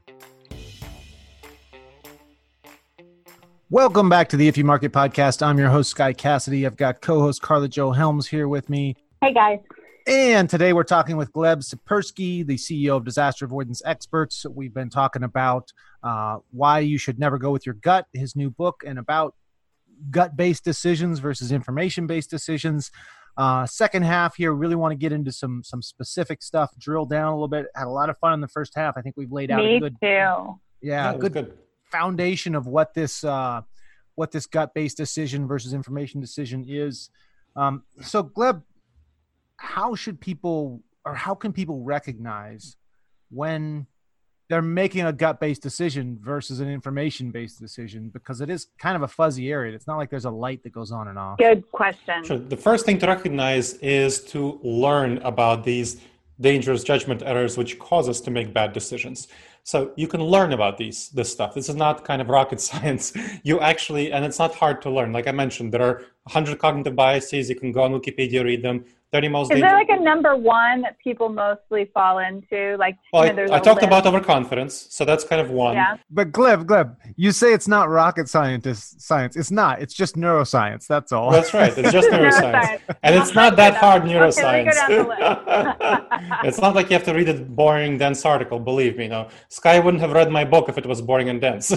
Welcome 3.70 4.08
back 4.08 4.30
to 4.30 4.38
the 4.38 4.48
If 4.48 4.56
You 4.56 4.64
Market 4.64 4.92
Podcast. 4.92 5.46
I'm 5.46 5.58
your 5.58 5.68
host, 5.68 5.90
Sky 5.90 6.14
Cassidy. 6.14 6.64
I've 6.64 6.78
got 6.78 7.02
co 7.02 7.20
host 7.20 7.42
Carla 7.42 7.68
Jo 7.68 7.92
Helms 7.92 8.26
here 8.26 8.48
with 8.48 8.70
me. 8.70 8.96
Hey, 9.20 9.34
guys. 9.34 9.58
And 10.06 10.48
today 10.48 10.72
we're 10.72 10.84
talking 10.84 11.18
with 11.18 11.30
Gleb 11.34 11.58
Tsipursky, 11.58 12.46
the 12.46 12.54
CEO 12.54 12.96
of 12.96 13.04
Disaster 13.04 13.44
Avoidance 13.44 13.82
Experts. 13.84 14.46
We've 14.48 14.72
been 14.72 14.88
talking 14.88 15.22
about 15.22 15.70
uh, 16.02 16.38
why 16.50 16.78
you 16.78 16.96
should 16.96 17.18
never 17.18 17.36
go 17.36 17.50
with 17.50 17.66
your 17.66 17.74
gut, 17.74 18.06
his 18.14 18.34
new 18.34 18.48
book, 18.48 18.84
and 18.86 18.98
about 18.98 19.34
gut 20.10 20.34
based 20.34 20.64
decisions 20.64 21.18
versus 21.18 21.52
information 21.52 22.06
based 22.06 22.30
decisions. 22.30 22.90
Uh, 23.36 23.66
second 23.66 24.02
half 24.02 24.36
here, 24.36 24.54
really 24.54 24.76
want 24.76 24.92
to 24.92 24.96
get 24.96 25.12
into 25.12 25.30
some 25.30 25.62
some 25.62 25.82
specific 25.82 26.42
stuff, 26.42 26.70
drill 26.78 27.04
down 27.04 27.32
a 27.32 27.34
little 27.34 27.48
bit. 27.48 27.66
Had 27.76 27.86
a 27.86 27.90
lot 27.90 28.08
of 28.08 28.16
fun 28.16 28.32
in 28.32 28.40
the 28.40 28.48
first 28.48 28.72
half. 28.74 28.96
I 28.96 29.02
think 29.02 29.14
we've 29.18 29.30
laid 29.30 29.50
out 29.50 29.58
Me 29.58 29.76
a 29.76 29.80
good, 29.80 29.96
too. 30.00 30.06
yeah, 30.06 30.46
yeah 30.80 31.14
good, 31.18 31.34
good 31.34 31.52
foundation 31.90 32.54
of 32.54 32.66
what 32.66 32.94
this 32.94 33.24
uh, 33.24 33.62
what 34.14 34.32
this 34.32 34.46
gut 34.46 34.74
based 34.74 34.96
decision 34.96 35.46
versus 35.46 35.72
information 35.72 36.20
decision 36.20 36.64
is. 36.68 37.10
Um, 37.56 37.82
so, 38.02 38.22
Gleb, 38.22 38.62
how 39.56 39.94
should 39.94 40.20
people 40.20 40.82
or 41.04 41.14
how 41.14 41.34
can 41.34 41.52
people 41.52 41.82
recognize 41.82 42.76
when 43.30 43.86
they're 44.48 44.62
making 44.62 45.04
a 45.04 45.12
gut 45.12 45.40
based 45.40 45.62
decision 45.62 46.18
versus 46.20 46.60
an 46.60 46.68
information 46.68 47.30
based 47.30 47.60
decision 47.60 48.08
because 48.08 48.40
it 48.40 48.48
is 48.48 48.68
kind 48.78 48.96
of 48.96 49.02
a 49.02 49.08
fuzzy 49.08 49.52
area. 49.52 49.74
It's 49.74 49.86
not 49.86 49.98
like 49.98 50.08
there's 50.10 50.24
a 50.24 50.30
light 50.30 50.62
that 50.62 50.72
goes 50.72 50.90
on 50.90 51.08
and 51.08 51.18
off. 51.18 51.38
Good 51.38 51.70
question. 51.70 52.24
Sure. 52.24 52.38
The 52.38 52.56
first 52.56 52.86
thing 52.86 52.98
to 52.98 53.06
recognize 53.06 53.74
is 53.74 54.24
to 54.26 54.58
learn 54.62 55.18
about 55.18 55.64
these 55.64 56.00
dangerous 56.40 56.82
judgment 56.82 57.22
errors 57.24 57.58
which 57.58 57.78
cause 57.78 58.08
us 58.08 58.20
to 58.22 58.30
make 58.30 58.54
bad 58.54 58.72
decisions. 58.72 59.28
So 59.68 59.92
you 59.96 60.08
can 60.08 60.22
learn 60.24 60.54
about 60.54 60.78
these 60.78 61.10
this 61.10 61.30
stuff. 61.30 61.52
This 61.52 61.68
is 61.68 61.74
not 61.74 62.02
kind 62.02 62.22
of 62.22 62.28
rocket 62.30 62.58
science. 62.68 63.12
You 63.42 63.60
actually, 63.60 64.10
and 64.12 64.24
it's 64.24 64.38
not 64.38 64.54
hard 64.54 64.80
to 64.80 64.90
learn. 64.90 65.12
Like 65.12 65.26
I 65.26 65.32
mentioned, 65.32 65.74
there 65.74 65.82
are 65.82 65.96
100 66.22 66.58
cognitive 66.58 66.96
biases. 66.96 67.50
You 67.50 67.54
can 67.54 67.70
go 67.70 67.82
on 67.82 67.92
Wikipedia, 67.92 68.42
read 68.42 68.62
them. 68.62 68.86
30 69.12 69.28
most. 69.28 69.44
Is 69.46 69.48
dangerous. 69.48 69.70
there 69.70 69.78
like 69.78 69.88
a 69.88 70.02
number 70.02 70.36
one 70.36 70.82
that 70.82 70.98
people 70.98 71.28
mostly 71.28 71.90
fall 71.94 72.18
into? 72.18 72.76
Like, 72.78 72.98
well, 73.12 73.26
you 73.26 73.32
know, 73.32 73.46
I, 73.52 73.56
I 73.56 73.60
talked 73.60 73.82
about 73.82 74.06
overconfidence, 74.06 74.88
so 74.90 75.04
that's 75.04 75.24
kind 75.24 75.40
of 75.40 75.50
one. 75.50 75.74
Yeah. 75.74 75.96
But 76.10 76.32
Gleb, 76.32 76.64
Gleb, 76.64 76.96
you 77.16 77.32
say 77.32 77.52
it's 77.52 77.68
not 77.68 77.88
rocket 77.88 78.28
scientist 78.28 79.00
science. 79.00 79.36
It's 79.36 79.50
not. 79.50 79.80
It's 79.80 79.94
just 79.94 80.16
neuroscience. 80.16 80.86
That's 80.86 81.12
all. 81.12 81.30
That's 81.30 81.54
right. 81.54 81.76
It's 81.76 81.92
just 81.92 82.08
neuroscience, 82.12 82.80
and 83.02 83.14
it's 83.14 83.34
not 83.34 83.56
that 83.56 83.74
hard 83.76 84.02
neuroscience. 84.02 84.74
it's 86.44 86.60
not 86.60 86.74
like 86.74 86.90
you 86.90 86.94
have 86.94 87.04
to 87.04 87.14
read 87.14 87.28
a 87.28 87.34
boring, 87.34 87.98
dense 87.98 88.24
article. 88.24 88.58
Believe 88.58 88.98
me, 88.98 89.08
no. 89.08 89.28
Sky 89.48 89.78
wouldn't 89.78 90.02
have 90.02 90.12
read 90.12 90.30
my 90.30 90.44
book 90.44 90.68
if 90.68 90.76
it 90.76 90.86
was 90.86 91.00
boring 91.00 91.28
and 91.28 91.40
dense. 91.40 91.72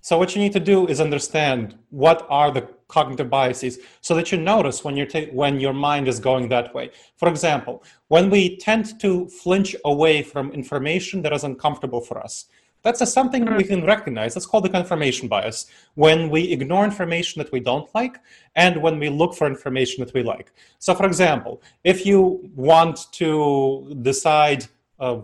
So 0.00 0.16
what 0.16 0.34
you 0.34 0.40
need 0.40 0.52
to 0.52 0.60
do 0.60 0.86
is 0.86 1.00
understand 1.00 1.76
what 1.90 2.26
are 2.30 2.50
the 2.50 2.68
cognitive 2.86 3.28
biases 3.28 3.78
so 4.00 4.14
that 4.14 4.32
you 4.32 4.38
notice 4.38 4.82
when, 4.82 4.96
you're 4.96 5.06
ta- 5.06 5.30
when 5.32 5.60
your 5.60 5.74
mind 5.74 6.08
is 6.08 6.18
going 6.18 6.48
that 6.48 6.74
way. 6.74 6.90
For 7.16 7.28
example, 7.28 7.82
when 8.08 8.30
we 8.30 8.56
tend 8.56 8.98
to 9.00 9.28
flinch 9.28 9.76
away 9.84 10.22
from 10.22 10.50
information 10.52 11.22
that 11.22 11.32
is 11.32 11.44
uncomfortable 11.44 12.00
for 12.00 12.18
us, 12.18 12.46
that's 12.82 13.12
something 13.12 13.44
we 13.56 13.64
can 13.64 13.84
recognize. 13.84 14.34
That's 14.34 14.46
called 14.46 14.64
the 14.64 14.68
confirmation 14.68 15.28
bias. 15.28 15.66
When 15.94 16.30
we 16.30 16.52
ignore 16.52 16.84
information 16.84 17.42
that 17.42 17.50
we 17.50 17.60
don't 17.60 17.92
like 17.94 18.18
and 18.54 18.80
when 18.80 18.98
we 18.98 19.08
look 19.08 19.34
for 19.34 19.46
information 19.46 20.04
that 20.04 20.14
we 20.14 20.22
like. 20.22 20.52
So, 20.78 20.94
for 20.94 21.04
example, 21.04 21.60
if 21.84 22.06
you 22.06 22.48
want 22.54 23.12
to 23.12 23.98
decide 24.02 24.66
uh, 25.00 25.20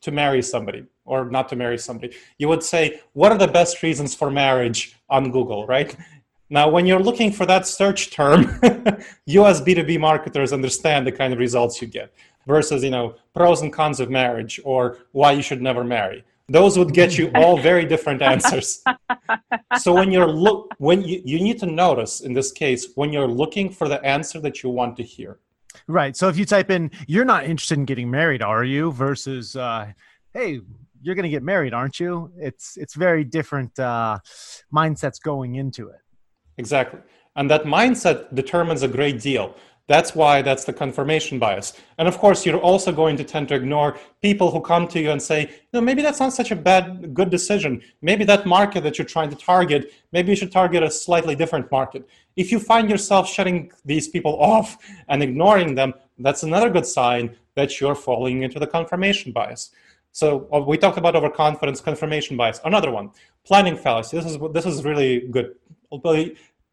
to 0.00 0.10
marry 0.10 0.42
somebody, 0.42 0.86
or 1.04 1.24
not 1.30 1.48
to 1.48 1.56
marry 1.56 1.78
somebody. 1.78 2.14
You 2.38 2.48
would 2.48 2.62
say, 2.62 3.00
what 3.12 3.32
are 3.32 3.38
the 3.38 3.48
best 3.48 3.82
reasons 3.82 4.14
for 4.14 4.30
marriage 4.30 4.96
on 5.10 5.30
Google, 5.30 5.66
right? 5.66 5.96
Now, 6.50 6.68
when 6.68 6.84
you're 6.84 7.00
looking 7.00 7.32
for 7.32 7.46
that 7.46 7.66
search 7.66 8.10
term, 8.10 8.60
you 9.26 9.46
as 9.46 9.62
B2B 9.62 9.98
marketers 9.98 10.52
understand 10.52 11.06
the 11.06 11.12
kind 11.12 11.32
of 11.32 11.38
results 11.38 11.80
you 11.80 11.88
get 11.88 12.12
versus, 12.46 12.84
you 12.84 12.90
know, 12.90 13.14
pros 13.34 13.62
and 13.62 13.72
cons 13.72 14.00
of 14.00 14.10
marriage 14.10 14.60
or 14.64 14.98
why 15.12 15.32
you 15.32 15.42
should 15.42 15.62
never 15.62 15.82
marry. 15.82 16.24
Those 16.48 16.78
would 16.78 16.92
get 16.92 17.16
you 17.16 17.30
all 17.34 17.56
very 17.70 17.86
different 17.86 18.20
answers. 18.20 18.82
so 19.78 19.94
when 19.94 20.10
you're 20.10 20.26
look 20.26 20.68
when 20.78 21.02
you, 21.02 21.22
you 21.24 21.40
need 21.40 21.58
to 21.60 21.66
notice 21.66 22.20
in 22.20 22.34
this 22.34 22.52
case 22.52 22.88
when 22.94 23.12
you're 23.12 23.28
looking 23.28 23.70
for 23.70 23.88
the 23.88 24.04
answer 24.04 24.38
that 24.40 24.62
you 24.62 24.68
want 24.68 24.96
to 24.98 25.02
hear. 25.02 25.38
Right. 25.86 26.14
So 26.16 26.28
if 26.28 26.36
you 26.36 26.44
type 26.44 26.70
in 26.70 26.90
you're 27.06 27.24
not 27.24 27.44
interested 27.44 27.78
in 27.78 27.86
getting 27.86 28.10
married, 28.10 28.42
are 28.42 28.64
you? 28.64 28.92
versus 28.92 29.56
uh, 29.56 29.92
hey, 30.34 30.60
you're 31.02 31.14
going 31.14 31.24
to 31.24 31.30
get 31.30 31.42
married, 31.42 31.74
aren't 31.74 32.00
you? 32.00 32.30
It's 32.36 32.76
it's 32.76 32.94
very 32.94 33.24
different 33.24 33.78
uh, 33.78 34.18
mindsets 34.72 35.20
going 35.22 35.56
into 35.56 35.88
it. 35.88 36.00
Exactly, 36.58 37.00
and 37.36 37.50
that 37.50 37.64
mindset 37.64 38.34
determines 38.34 38.82
a 38.82 38.88
great 38.88 39.20
deal. 39.20 39.54
That's 39.88 40.14
why 40.14 40.42
that's 40.42 40.64
the 40.64 40.72
confirmation 40.72 41.38
bias. 41.40 41.74
And 41.98 42.06
of 42.06 42.16
course, 42.16 42.46
you're 42.46 42.60
also 42.60 42.92
going 42.92 43.16
to 43.16 43.24
tend 43.24 43.48
to 43.48 43.56
ignore 43.56 43.98
people 44.22 44.50
who 44.50 44.60
come 44.60 44.86
to 44.88 45.00
you 45.00 45.10
and 45.10 45.20
say, 45.20 45.50
know, 45.72 45.80
maybe 45.80 46.02
that's 46.02 46.20
not 46.20 46.32
such 46.32 46.52
a 46.52 46.56
bad, 46.56 47.12
good 47.12 47.30
decision. 47.30 47.82
Maybe 48.00 48.24
that 48.24 48.46
market 48.46 48.84
that 48.84 48.96
you're 48.96 49.06
trying 49.06 49.30
to 49.30 49.36
target, 49.36 49.92
maybe 50.12 50.30
you 50.30 50.36
should 50.36 50.52
target 50.52 50.84
a 50.84 50.90
slightly 50.90 51.34
different 51.34 51.70
market. 51.72 52.08
If 52.36 52.52
you 52.52 52.60
find 52.60 52.88
yourself 52.88 53.28
shutting 53.28 53.72
these 53.84 54.06
people 54.06 54.40
off 54.40 54.78
and 55.08 55.20
ignoring 55.22 55.74
them, 55.74 55.94
that's 56.18 56.44
another 56.44 56.70
good 56.70 56.86
sign 56.86 57.36
that 57.56 57.80
you're 57.80 57.96
falling 57.96 58.44
into 58.44 58.60
the 58.60 58.66
confirmation 58.66 59.32
bias. 59.32 59.72
So 60.12 60.46
uh, 60.52 60.60
we 60.60 60.76
talked 60.76 60.98
about 60.98 61.16
overconfidence, 61.16 61.80
confirmation 61.80 62.36
bias. 62.36 62.60
Another 62.64 62.90
one, 62.90 63.10
planning 63.44 63.76
fallacy. 63.76 64.18
This 64.18 64.26
is 64.26 64.38
this 64.52 64.66
is 64.66 64.84
really 64.84 65.20
good. 65.30 65.54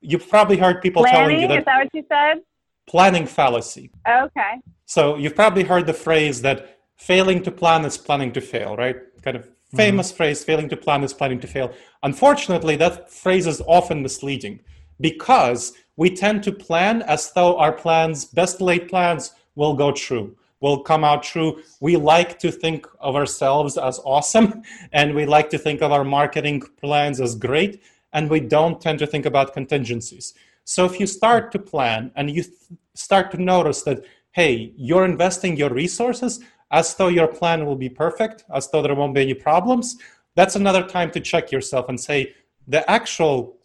You've 0.01 0.29
probably 0.29 0.57
heard 0.57 0.81
people 0.81 1.03
planning, 1.03 1.19
telling 1.19 1.41
you 1.41 1.47
that. 1.47 1.59
Is 1.59 1.65
that 1.65 1.77
what 1.77 1.89
you 1.93 2.05
said? 2.07 2.41
Planning 2.87 3.25
fallacy. 3.25 3.91
Okay. 4.07 4.53
So 4.85 5.15
you've 5.15 5.35
probably 5.35 5.63
heard 5.63 5.85
the 5.87 5.93
phrase 5.93 6.41
that 6.41 6.79
failing 6.97 7.41
to 7.43 7.51
plan 7.51 7.85
is 7.85 7.97
planning 7.97 8.31
to 8.33 8.41
fail, 8.41 8.75
right? 8.75 8.97
Kind 9.21 9.37
of 9.37 9.49
famous 9.73 10.09
mm-hmm. 10.09 10.17
phrase, 10.17 10.43
failing 10.43 10.67
to 10.69 10.77
plan 10.77 11.03
is 11.03 11.13
planning 11.13 11.39
to 11.39 11.47
fail. 11.47 11.73
Unfortunately, 12.03 12.75
that 12.75 13.09
phrase 13.11 13.47
is 13.47 13.61
often 13.67 14.01
misleading 14.01 14.59
because 14.99 15.73
we 15.95 16.09
tend 16.09 16.43
to 16.43 16.51
plan 16.51 17.03
as 17.03 17.31
though 17.33 17.57
our 17.57 17.71
plans, 17.71 18.25
best 18.25 18.59
laid 18.59 18.89
plans, 18.89 19.33
will 19.55 19.75
go 19.75 19.91
true 19.91 20.35
will 20.61 20.81
come 20.81 21.03
out 21.03 21.23
true. 21.23 21.61
We 21.79 21.95
like 21.95 22.39
to 22.39 22.51
think 22.51 22.85
of 22.99 23.15
ourselves 23.15 23.77
as 23.77 23.99
awesome, 24.03 24.63
and 24.91 25.15
we 25.15 25.25
like 25.25 25.49
to 25.51 25.57
think 25.57 25.81
of 25.81 25.91
our 25.91 26.03
marketing 26.03 26.61
plans 26.81 27.21
as 27.21 27.35
great, 27.35 27.81
and 28.13 28.29
we 28.29 28.39
don't 28.39 28.81
tend 28.81 28.99
to 28.99 29.07
think 29.07 29.25
about 29.25 29.53
contingencies. 29.53 30.33
So 30.63 30.85
if 30.85 30.99
you 30.99 31.07
start 31.07 31.51
to 31.53 31.59
plan 31.59 32.11
and 32.15 32.29
you 32.29 32.43
th- 32.43 32.55
start 32.93 33.31
to 33.31 33.41
notice 33.41 33.81
that, 33.83 34.03
hey, 34.31 34.73
you're 34.75 35.05
investing 35.05 35.57
your 35.57 35.69
resources 35.69 36.39
as 36.71 36.93
though 36.95 37.07
your 37.07 37.27
plan 37.27 37.65
will 37.65 37.75
be 37.75 37.89
perfect, 37.89 38.43
as 38.53 38.69
though 38.69 38.81
there 38.81 38.93
won't 38.93 39.15
be 39.15 39.21
any 39.21 39.33
problems, 39.33 39.97
that's 40.35 40.55
another 40.55 40.83
time 40.83 41.09
to 41.11 41.19
check 41.19 41.51
yourself 41.51 41.89
and 41.89 41.99
say, 41.99 42.35
the 42.67 42.89
actual 42.89 43.57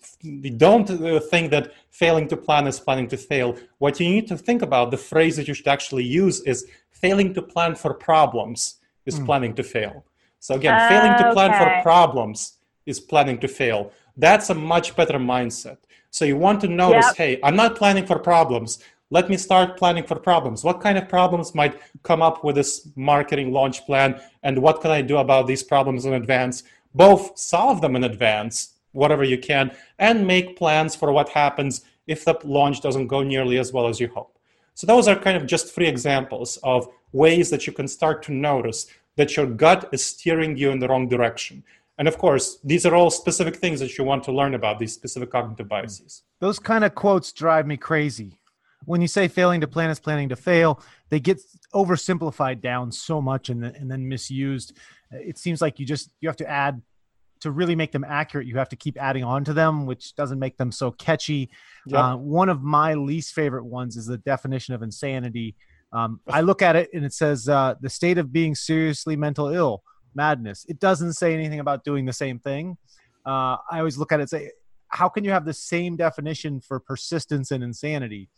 don't 0.57 0.89
uh, 0.91 1.21
think 1.21 1.51
that 1.51 1.73
failing 1.91 2.27
to 2.29 2.37
plan 2.37 2.67
is 2.67 2.81
planning 2.81 3.07
to 3.09 3.17
fail. 3.17 3.57
What 3.79 4.01
you 4.01 4.09
need 4.09 4.27
to 4.29 4.39
think 4.39 4.63
about, 4.63 4.91
the 4.91 4.97
phrase 4.97 5.37
that 5.37 5.47
you 5.47 5.55
should 5.55 5.69
actually 5.69 6.05
use 6.05 6.41
is 6.41 6.67
failing 6.95 7.35
to 7.35 7.43
plan 7.43 7.75
for 7.75 7.93
problems 7.95 8.77
is 9.07 9.21
mm. 9.21 9.27
planning 9.27 9.55
to 9.55 9.63
fail. 9.63 10.05
So 10.41 10.55
again, 10.55 10.75
uh, 10.75 10.89
failing 10.89 11.17
to 11.19 11.33
plan 11.33 11.51
okay. 11.51 11.59
for 11.59 11.83
problems 11.83 12.59
is 12.87 13.01
planning 13.01 13.39
to 13.39 13.49
fail. 13.49 13.93
That's 14.17 14.51
a 14.51 14.55
much 14.55 14.95
better 14.95 15.19
mindset. 15.19 15.79
So 16.11 16.25
you 16.25 16.37
want 16.37 16.61
to 16.61 16.69
notice, 16.69 17.07
yep. 17.07 17.17
hey, 17.17 17.41
I'm 17.43 17.57
not 17.57 17.77
planning 17.77 18.07
for 18.07 18.19
problems. 18.19 18.79
Let 19.11 19.29
me 19.29 19.37
start 19.37 19.77
planning 19.77 20.05
for 20.05 20.17
problems. 20.17 20.63
What 20.63 20.81
kind 20.81 20.97
of 20.97 21.09
problems 21.09 21.55
might 21.55 21.81
come 22.03 22.23
up 22.23 22.45
with 22.45 22.57
this 22.57 22.89
marketing 22.95 23.53
launch 23.53 23.85
plan? 23.87 24.21
And 24.43 24.59
what 24.59 24.81
can 24.81 24.91
I 24.91 25.03
do 25.03 25.17
about 25.19 25.47
these 25.47 25.63
problems 25.63 26.05
in 26.05 26.15
advance? 26.15 26.63
Both 26.95 27.39
solve 27.39 27.81
them 27.81 27.97
in 27.97 28.05
advance, 28.05 28.75
whatever 28.93 29.25
you 29.25 29.39
can, 29.39 29.73
and 29.99 30.27
make 30.27 30.57
plans 30.57 30.95
for 30.95 31.13
what 31.13 31.29
happens 31.31 31.83
if 32.07 32.25
the 32.25 32.39
launch 32.45 32.81
doesn't 32.81 33.09
go 33.09 33.23
nearly 33.23 33.59
as 33.59 33.73
well 33.73 33.89
as 33.89 33.99
you 33.99 34.09
hope. 34.09 34.34
So 34.75 34.87
those 34.87 35.09
are 35.09 35.17
kind 35.17 35.37
of 35.37 35.47
just 35.47 35.75
three 35.75 35.87
examples 35.87 36.59
of 36.63 36.89
ways 37.13 37.49
that 37.51 37.67
you 37.67 37.73
can 37.73 37.89
start 37.89 38.23
to 38.25 38.33
notice 38.33 38.87
that 39.17 39.37
your 39.37 39.47
gut 39.47 39.89
is 39.93 40.05
steering 40.05 40.57
you 40.57 40.71
in 40.71 40.81
the 40.81 40.89
wrong 40.89 41.09
direction. 41.09 41.63
And 41.99 42.09
of 42.09 42.19
course, 42.19 42.59
these 42.65 42.85
are 42.85 42.95
all 42.95 43.11
specific 43.11 43.57
things 43.57 43.79
that 43.81 43.97
you 43.97 44.05
want 44.05 44.25
to 44.25 44.33
learn 44.33 44.55
about, 44.55 44.79
these 44.79 44.93
specific 44.93 45.31
cognitive 45.31 45.67
hmm. 45.67 45.71
biases. 45.71 46.23
Those 46.41 46.59
kind 46.59 46.85
of 46.85 46.95
quotes 46.95 47.33
drive 47.33 47.67
me 47.67 47.77
crazy. 47.77 48.41
When 48.85 49.01
you 49.01 49.09
say 49.09 49.29
failing 49.29 49.61
to 49.63 49.69
plan 49.69 49.89
is 49.91 50.01
planning 50.01 50.29
to 50.29 50.37
fail, 50.37 50.83
they 51.09 51.21
get 51.21 51.41
oversimplified 51.73 52.61
down 52.61 52.93
so 52.93 53.23
much 53.23 53.49
and, 53.49 53.65
and 53.65 53.91
then 53.91 54.07
misused. 54.07 54.77
It 55.11 55.39
seems 55.39 55.63
like 55.63 55.79
you 55.79 55.87
just 55.87 56.11
you 56.21 56.29
have 56.29 56.37
to 56.37 56.51
add 56.51 56.83
to 57.41 57.51
really 57.51 57.77
make 57.77 57.93
them 57.93 58.05
accurate, 58.05 58.47
you 58.47 58.57
have 58.57 58.69
to 58.71 58.77
keep 58.77 58.97
adding 59.01 59.25
on 59.25 59.45
to 59.45 59.53
them, 59.53 59.87
which 59.87 60.15
doesn't 60.15 60.39
make 60.39 60.57
them 60.57 60.73
so 60.73 60.91
catchy. 60.91 61.51
Yep. 61.87 62.01
Uh, 62.01 62.17
one 62.17 62.49
of 62.49 62.63
my 62.63 62.95
least 62.95 63.35
favorite 63.35 63.65
ones 63.65 63.97
is 63.97 64.07
the 64.07 64.19
definition 64.19 64.75
of 64.75 64.83
insanity. 64.83 65.55
Um, 65.93 66.21
I 66.29 66.41
look 66.41 66.63
at 66.63 66.75
it 66.75 66.91
and 66.93 67.05
it 67.05 67.13
says 67.13 67.49
uh, 67.49 67.75
the 67.81 67.91
state 67.91 68.19
of 68.19 68.33
being 68.33 68.55
seriously 68.55 69.17
mental 69.17 69.49
ill, 69.49 69.83
madness. 70.15 70.65
It 70.69 70.81
doesn't 70.81 71.13
say 71.15 71.35
anything 71.35 71.61
about 71.61 71.85
doing 71.85 72.05
the 72.05 72.13
same 72.13 72.39
thing. 72.39 72.77
Uh, 73.27 73.57
I 73.71 73.79
always 73.79 73.97
look 73.97 74.11
at 74.11 74.21
it 74.21 74.23
and 74.23 74.31
say, 74.31 74.51
how 74.89 75.09
can 75.09 75.25
you 75.25 75.31
have 75.31 75.45
the 75.45 75.55
same 75.55 75.97
definition 75.97 76.61
for 76.61 76.81
persistence 76.81 77.51
and 77.51 77.63
insanity? 77.63 78.29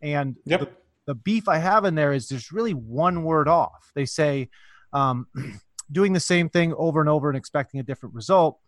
And 0.00 0.36
yep. 0.44 0.60
the, 0.60 0.68
the 1.06 1.14
beef 1.14 1.48
I 1.48 1.58
have 1.58 1.84
in 1.84 1.94
there 1.94 2.12
is 2.12 2.28
there's 2.28 2.52
really 2.52 2.74
one 2.74 3.24
word 3.24 3.48
off. 3.48 3.90
They 3.94 4.04
say, 4.04 4.48
um, 4.92 5.26
doing 5.92 6.12
the 6.12 6.20
same 6.20 6.48
thing 6.48 6.74
over 6.74 7.00
and 7.00 7.08
over 7.08 7.28
and 7.28 7.36
expecting 7.36 7.78
a 7.78 7.82
different 7.82 8.14
result, 8.14 8.58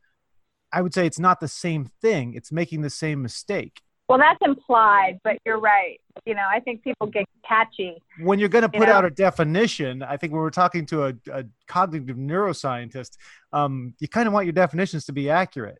I 0.73 0.83
would 0.83 0.95
say 0.95 1.07
it's 1.07 1.19
not 1.19 1.41
the 1.41 1.49
same 1.49 1.87
thing. 2.03 2.35
It's 2.35 2.53
making 2.53 2.83
the 2.83 2.91
same 2.91 3.23
mistake. 3.23 3.81
Well, 4.09 4.19
that's 4.19 4.39
implied, 4.43 5.19
but 5.25 5.39
you're 5.47 5.61
right. 5.61 5.99
You 6.27 6.35
know, 6.35 6.47
I 6.47 6.61
think 6.61 6.83
people 6.83 7.07
get 7.07 7.25
catchy. 7.47 8.03
When 8.21 8.39
you're 8.39 8.51
going 8.51 8.63
to 8.63 8.69
put 8.69 8.81
you 8.81 8.87
know? 8.87 8.93
out 8.93 9.05
a 9.07 9.11
definition, 9.11 10.03
I 10.03 10.19
think 10.19 10.33
when 10.33 10.43
we're 10.43 10.51
talking 10.51 10.85
to 10.87 11.07
a, 11.07 11.15
a 11.33 11.45
cognitive 11.69 12.17
neuroscientist, 12.17 13.17
um, 13.53 13.95
you 14.01 14.09
kind 14.09 14.27
of 14.27 14.35
want 14.35 14.45
your 14.45 14.53
definitions 14.53 15.07
to 15.07 15.13
be 15.13 15.31
accurate. 15.31 15.79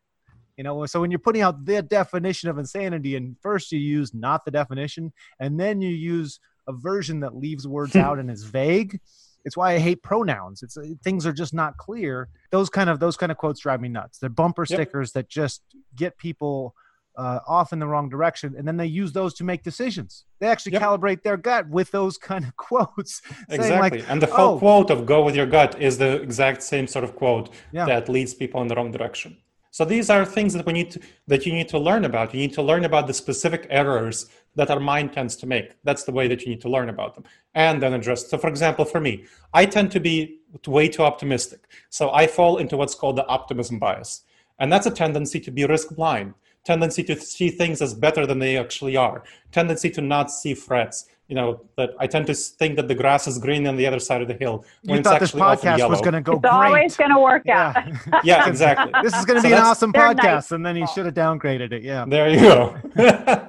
You 0.57 0.63
know, 0.63 0.85
so 0.85 1.01
when 1.01 1.11
you're 1.11 1.19
putting 1.19 1.41
out 1.41 1.65
the 1.65 1.81
definition 1.81 2.49
of 2.49 2.57
insanity, 2.57 3.15
and 3.15 3.35
first 3.41 3.71
you 3.71 3.79
use 3.79 4.13
not 4.13 4.45
the 4.45 4.51
definition, 4.51 5.13
and 5.39 5.59
then 5.59 5.81
you 5.81 5.89
use 5.89 6.39
a 6.67 6.73
version 6.73 7.19
that 7.19 7.35
leaves 7.35 7.67
words 7.67 7.95
out 7.95 8.17
and 8.17 8.31
is 8.31 8.43
vague 8.43 8.99
it's 9.45 9.55
why 9.55 9.73
I 9.73 9.79
hate 9.79 10.01
pronouns. 10.01 10.63
It's 10.63 10.75
uh, 10.75 10.83
things 11.03 11.25
are 11.25 11.31
just 11.31 11.53
not 11.53 11.77
clear. 11.77 12.27
Those 12.51 12.69
kind 12.69 12.89
of 12.89 12.99
those 12.99 13.15
kind 13.15 13.31
of 13.31 13.37
quotes 13.37 13.61
drive 13.61 13.79
me 13.79 13.89
nuts. 13.89 14.17
They're 14.17 14.29
bumper 14.29 14.63
yep. 14.63 14.77
stickers 14.77 15.11
that 15.13 15.29
just 15.29 15.61
get 15.95 16.17
people 16.17 16.75
uh, 17.17 17.39
off 17.47 17.71
in 17.71 17.79
the 17.79 17.87
wrong 17.87 18.09
direction, 18.09 18.55
and 18.57 18.67
then 18.67 18.75
they 18.75 18.87
use 18.87 19.13
those 19.13 19.33
to 19.35 19.43
make 19.43 19.63
decisions. 19.63 20.25
They 20.39 20.47
actually 20.47 20.73
yep. 20.73 20.81
calibrate 20.81 21.21
their 21.23 21.37
gut 21.37 21.69
with 21.69 21.91
those 21.91 22.17
kind 22.17 22.43
of 22.43 22.55
quotes. 22.57 23.21
Exactly, 23.49 23.99
like, 23.99 24.09
and 24.09 24.21
the 24.21 24.27
full 24.27 24.55
oh, 24.55 24.59
quote 24.59 24.89
of 24.89 25.05
"Go 25.05 25.23
with 25.23 25.35
your 25.35 25.45
gut" 25.45 25.79
is 25.81 25.97
the 25.99 26.21
exact 26.21 26.63
same 26.63 26.87
sort 26.87 27.05
of 27.05 27.15
quote 27.15 27.49
yeah. 27.71 27.85
that 27.85 28.09
leads 28.09 28.33
people 28.33 28.61
in 28.61 28.67
the 28.67 28.75
wrong 28.75 28.91
direction. 28.91 29.37
So 29.75 29.83
these 29.83 30.09
are 30.09 30.23
things 30.23 30.53
that 30.53 30.65
we 30.65 30.71
need 30.71 30.91
to, 30.91 31.01
that 31.27 31.45
you 31.45 31.51
need 31.51 31.67
to 31.67 31.77
learn 31.77 32.05
about. 32.05 32.33
You 32.33 32.39
need 32.39 32.53
to 32.53 32.61
learn 32.61 32.85
about 32.85 33.07
the 33.07 33.13
specific 33.13 33.67
errors 33.69 34.27
that 34.55 34.71
our 34.71 34.79
mind 34.79 35.11
tends 35.11 35.35
to 35.35 35.45
make. 35.45 35.75
That's 35.83 36.05
the 36.05 36.13
way 36.13 36.29
that 36.29 36.43
you 36.43 36.47
need 36.47 36.61
to 36.61 36.69
learn 36.69 36.87
about 36.87 37.13
them 37.13 37.25
and 37.55 37.83
then 37.83 37.91
address. 37.91 38.29
So, 38.29 38.37
for 38.37 38.47
example, 38.47 38.85
for 38.85 39.01
me, 39.01 39.25
I 39.53 39.65
tend 39.65 39.91
to 39.91 39.99
be 39.99 40.39
way 40.65 40.87
too 40.87 41.03
optimistic. 41.03 41.67
So 41.89 42.09
I 42.13 42.25
fall 42.25 42.55
into 42.55 42.77
what's 42.77 42.95
called 42.95 43.17
the 43.17 43.27
optimism 43.27 43.77
bias. 43.77 44.21
And 44.59 44.71
that's 44.71 44.87
a 44.87 44.91
tendency 44.91 45.41
to 45.41 45.51
be 45.51 45.65
risk 45.65 45.93
blind, 45.93 46.35
tendency 46.63 47.03
to 47.03 47.19
see 47.19 47.49
things 47.49 47.81
as 47.81 47.93
better 47.93 48.25
than 48.25 48.39
they 48.39 48.57
actually 48.57 48.95
are, 48.95 49.25
tendency 49.51 49.89
to 49.89 50.01
not 50.01 50.31
see 50.31 50.53
threats, 50.53 51.07
you 51.27 51.35
know 51.35 51.61
that 51.75 51.91
I 51.99 52.05
tend 52.05 52.27
to 52.27 52.35
think 52.35 52.75
that 52.75 52.87
the 52.87 52.93
grass 52.95 53.27
is 53.27 53.37
green 53.39 53.65
on 53.65 53.75
the 53.75 53.85
other 53.87 53.99
side 53.99 54.21
of 54.21 54.27
the 54.27 54.35
hill. 54.35 54.63
When 54.83 54.97
you 54.97 55.03
thought 55.03 55.19
this 55.19 55.31
podcast 55.31 55.89
was 55.89 56.01
going 56.01 56.13
to 56.13 56.21
go 56.21 56.33
it's 56.33 56.41
great. 56.41 56.51
always 56.51 56.95
going 56.95 57.11
to 57.11 57.19
work 57.19 57.43
yeah. 57.45 57.73
out. 58.13 58.23
yeah, 58.25 58.47
exactly. 58.47 58.91
This 59.01 59.15
is 59.15 59.25
going 59.25 59.37
to 59.37 59.41
so 59.41 59.49
be 59.49 59.53
an 59.53 59.61
awesome 59.61 59.91
podcast, 59.91 60.23
nice. 60.23 60.51
and 60.51 60.65
then 60.65 60.75
he 60.75 60.85
should 60.87 61.05
have 61.05 61.15
downgraded 61.15 61.71
it. 61.71 61.83
Yeah. 61.83 62.05
There 62.07 62.29
you 62.29 62.39
go. 62.39 62.77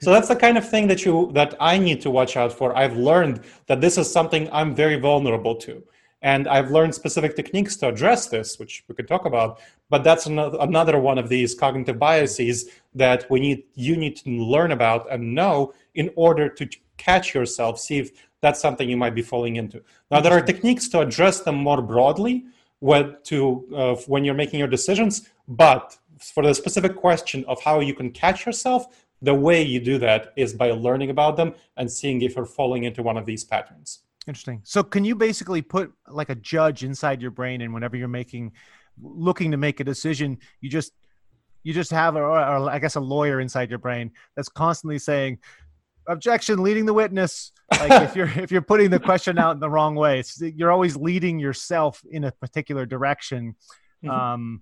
so 0.00 0.10
that's 0.10 0.28
the 0.28 0.36
kind 0.36 0.56
of 0.56 0.68
thing 0.68 0.86
that 0.88 1.04
you 1.04 1.30
that 1.34 1.54
I 1.60 1.76
need 1.78 2.00
to 2.02 2.10
watch 2.10 2.36
out 2.36 2.52
for. 2.52 2.74
I've 2.74 2.96
learned 2.96 3.42
that 3.66 3.80
this 3.80 3.98
is 3.98 4.10
something 4.10 4.48
I'm 4.50 4.74
very 4.74 4.98
vulnerable 4.98 5.54
to. 5.56 5.82
And 6.22 6.46
I've 6.46 6.70
learned 6.70 6.94
specific 6.94 7.34
techniques 7.34 7.74
to 7.78 7.88
address 7.88 8.28
this, 8.28 8.56
which 8.60 8.84
we 8.86 8.94
could 8.94 9.08
talk 9.08 9.24
about. 9.24 9.60
But 9.90 10.04
that's 10.04 10.26
another 10.26 11.00
one 11.00 11.18
of 11.18 11.28
these 11.28 11.52
cognitive 11.54 11.98
biases 11.98 12.70
that 12.94 13.28
we 13.28 13.40
need 13.40 13.64
you 13.74 13.96
need 13.96 14.16
to 14.18 14.30
learn 14.30 14.70
about 14.70 15.10
and 15.10 15.34
know 15.34 15.74
in 15.94 16.10
order 16.14 16.48
to 16.48 16.68
catch 17.08 17.34
yourself, 17.34 17.78
see 17.78 17.98
if 17.98 18.08
that's 18.42 18.60
something 18.60 18.88
you 18.88 18.96
might 18.96 19.14
be 19.14 19.22
falling 19.22 19.56
into. 19.56 19.82
Now, 20.10 20.20
there 20.20 20.32
are 20.32 20.42
techniques 20.42 20.88
to 20.90 21.00
address 21.00 21.40
them 21.40 21.56
more 21.56 21.82
broadly 21.82 22.44
when, 22.80 23.16
to, 23.24 23.38
uh, 23.74 23.94
when 24.12 24.24
you're 24.24 24.40
making 24.42 24.58
your 24.58 24.68
decisions, 24.68 25.28
but 25.48 25.96
for 26.18 26.42
the 26.44 26.54
specific 26.54 26.96
question 26.96 27.44
of 27.46 27.60
how 27.62 27.80
you 27.80 27.94
can 27.94 28.10
catch 28.10 28.46
yourself, 28.46 28.80
the 29.22 29.34
way 29.34 29.62
you 29.62 29.80
do 29.80 29.98
that 29.98 30.32
is 30.36 30.52
by 30.52 30.70
learning 30.70 31.10
about 31.10 31.36
them 31.36 31.54
and 31.76 31.90
seeing 31.90 32.22
if 32.22 32.34
you're 32.36 32.44
falling 32.44 32.84
into 32.84 33.02
one 33.02 33.16
of 33.16 33.24
these 33.24 33.44
patterns. 33.44 34.00
Interesting. 34.26 34.60
So, 34.64 34.82
can 34.82 35.04
you 35.04 35.14
basically 35.14 35.62
put 35.62 35.92
like 36.08 36.30
a 36.30 36.34
judge 36.36 36.84
inside 36.84 37.20
your 37.20 37.32
brain, 37.32 37.60
and 37.60 37.74
whenever 37.74 37.96
you're 37.96 38.06
making, 38.06 38.52
looking 39.00 39.50
to 39.50 39.56
make 39.56 39.80
a 39.80 39.84
decision, 39.84 40.38
you 40.60 40.70
just 40.70 40.92
you 41.64 41.72
just 41.72 41.90
have, 41.90 42.16
or, 42.16 42.24
or 42.24 42.70
I 42.70 42.78
guess, 42.78 42.96
a 42.96 43.00
lawyer 43.00 43.40
inside 43.40 43.70
your 43.70 43.78
brain 43.78 44.12
that's 44.36 44.48
constantly 44.48 44.98
saying, 44.98 45.38
objection 46.06 46.62
leading 46.62 46.86
the 46.86 46.92
witness 46.92 47.52
like 47.70 48.02
if 48.02 48.16
you're 48.16 48.30
if 48.36 48.50
you're 48.50 48.62
putting 48.62 48.90
the 48.90 48.98
question 48.98 49.38
out 49.38 49.52
in 49.52 49.60
the 49.60 49.70
wrong 49.70 49.94
way 49.94 50.20
it's, 50.20 50.40
you're 50.40 50.70
always 50.70 50.96
leading 50.96 51.38
yourself 51.38 52.02
in 52.10 52.24
a 52.24 52.32
particular 52.32 52.86
direction 52.86 53.54
mm-hmm. 54.04 54.10
um 54.10 54.60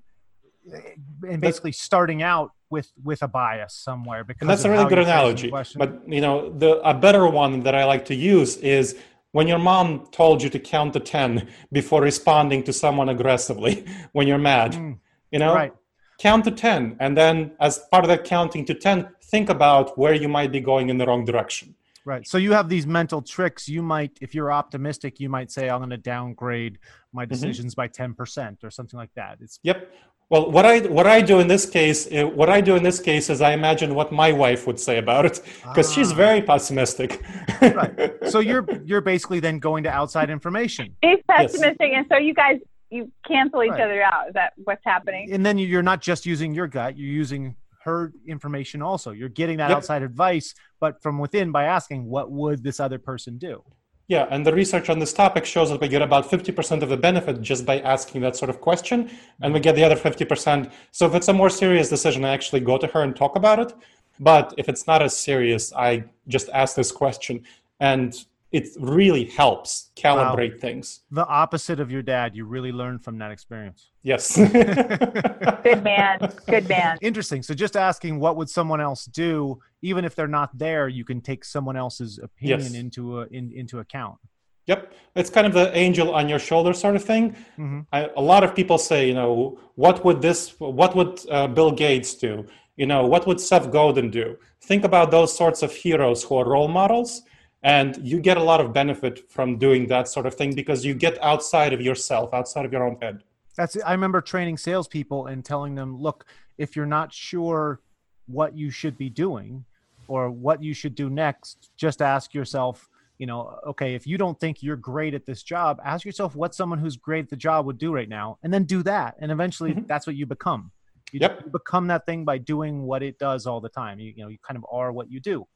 and 1.29 1.41
basically 1.41 1.73
starting 1.73 2.23
out 2.23 2.53
with 2.69 2.91
with 3.03 3.23
a 3.23 3.29
bias 3.29 3.75
somewhere 3.75 4.25
because 4.25 4.43
and 4.43 4.51
that's 4.51 4.65
a 4.65 4.71
really 4.71 4.89
good 4.89 4.99
analogy 4.99 5.51
but 5.51 6.01
you 6.07 6.21
know 6.21 6.51
the 6.59 6.79
a 6.89 6.95
better 6.95 7.27
one 7.27 7.61
that 7.61 7.75
i 7.75 7.85
like 7.85 8.05
to 8.05 8.15
use 8.15 8.57
is 8.59 8.97
when 9.33 9.47
your 9.47 9.59
mom 9.59 10.07
told 10.11 10.43
you 10.43 10.51
to 10.51 10.59
count 10.59 10.93
to 10.93 11.01
10 11.01 11.49
before 11.73 12.03
responding 12.03 12.63
to 12.65 12.73
someone 12.73 13.09
aggressively 13.09 13.85
when 14.13 14.27
you're 14.29 14.39
mad 14.39 14.73
mm, 14.73 14.99
you 15.31 15.39
know 15.39 15.55
right. 15.55 15.73
Count 16.21 16.45
to 16.45 16.51
10 16.51 16.97
and 17.01 17.17
then 17.17 17.53
as 17.61 17.81
part 17.91 18.05
of 18.05 18.09
that 18.09 18.25
counting 18.25 18.65
to 18.67 18.75
10 18.75 19.09
think 19.23 19.49
about 19.49 19.97
where 19.99 20.15
you 20.15 20.29
might 20.29 20.53
be 20.53 20.61
going 20.61 20.91
in 20.91 20.99
the 20.99 21.07
wrong 21.07 21.25
direction. 21.25 21.75
Right. 22.05 22.27
So 22.27 22.39
you 22.39 22.53
have 22.53 22.69
these 22.69 22.87
mental 22.87 23.23
tricks. 23.23 23.69
You 23.69 23.83
might, 23.83 24.19
if 24.21 24.35
you're 24.35 24.53
optimistic, 24.53 25.21
you 25.21 25.29
might 25.29 25.51
say, 25.51 25.69
I'm 25.69 25.81
going 25.81 25.91
to 25.91 25.97
downgrade 25.97 26.79
my 27.13 27.25
mm-hmm. 27.25 27.33
decisions 27.33 27.75
mm-hmm. 27.75 28.15
by 28.15 28.15
10% 28.15 28.65
or 28.65 28.71
something 28.71 28.99
like 28.99 29.11
that. 29.17 29.39
It's 29.41 29.61
Yep. 29.63 29.93
Well, 30.31 30.49
what 30.49 30.65
I 30.65 30.79
what 30.83 31.09
I 31.09 31.21
do 31.23 31.41
in 31.41 31.49
this 31.49 31.69
case, 31.69 32.07
eh, 32.13 32.23
what 32.23 32.49
I 32.49 32.61
do 32.61 32.77
in 32.77 32.85
this 32.85 33.01
case 33.01 33.31
is 33.31 33.41
I 33.41 33.51
imagine 33.51 33.97
what 33.97 34.13
my 34.13 34.31
wife 34.31 34.65
would 34.65 34.79
say 34.79 34.99
about 34.99 35.27
it 35.27 35.43
because 35.65 35.91
ah. 35.91 35.93
she's 35.93 36.13
very 36.13 36.41
pessimistic. 36.41 37.21
right. 37.61 38.13
So 38.29 38.39
you're 38.39 38.65
you're 38.85 39.01
basically 39.01 39.41
then 39.41 39.59
going 39.59 39.83
to 39.83 39.91
outside 39.91 40.31
information. 40.31 40.95
She's 41.03 41.19
pessimistic, 41.29 41.91
yes. 41.91 41.97
and 41.97 42.07
so 42.09 42.19
you 42.19 42.33
guys 42.33 42.61
you 42.91 43.11
cancel 43.27 43.63
each 43.63 43.71
right. 43.71 43.81
other 43.81 44.03
out. 44.03 44.29
Is 44.29 44.35
that 44.35 44.53
what's 44.57 44.85
happening? 44.85 45.33
And 45.33 45.45
then 45.45 45.59
you're 45.59 45.83
not 45.83 46.01
just 46.01 46.27
using 46.27 46.55
your 46.55 46.67
gut; 46.67 46.97
you're 46.97 47.09
using 47.09 47.57
her 47.85 48.13
information 48.27 48.83
also. 48.83 49.11
You're 49.11 49.29
getting 49.29 49.57
that 49.59 49.69
yep. 49.69 49.79
outside 49.79 50.03
advice, 50.03 50.55
but 50.81 51.03
from 51.03 51.19
within 51.19 51.51
by 51.51 51.65
asking, 51.65 52.07
what 52.07 52.31
would 52.31 52.63
this 52.63 52.79
other 52.79 52.99
person 52.99 53.39
do? 53.39 53.63
Yeah, 54.07 54.27
and 54.31 54.45
the 54.45 54.53
research 54.53 54.91
on 54.91 54.99
this 54.99 55.13
topic 55.13 55.45
shows 55.45 55.71
that 55.71 55.81
we 55.81 55.87
get 55.87 56.03
about 56.03 56.29
50% 56.29 56.83
of 56.83 56.89
the 56.89 56.97
benefit 56.97 57.41
just 57.41 57.65
by 57.65 57.79
asking 57.81 58.23
that 58.23 58.35
sort 58.35 58.51
of 58.51 58.61
question, 58.61 59.09
and 59.41 59.55
we 59.55 59.61
get 59.61 59.77
the 59.77 59.85
other 59.85 59.95
50%. 59.95 60.73
So 60.91 61.07
if 61.07 61.15
it's 61.15 61.29
a 61.29 61.33
more 61.33 61.49
serious 61.49 61.89
decision, 61.89 62.25
I 62.25 62.31
actually 62.31 62.61
go 62.61 62.77
to 62.77 62.89
her 62.89 63.03
and 63.03 63.15
talk 63.15 63.37
about 63.37 63.61
it. 63.61 63.73
But 64.19 64.53
if 64.59 64.69
it's 64.69 64.87
not 64.89 65.01
as 65.01 65.17
serious, 65.17 65.73
I 65.73 66.05
just 66.27 66.49
ask 66.53 66.75
this 66.75 66.91
question. 66.91 67.45
And 67.79 68.15
it 68.53 68.69
really 68.81 69.25
helps 69.25 69.91
calibrate 69.97 70.55
wow. 70.55 70.61
things. 70.61 71.01
The 71.11 71.27
opposite 71.27 71.79
of 71.79 71.91
your 71.91 72.03
dad, 72.03 72.35
you 72.35 72.45
really 72.45 72.73
learned 72.73 73.05
from 73.05 73.19
that 73.19 73.31
experience. 73.31 73.91
Yes. 74.03 74.37
Good 74.37 75.85
man. 75.85 76.33
Good 76.49 76.69
man. 76.69 76.99
Interesting. 77.01 77.43
So 77.43 77.55
just 77.55 77.77
asking 77.77 78.19
what 78.19 78.37
would 78.37 78.51
someone 78.51 78.81
else 78.81 79.05
do, 79.05 79.61
even 79.83 80.05
if 80.05 80.17
they're 80.17 80.27
not 80.27 80.57
there, 80.59 80.89
you 80.89 81.05
can 81.05 81.21
take 81.21 81.45
someone 81.45 81.77
else's 81.77 82.19
opinion 82.19 82.61
yes. 82.61 82.75
into 82.75 83.21
a, 83.21 83.27
in, 83.27 83.53
into 83.53 83.79
account. 83.79 84.19
Yep, 84.67 84.93
it's 85.17 85.31
kind 85.31 85.47
of 85.47 85.53
the 85.53 85.77
angel 85.77 86.15
on 86.15 86.29
your 86.29 86.39
shoulder 86.39 86.73
sort 86.73 86.95
of 86.95 87.03
thing. 87.03 87.33
Mm-hmm. 87.59 87.81
I, 87.93 88.11
a 88.17 88.21
lot 88.21 88.45
of 88.45 88.55
people 88.55 88.79
say, 88.79 89.09
you 89.09 89.15
know, 89.15 89.59
what 89.75 90.05
would 90.05 90.23
this, 90.23 90.55
what 90.61 90.95
would 90.95 91.21
uh, 91.31 91.49
Bill 91.49 91.73
Gates 91.73 92.15
do? 92.15 92.47
You 92.77 92.87
know, 92.87 93.05
what 93.07 93.27
would 93.27 93.41
Seth 93.41 93.73
Godin 93.73 94.11
do? 94.11 94.37
Think 94.63 94.85
about 94.85 95.11
those 95.11 95.37
sorts 95.37 95.63
of 95.63 95.73
heroes 95.73 96.23
who 96.23 96.37
are 96.37 96.49
role 96.49 96.69
models 96.69 97.23
and 97.63 97.97
you 98.03 98.21
get 98.21 98.37
a 98.37 98.43
lot 98.43 98.61
of 98.61 98.73
benefit 98.73 99.31
from 99.31 99.59
doing 99.59 99.87
that 99.89 100.09
sort 100.09 100.27
of 100.27 100.35
thing 100.35 100.55
because 100.55 100.85
you 100.85 100.95
get 100.95 101.23
outside 101.23 101.73
of 101.73 101.81
yourself 101.81 102.33
outside 102.33 102.65
of 102.65 102.73
your 102.73 102.87
own 102.87 102.97
head. 103.03 103.23
That's 103.57 103.77
i 103.85 103.93
remember 103.93 104.21
training 104.21 104.57
salespeople 104.57 105.27
and 105.27 105.45
telling 105.45 105.75
them 105.75 105.97
look 105.97 106.27
if 106.57 106.77
you're 106.77 106.87
not 106.87 107.13
sure 107.13 107.81
what 108.27 108.57
you 108.57 108.71
should 108.71 108.97
be 108.97 109.11
doing 109.11 109.65
or 110.09 110.31
what 110.31 110.63
you 110.63 110.73
should 110.73 110.95
do 110.95 111.11
next 111.11 111.71
just 111.77 112.01
ask 112.01 112.33
yourself 112.33 112.89
you 113.19 113.27
know 113.27 113.59
okay 113.67 113.95
if 113.95 114.07
you 114.07 114.17
don't 114.17 114.39
think 114.41 114.63
you're 114.63 114.77
great 114.77 115.15
at 115.15 115.27
this 115.27 115.43
job 115.43 115.79
ask 115.85 116.07
yourself 116.07 116.35
what 116.35 116.55
someone 116.55 116.79
who's 116.79 116.97
great 116.97 117.25
at 117.25 117.31
the 117.31 117.37
job 117.37 117.67
would 117.67 117.77
do 117.77 117.93
right 117.93 118.09
now 118.09 118.39
and 118.43 118.55
then 118.55 118.65
do 118.65 118.83
that. 118.85 119.17
And 119.19 119.31
eventually 119.31 119.73
mm-hmm. 119.73 119.87
that's 119.87 120.07
what 120.07 120.17
you 120.17 120.27
become. 120.27 120.71
You, 121.13 121.21
yep. 121.23 121.51
become 121.51 121.89
that 121.89 122.07
thing 122.07 122.25
by 122.25 122.39
doing 122.39 122.83
what 122.83 123.03
it 123.03 123.19
does 123.19 123.45
all 123.45 123.61
the 123.61 123.69
time. 123.69 123.99
You, 123.99 124.13
you 124.17 124.23
know 124.23 124.29
you 124.29 124.39
kind 124.47 124.57
of 124.57 124.65
are 124.71 124.93
what 124.93 125.11
you 125.11 125.19
do 125.19 125.47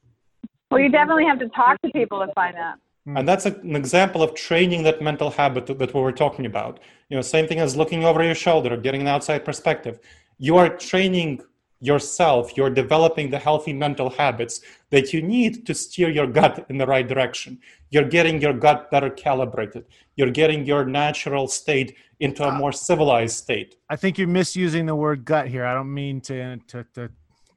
well, 0.75 0.83
you 0.83 0.91
definitely 0.91 1.25
have 1.25 1.39
to 1.39 1.49
talk 1.51 1.81
to 1.83 1.91
people 1.91 2.19
to 2.25 2.33
find 2.35 2.57
that. 2.57 2.79
Hmm. 3.07 3.17
And 3.19 3.29
that's 3.29 3.47
a, 3.47 3.55
an 3.61 3.77
example 3.77 4.23
of 4.23 4.35
training 4.35 4.83
that 4.83 5.01
mental 5.01 5.31
habit 5.31 5.67
that, 5.67 5.79
that 5.79 5.95
we 5.95 6.01
were 6.01 6.13
talking 6.13 6.47
about. 6.47 6.81
You 7.09 7.17
know, 7.17 7.23
same 7.23 7.47
thing 7.47 7.61
as 7.61 7.77
looking 7.77 8.05
over 8.05 8.23
your 8.25 8.35
shoulder, 8.35 8.77
getting 8.77 9.03
an 9.03 9.07
outside 9.07 9.45
perspective. 9.45 10.01
You 10.39 10.57
are 10.57 10.69
training 10.69 11.43
yourself, 11.81 12.57
you're 12.57 12.71
developing 12.71 13.31
the 13.31 13.39
healthy 13.39 13.73
mental 13.73 14.09
habits 14.09 14.63
that 14.91 15.13
you 15.13 15.21
need 15.21 15.67
to 15.67 15.75
steer 15.75 16.09
your 16.09 16.27
gut 16.27 16.65
in 16.71 16.79
the 16.79 16.87
right 16.87 17.07
direction. 17.07 17.59
You're 17.91 18.09
getting 18.09 18.41
your 18.41 18.55
gut 18.55 18.91
better 18.91 19.11
calibrated. 19.11 19.85
You're 20.17 20.31
getting 20.31 20.65
your 20.65 20.85
natural 20.87 21.47
state 21.47 21.95
into 22.21 22.43
a 22.43 22.53
more 22.53 22.73
civilized 22.73 23.37
state. 23.37 23.77
I 23.91 23.97
think 23.97 24.17
you're 24.19 24.29
misusing 24.29 24.87
the 24.87 24.97
word 24.97 25.25
gut 25.25 25.47
here. 25.49 25.67
I 25.67 25.75
don't 25.75 25.93
mean 25.93 26.21
to, 26.23 26.57
to, 26.69 26.87
to 26.95 27.11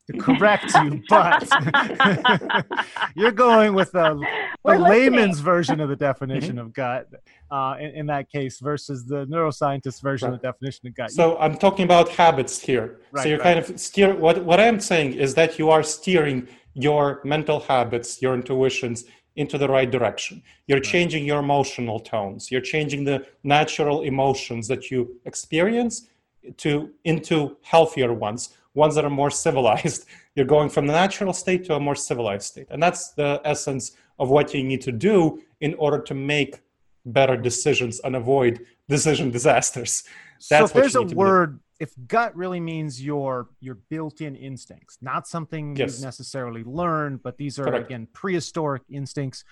to 0.07 0.17
correct 0.17 0.73
you, 0.83 1.01
but 1.09 1.47
you're 3.15 3.31
going 3.31 3.73
with 3.73 3.91
the, 3.91 4.25
the 4.65 4.77
layman's 4.77 5.39
version 5.39 5.79
of 5.79 5.89
the 5.89 5.95
definition 5.95 6.55
mm-hmm. 6.55 6.67
of 6.67 6.73
gut 6.73 7.07
uh, 7.51 7.75
in, 7.79 7.91
in, 7.91 8.05
that 8.07 8.29
case 8.29 8.59
versus 8.59 9.05
the 9.05 9.25
neuroscientist 9.27 10.01
version 10.01 10.29
right. 10.29 10.35
of 10.35 10.41
the 10.41 10.47
definition 10.47 10.87
of 10.87 10.95
gut. 10.95 11.11
So 11.11 11.37
I'm 11.37 11.57
talking 11.57 11.85
about 11.85 12.09
habits 12.09 12.59
here. 12.59 12.99
Right, 13.11 13.23
so 13.23 13.29
you're 13.29 13.37
right. 13.39 13.55
kind 13.55 13.59
of 13.59 13.79
steer. 13.79 14.15
What 14.15 14.43
what 14.43 14.59
I'm 14.59 14.79
saying 14.79 15.13
is 15.13 15.35
that 15.35 15.59
you 15.59 15.69
are 15.69 15.83
steering 15.83 16.47
your 16.73 17.21
mental 17.23 17.59
habits, 17.59 18.21
your 18.21 18.35
intuitions 18.35 19.05
into 19.35 19.57
the 19.57 19.67
right 19.67 19.89
direction. 19.89 20.41
You're 20.67 20.79
changing 20.79 21.25
your 21.25 21.39
emotional 21.39 21.99
tones. 21.99 22.51
You're 22.51 22.61
changing 22.61 23.03
the 23.03 23.25
natural 23.43 24.01
emotions 24.01 24.67
that 24.67 24.89
you 24.91 25.19
experience 25.25 26.07
to 26.57 26.91
into 27.03 27.57
healthier 27.61 28.13
ones 28.13 28.57
ones 28.77 28.95
that 28.95 29.03
are 29.03 29.09
more 29.09 29.31
civilized. 29.31 30.05
You're 30.35 30.45
going 30.45 30.69
from 30.69 30.85
the 30.87 30.93
natural 30.93 31.33
state 31.33 31.65
to 31.65 31.75
a 31.75 31.79
more 31.79 31.95
civilized 31.95 32.43
state. 32.43 32.67
And 32.69 32.81
that's 32.81 33.09
the 33.13 33.41
essence 33.43 33.93
of 34.19 34.29
what 34.29 34.53
you 34.53 34.63
need 34.63 34.81
to 34.81 34.91
do 34.91 35.41
in 35.59 35.73
order 35.73 35.99
to 36.03 36.13
make 36.13 36.61
better 37.05 37.35
decisions 37.35 37.99
and 38.01 38.15
avoid 38.15 38.65
decision 38.87 39.31
disasters. 39.31 40.03
That's 40.49 40.49
so 40.49 40.65
if 40.65 40.73
there's 40.73 40.95
a 40.95 41.01
word, 41.03 41.57
do. 41.57 41.59
if 41.79 41.91
gut 42.07 42.35
really 42.35 42.59
means 42.59 43.03
your 43.03 43.49
your 43.59 43.75
built-in 43.89 44.35
instincts, 44.35 44.99
not 45.01 45.27
something 45.27 45.75
yes. 45.75 45.95
you've 45.95 46.05
necessarily 46.05 46.63
learned, 46.63 47.23
but 47.23 47.37
these 47.37 47.57
are 47.57 47.65
Correct. 47.65 47.85
again 47.85 48.07
prehistoric 48.13 48.83
instincts. 48.89 49.43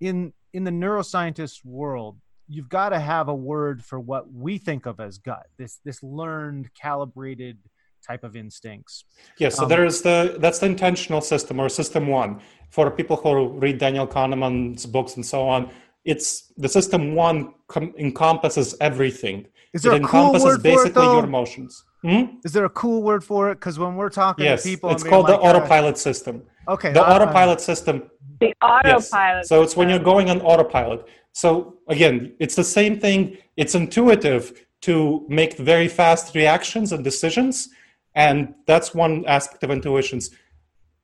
In 0.00 0.32
in 0.52 0.62
the 0.64 0.70
neuroscientist 0.70 1.64
world, 1.64 2.18
you've 2.46 2.68
got 2.68 2.90
to 2.90 3.00
have 3.00 3.28
a 3.28 3.34
word 3.34 3.84
for 3.84 3.98
what 3.98 4.32
we 4.32 4.58
think 4.58 4.86
of 4.86 5.00
as 5.00 5.18
gut. 5.18 5.46
This 5.58 5.80
this 5.84 6.02
learned, 6.02 6.70
calibrated 6.74 7.58
type 8.06 8.24
of 8.24 8.36
instincts. 8.36 9.04
Yeah, 9.38 9.48
so 9.48 9.64
um, 9.64 9.68
there's 9.68 10.02
the 10.02 10.36
that's 10.38 10.58
the 10.58 10.66
intentional 10.66 11.20
system 11.20 11.60
or 11.60 11.68
system 11.68 12.06
one. 12.06 12.40
For 12.70 12.90
people 12.90 13.16
who 13.16 13.58
read 13.58 13.78
Daniel 13.78 14.06
Kahneman's 14.06 14.86
books 14.86 15.16
and 15.16 15.26
so 15.26 15.48
on, 15.48 15.70
it's 16.04 16.52
the 16.56 16.68
system 16.68 17.14
one 17.14 17.54
com- 17.68 17.94
encompasses 17.98 18.76
everything. 18.80 19.46
Is 19.72 19.82
there 19.82 19.94
it 19.94 20.04
a 20.04 20.06
cool 20.06 20.32
word 20.32 20.62
basically 20.62 20.92
for 20.92 21.10
it, 21.10 21.14
your 21.14 21.24
emotions. 21.24 21.84
Hmm? 22.02 22.22
Is 22.44 22.52
there 22.52 22.64
a 22.64 22.70
cool 22.70 23.02
word 23.02 23.22
for 23.22 23.50
it? 23.50 23.56
Because 23.56 23.78
when 23.78 23.94
we're 23.96 24.08
talking 24.08 24.44
yes, 24.44 24.62
to 24.62 24.68
people, 24.68 24.90
it's 24.90 25.04
called 25.04 25.28
like, 25.28 25.38
the 25.38 25.46
autopilot 25.46 25.94
uh, 25.94 25.98
system. 25.98 26.42
Okay, 26.68 26.92
the 26.92 27.06
autopilot 27.06 27.60
system. 27.60 28.10
The 28.40 28.54
autopilot. 28.62 29.04
Yes. 29.14 29.48
So 29.48 29.62
it's 29.62 29.76
when 29.76 29.88
you're 29.88 29.98
going 29.98 30.30
on 30.30 30.40
autopilot. 30.40 31.06
So 31.32 31.78
again, 31.88 32.34
it's 32.40 32.56
the 32.56 32.64
same 32.64 32.98
thing. 32.98 33.36
It's 33.56 33.74
intuitive 33.74 34.66
to 34.82 35.26
make 35.28 35.58
very 35.58 35.88
fast 35.88 36.34
reactions 36.34 36.92
and 36.92 37.04
decisions, 37.04 37.68
and 38.14 38.54
that's 38.66 38.94
one 38.94 39.24
aspect 39.26 39.62
of 39.62 39.70
intuitions. 39.70 40.30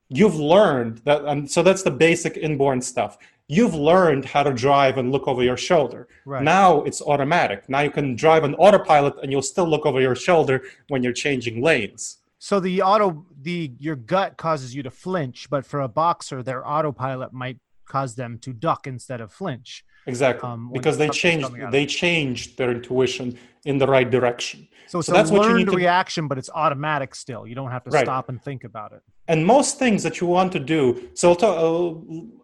You've 0.08 0.36
learned 0.36 0.98
that, 1.04 1.24
and 1.24 1.50
so 1.50 1.62
that's 1.62 1.82
the 1.82 1.90
basic 1.90 2.36
inborn 2.36 2.80
stuff 2.80 3.18
you've 3.48 3.74
learned 3.74 4.24
how 4.24 4.42
to 4.42 4.52
drive 4.52 4.98
and 4.98 5.12
look 5.12 5.28
over 5.28 5.42
your 5.42 5.56
shoulder. 5.56 6.08
Right. 6.24 6.42
Now 6.42 6.82
it's 6.82 7.00
automatic. 7.00 7.68
Now 7.68 7.80
you 7.80 7.90
can 7.90 8.16
drive 8.16 8.44
an 8.44 8.54
autopilot 8.56 9.14
and 9.22 9.30
you'll 9.30 9.42
still 9.42 9.68
look 9.68 9.86
over 9.86 10.00
your 10.00 10.16
shoulder 10.16 10.62
when 10.88 11.02
you're 11.02 11.12
changing 11.12 11.62
lanes. 11.62 12.18
So 12.38 12.60
the 12.60 12.82
auto 12.82 13.24
the 13.40 13.72
your 13.78 13.96
gut 13.96 14.36
causes 14.36 14.74
you 14.74 14.82
to 14.82 14.90
flinch, 14.90 15.48
but 15.48 15.64
for 15.64 15.80
a 15.80 15.88
boxer 15.88 16.42
their 16.42 16.66
autopilot 16.66 17.32
might 17.32 17.58
cause 17.86 18.16
them 18.16 18.38
to 18.38 18.52
duck 18.52 18.86
instead 18.86 19.20
of 19.20 19.32
flinch. 19.32 19.84
Exactly. 20.06 20.48
Um, 20.48 20.70
because 20.72 20.98
they 20.98 21.08
changed 21.08 21.50
they 21.70 21.84
changed 21.86 22.56
their 22.58 22.70
intuition 22.70 23.36
in 23.64 23.78
the 23.78 23.86
right 23.86 24.08
direction. 24.08 24.68
So 24.86 25.00
so 25.00 25.12
that's 25.12 25.30
what 25.30 25.48
you 25.48 25.56
need 25.56 25.68
to, 25.68 25.76
reaction, 25.76 26.28
but 26.28 26.38
it's 26.38 26.50
automatic 26.54 27.14
still. 27.14 27.46
You 27.46 27.56
don't 27.56 27.72
have 27.72 27.84
to 27.84 27.90
right. 27.90 28.04
stop 28.04 28.28
and 28.28 28.40
think 28.40 28.62
about 28.62 28.92
it. 28.92 29.02
And 29.26 29.44
most 29.44 29.78
things 29.78 30.04
that 30.04 30.20
you 30.20 30.28
want 30.28 30.52
to 30.52 30.60
do. 30.60 31.08
So 31.14 31.30
I'll, 31.30 31.36
talk, 31.36 31.56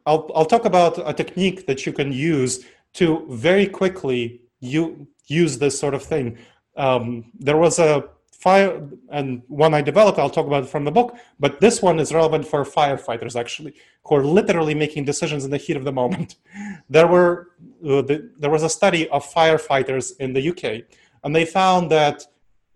I'll, 0.07 0.31
I'll 0.35 0.45
talk 0.45 0.65
about 0.65 1.09
a 1.09 1.13
technique 1.13 1.67
that 1.69 1.87
you 1.87 1.93
can 1.93 2.11
use 2.13 2.65
to 2.95 3.25
very 3.31 3.67
quickly 3.67 4.43
you 4.59 5.07
use 5.29 5.59
this 5.59 5.79
sort 5.79 5.95
of 5.95 6.03
thing. 6.03 6.39
Um, 6.77 7.31
there 7.39 7.57
was 7.57 7.79
a 7.79 8.09
fire 8.43 8.89
and 9.11 9.43
one 9.47 9.73
I 9.73 9.83
developed. 9.83 10.19
I'll 10.19 10.37
talk 10.39 10.49
about 10.49 10.65
it 10.65 10.71
from 10.75 10.85
the 10.85 10.91
book, 10.91 11.17
but 11.39 11.61
this 11.61 11.81
one 11.81 12.01
is 12.01 12.13
relevant 12.13 12.45
for 12.53 12.61
firefighters 12.65 13.35
actually, 13.43 13.73
who 14.05 14.17
are 14.17 14.25
literally 14.25 14.75
making 14.75 15.05
decisions 15.05 15.45
in 15.47 15.51
the 15.53 15.63
heat 15.65 15.77
of 15.77 15.85
the 15.85 15.97
moment. 16.03 16.31
There 16.97 17.09
were 17.15 17.35
uh, 17.89 18.03
the, 18.09 18.17
there 18.43 18.53
was 18.57 18.65
a 18.71 18.73
study 18.79 19.03
of 19.17 19.21
firefighters 19.39 20.05
in 20.25 20.31
the 20.37 20.43
UK, 20.51 20.65
and 21.23 21.31
they 21.37 21.47
found 21.61 21.91
that 21.97 22.17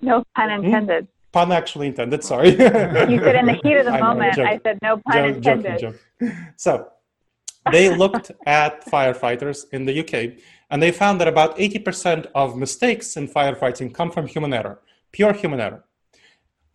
no 0.01 0.17
pun 0.37 0.49
hmm? 0.49 0.65
intended. 0.65 1.03
Hmm? 1.05 1.37
Pun 1.37 1.53
actually 1.61 1.89
intended. 1.93 2.21
Sorry. 2.33 2.51
you 3.13 3.19
said 3.27 3.37
in 3.43 3.47
the 3.53 3.59
heat 3.63 3.77
of 3.81 3.87
the 3.91 3.97
I 3.99 4.01
moment. 4.01 4.39
Know, 4.39 4.45
I 4.55 4.61
said 4.65 4.79
no 4.89 4.93
pun 5.05 5.15
joke, 5.17 5.37
intended. 5.37 5.79
Joke, 5.85 5.99
joke. 6.21 6.33
So 6.57 6.73
they 7.75 7.87
looked 8.03 8.31
at 8.47 8.73
firefighters 8.95 9.59
in 9.77 9.85
the 9.89 9.95
UK, 10.03 10.15
and 10.71 10.83
they 10.83 10.93
found 11.03 11.21
that 11.21 11.29
about 11.29 11.51
80% 11.59 12.27
of 12.35 12.57
mistakes 12.57 13.17
in 13.19 13.25
firefighting 13.29 13.93
come 13.99 14.11
from 14.17 14.25
human 14.27 14.53
error, 14.61 14.79
pure 15.13 15.33
human 15.33 15.61
error. 15.61 15.85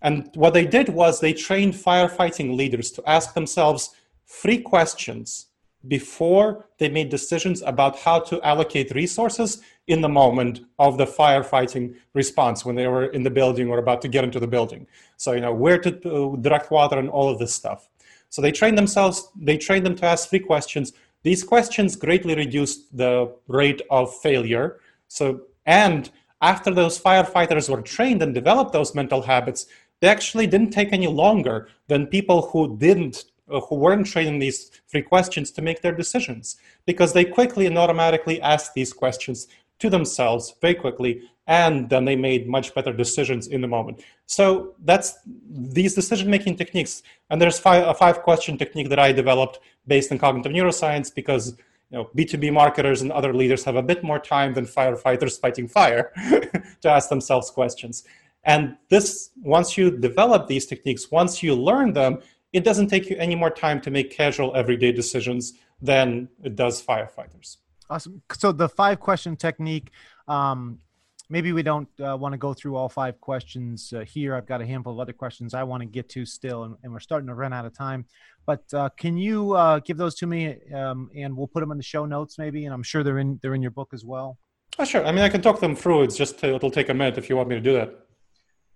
And 0.01 0.29
what 0.36 0.53
they 0.53 0.65
did 0.65 0.89
was 0.89 1.19
they 1.19 1.34
trained 1.34 1.73
firefighting 1.73 2.55
leaders 2.55 2.91
to 2.91 3.03
ask 3.07 3.34
themselves 3.34 3.91
three 4.25 4.59
questions 4.59 5.47
before 5.88 6.65
they 6.77 6.89
made 6.89 7.09
decisions 7.09 7.61
about 7.63 7.97
how 7.97 8.19
to 8.19 8.41
allocate 8.43 8.93
resources 8.93 9.61
in 9.88 10.01
the 10.01 10.09
moment 10.09 10.61
of 10.79 10.97
the 10.97 11.05
firefighting 11.05 11.95
response 12.13 12.63
when 12.63 12.75
they 12.75 12.88
were 12.88 13.05
in 13.05 13.23
the 13.23 13.29
building 13.29 13.67
or 13.67 13.79
about 13.79 14.01
to 14.01 14.07
get 14.07 14.23
into 14.23 14.39
the 14.39 14.47
building. 14.47 14.86
So, 15.17 15.32
you 15.32 15.41
know, 15.41 15.53
where 15.53 15.79
to 15.79 15.89
uh, 15.89 16.36
direct 16.38 16.71
water 16.71 16.99
and 16.99 17.09
all 17.09 17.29
of 17.29 17.39
this 17.39 17.53
stuff. 17.53 17.89
So 18.29 18.41
they 18.41 18.51
trained 18.51 18.77
themselves, 18.77 19.29
they 19.36 19.57
trained 19.57 19.86
them 19.86 19.95
to 19.95 20.05
ask 20.05 20.29
three 20.29 20.39
questions. 20.39 20.93
These 21.23 21.43
questions 21.43 21.95
greatly 21.95 22.36
reduced 22.36 22.95
the 22.95 23.34
rate 23.47 23.82
of 23.89 24.15
failure. 24.19 24.79
So, 25.07 25.41
and 25.65 26.09
after 26.41 26.71
those 26.71 26.99
firefighters 26.99 27.69
were 27.69 27.81
trained 27.81 28.21
and 28.21 28.33
developed 28.33 28.73
those 28.73 28.95
mental 28.95 29.21
habits, 29.21 29.67
they 29.99 30.07
actually 30.07 30.47
didn't 30.47 30.71
take 30.71 30.91
any 30.91 31.07
longer 31.07 31.69
than 31.87 32.07
people 32.07 32.41
who 32.47 32.77
didn't 32.77 33.25
uh, 33.51 33.59
who 33.61 33.75
weren't 33.75 34.07
trained 34.07 34.29
in 34.29 34.39
these 34.39 34.71
three 34.89 35.01
questions 35.01 35.51
to 35.51 35.61
make 35.61 35.81
their 35.81 35.91
decisions 35.91 36.57
because 36.85 37.11
they 37.11 37.25
quickly 37.25 37.65
and 37.65 37.77
automatically 37.77 38.41
asked 38.41 38.73
these 38.73 38.93
questions 38.93 39.47
to 39.77 39.89
themselves 39.89 40.53
very 40.61 40.75
quickly 40.75 41.23
and 41.47 41.89
then 41.89 42.05
they 42.05 42.15
made 42.15 42.47
much 42.47 42.73
better 42.73 42.93
decisions 42.93 43.47
in 43.47 43.61
the 43.61 43.67
moment. 43.67 44.01
So 44.25 44.75
that's 44.85 45.19
these 45.49 45.95
decision 45.95 46.29
making 46.29 46.55
techniques. 46.55 47.03
And 47.29 47.41
there's 47.41 47.59
five, 47.59 47.85
a 47.87 47.93
five 47.93 48.21
question 48.21 48.57
technique 48.57 48.89
that 48.89 48.99
i 48.99 49.11
developed 49.11 49.59
based 49.87 50.11
on 50.11 50.19
cognitive 50.19 50.51
neuroscience 50.51 51.13
because 51.13 51.57
you 51.91 51.97
know 51.97 52.09
b2b 52.15 52.51
marketers 52.53 53.01
and 53.01 53.11
other 53.11 53.33
leaders 53.33 53.63
have 53.63 53.75
a 53.75 53.83
bit 53.83 54.03
more 54.03 54.19
time 54.19 54.53
than 54.53 54.65
firefighters 54.65 55.39
fighting 55.39 55.67
fire 55.67 56.11
to 56.81 56.89
ask 56.89 57.09
themselves 57.09 57.49
questions 57.51 58.03
and 58.43 58.75
this 58.89 59.31
once 59.43 59.77
you 59.77 59.91
develop 59.91 60.47
these 60.47 60.65
techniques 60.65 61.11
once 61.11 61.43
you 61.43 61.53
learn 61.55 61.93
them 61.93 62.19
it 62.53 62.63
doesn't 62.63 62.87
take 62.87 63.09
you 63.09 63.15
any 63.17 63.35
more 63.35 63.49
time 63.49 63.79
to 63.79 63.91
make 63.91 64.09
casual 64.11 64.55
everyday 64.55 64.91
decisions 64.91 65.53
than 65.81 66.27
it 66.43 66.55
does 66.55 66.81
firefighters 66.81 67.57
Awesome. 67.91 68.21
So 68.31 68.53
the 68.53 68.69
five 68.69 69.01
question 69.01 69.35
technique. 69.35 69.91
Um, 70.25 70.79
maybe 71.29 71.51
we 71.51 71.61
don't 71.61 71.89
uh, 71.99 72.15
want 72.15 72.31
to 72.31 72.37
go 72.37 72.53
through 72.53 72.77
all 72.77 72.87
five 72.87 73.19
questions 73.19 73.91
uh, 73.93 74.05
here. 74.05 74.33
I've 74.33 74.45
got 74.45 74.61
a 74.61 74.65
handful 74.65 74.93
of 74.93 74.99
other 74.99 75.11
questions 75.11 75.53
I 75.53 75.63
want 75.63 75.81
to 75.81 75.87
get 75.87 76.07
to 76.11 76.25
still, 76.25 76.63
and, 76.63 76.77
and 76.83 76.93
we're 76.93 77.01
starting 77.01 77.27
to 77.27 77.33
run 77.33 77.51
out 77.51 77.65
of 77.65 77.73
time. 77.73 78.05
But 78.45 78.63
uh, 78.73 78.89
can 78.97 79.17
you 79.17 79.53
uh, 79.53 79.79
give 79.79 79.97
those 79.97 80.15
to 80.15 80.27
me, 80.27 80.57
um, 80.73 81.09
and 81.15 81.37
we'll 81.37 81.47
put 81.47 81.59
them 81.59 81.71
in 81.71 81.77
the 81.77 81.83
show 81.83 82.05
notes, 82.05 82.37
maybe? 82.37 82.65
And 82.65 82.73
I'm 82.73 82.83
sure 82.83 83.03
they're 83.03 83.19
in 83.19 83.39
they're 83.41 83.53
in 83.53 83.61
your 83.61 83.71
book 83.71 83.89
as 83.93 84.03
well. 84.03 84.37
Oh, 84.79 84.85
sure. 84.85 85.05
I 85.05 85.11
mean, 85.11 85.23
I 85.23 85.29
can 85.29 85.41
talk 85.41 85.59
them 85.59 85.75
through. 85.75 86.03
It's 86.03 86.17
just 86.17 86.43
uh, 86.43 86.47
it'll 86.47 86.71
take 86.71 86.89
a 86.89 86.93
minute 86.93 87.17
if 87.17 87.29
you 87.29 87.35
want 87.35 87.49
me 87.49 87.55
to 87.55 87.61
do 87.61 87.73
that. 87.73 87.93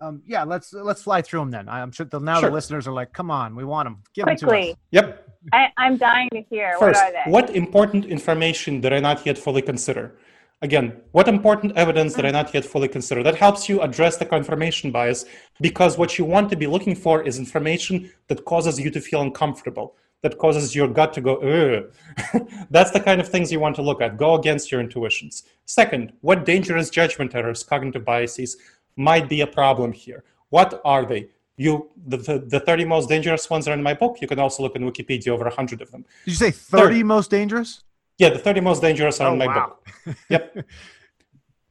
Um, 0.02 0.22
yeah, 0.26 0.44
let's 0.44 0.74
let's 0.74 1.04
fly 1.04 1.22
through 1.22 1.40
them 1.40 1.52
then. 1.52 1.70
I'm 1.70 1.92
sure 1.92 2.08
now 2.20 2.40
sure. 2.40 2.50
the 2.50 2.54
listeners 2.54 2.88
are 2.88 2.94
like, 2.94 3.14
"Come 3.14 3.32
on, 3.32 3.56
we 3.56 3.64
want 3.64 3.88
them. 3.88 4.04
Give 4.14 4.24
Quickly. 4.24 4.48
them 4.48 4.62
to 4.62 4.70
us." 4.72 4.76
Yep. 4.92 5.30
I, 5.54 5.70
am 5.78 5.98
dying 5.98 6.30
to 6.34 6.42
hear. 6.50 6.76
First, 6.80 7.02
what, 7.26 7.48
what 7.48 7.56
important 7.56 8.06
information 8.06 8.82
did 8.82 8.94
I 8.94 9.00
not 9.00 9.26
yet 9.26 9.38
fully 9.38 9.62
consider? 9.62 10.16
Again, 10.62 11.02
what 11.12 11.28
important 11.28 11.76
evidence 11.76 12.14
did 12.14 12.26
I 12.26 12.30
mm. 12.30 12.34
not 12.34 12.54
yet 12.54 12.66
fully 12.66 12.88
consider? 12.88 13.22
That 13.22 13.36
helps 13.36 13.68
you 13.68 13.82
address 13.82 14.18
the 14.18 14.26
confirmation 14.26 14.90
bias 14.90 15.26
because 15.60 15.98
what 15.98 16.18
you 16.18 16.26
want 16.26 16.50
to 16.50 16.56
be 16.56 16.66
looking 16.66 16.96
for 16.96 17.22
is 17.22 17.38
information 17.38 18.12
that 18.30 18.46
causes 18.46 18.80
you 18.80 18.90
to 18.92 19.02
feel 19.02 19.22
uncomfortable, 19.22 19.96
that 20.22 20.38
causes 20.38 20.74
your 20.74 20.88
gut 20.88 21.14
to 21.14 21.22
go, 21.22 21.36
ugh. 21.38 22.48
That's 22.72 22.92
the 22.92 23.02
kind 23.02 23.20
of 23.20 23.28
things 23.28 23.52
you 23.52 23.60
want 23.60 23.76
to 23.76 23.82
look 23.82 24.02
at. 24.02 24.18
Go 24.18 24.36
against 24.36 24.72
your 24.72 24.80
intuitions. 24.80 25.44
Second, 25.66 26.14
what 26.22 26.46
dangerous 26.46 26.90
judgment 26.90 27.36
errors, 27.36 27.64
cognitive 27.64 28.06
biases, 28.06 28.58
might 28.96 29.28
be 29.28 29.42
a 29.42 29.48
problem 29.48 29.92
here? 29.92 30.24
What 30.50 30.82
are 30.86 31.06
they? 31.06 31.30
you 31.58 31.90
the, 32.08 32.18
the, 32.18 32.40
the 32.40 32.60
30 32.60 32.84
most 32.84 33.08
dangerous 33.08 33.50
ones 33.50 33.66
are 33.66 33.74
in 33.74 33.82
my 33.82 33.94
book 33.94 34.18
you 34.20 34.28
can 34.28 34.40
also 34.40 34.62
look 34.62 34.76
in 34.76 34.84
wikipedia 34.84 35.30
over 35.30 35.46
100 35.46 35.82
of 35.82 35.90
them 35.90 36.04
did 36.26 36.32
you 36.32 36.36
say 36.36 36.52
30 36.52 37.04
most 37.04 37.32
dangerous 37.32 37.86
yeah 38.18 38.30
the 38.30 38.40
30 38.40 38.62
most 38.62 38.82
dangerous 38.82 39.20
are 39.20 39.30
oh, 39.30 39.34
in 39.34 39.40
my 39.40 39.48
wow. 39.48 39.78
book 40.06 40.16
yep 40.30 40.58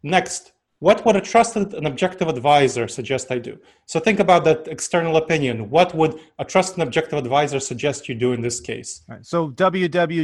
next 0.03 0.53
what 0.81 1.05
would 1.07 1.17
a 1.17 1.21
trusted 1.21 1.73
and 1.75 1.87
objective 1.87 2.29
advisor 2.29 2.89
suggest 2.89 3.31
i 3.31 3.39
do 3.39 3.59
so 3.87 4.01
think 4.01 4.21
about 4.21 4.45
that 4.45 4.69
external 4.69 5.17
opinion 5.17 5.71
what 5.71 5.95
would 5.95 6.19
a 6.39 6.45
trusted 6.45 6.79
and 6.79 6.83
objective 6.87 7.19
advisor 7.19 7.61
suggest 7.61 8.09
you 8.09 8.15
do 8.15 8.33
in 8.33 8.41
this 8.41 8.61
case 8.61 9.03
right. 9.09 9.25
so 9.25 9.51
wwjcvdd 9.51 10.23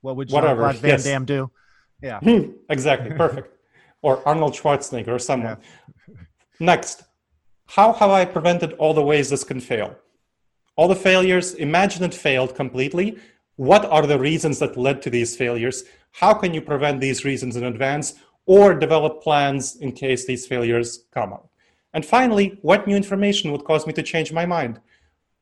what 0.00 0.16
would 0.16 0.30
Whatever. 0.30 0.70
Van 0.72 0.90
yes. 0.90 1.04
Damme 1.04 1.24
do 1.24 1.50
yeah 2.02 2.20
exactly 2.68 3.10
perfect 3.16 3.48
or 4.02 4.26
arnold 4.28 4.52
schwarzenegger 4.54 5.08
or 5.08 5.18
someone 5.18 5.56
yeah. 6.08 6.14
next 6.60 7.04
how 7.66 7.92
have 7.92 8.10
I 8.10 8.24
prevented 8.24 8.74
all 8.74 8.94
the 8.94 9.02
ways 9.02 9.30
this 9.30 9.44
can 9.44 9.60
fail? 9.60 9.96
All 10.76 10.88
the 10.88 10.96
failures, 10.96 11.54
imagine 11.54 12.04
it 12.04 12.14
failed 12.14 12.54
completely. 12.54 13.18
What 13.56 13.84
are 13.84 14.04
the 14.06 14.18
reasons 14.18 14.58
that 14.58 14.76
led 14.76 15.00
to 15.02 15.10
these 15.10 15.36
failures? 15.36 15.84
How 16.10 16.34
can 16.34 16.52
you 16.52 16.60
prevent 16.60 17.00
these 17.00 17.24
reasons 17.24 17.56
in 17.56 17.64
advance 17.64 18.14
or 18.46 18.74
develop 18.74 19.22
plans 19.22 19.76
in 19.76 19.92
case 19.92 20.26
these 20.26 20.44
failures 20.46 21.04
come 21.12 21.32
up? 21.32 21.48
And 21.92 22.04
finally, 22.04 22.58
what 22.62 22.88
new 22.88 22.96
information 22.96 23.52
would 23.52 23.64
cause 23.64 23.86
me 23.86 23.92
to 23.92 24.02
change 24.02 24.32
my 24.32 24.44
mind? 24.44 24.80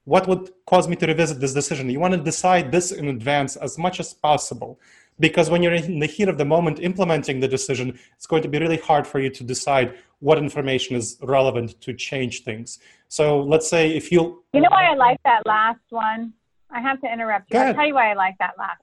What 0.04 0.28
would 0.28 0.50
cause 0.66 0.88
me 0.88 0.96
to 0.96 1.06
revisit 1.06 1.40
this 1.40 1.54
decision? 1.54 1.88
You 1.88 2.00
want 2.00 2.12
to 2.12 2.20
decide 2.20 2.70
this 2.70 2.92
in 2.92 3.08
advance 3.08 3.56
as 3.56 3.78
much 3.78 3.98
as 3.98 4.12
possible 4.12 4.78
because 5.18 5.48
when 5.48 5.62
you're 5.62 5.72
in 5.72 5.98
the 5.98 6.06
heat 6.06 6.28
of 6.28 6.36
the 6.36 6.44
moment 6.44 6.80
implementing 6.80 7.40
the 7.40 7.48
decision, 7.48 7.98
it's 8.16 8.26
going 8.26 8.42
to 8.42 8.48
be 8.48 8.58
really 8.58 8.78
hard 8.78 9.06
for 9.06 9.20
you 9.20 9.30
to 9.30 9.44
decide 9.44 9.94
what 10.18 10.36
information 10.36 10.96
is 10.96 11.16
relevant 11.22 11.80
to 11.80 11.94
change 11.94 12.44
things. 12.44 12.78
So 13.08 13.40
let's 13.40 13.68
say 13.68 13.96
if 13.96 14.12
you. 14.12 14.42
You 14.52 14.60
know 14.60 14.68
why 14.70 14.90
I 14.90 14.94
like 14.94 15.20
that 15.24 15.46
last 15.46 15.80
one? 15.88 16.34
I 16.72 16.80
have 16.80 17.00
to 17.02 17.12
interrupt 17.12 17.52
you. 17.52 17.58
I'll 17.58 17.74
tell 17.74 17.86
you 17.86 17.94
why 17.94 18.10
I 18.10 18.14
like 18.14 18.36
that 18.38 18.54
last. 18.58 18.80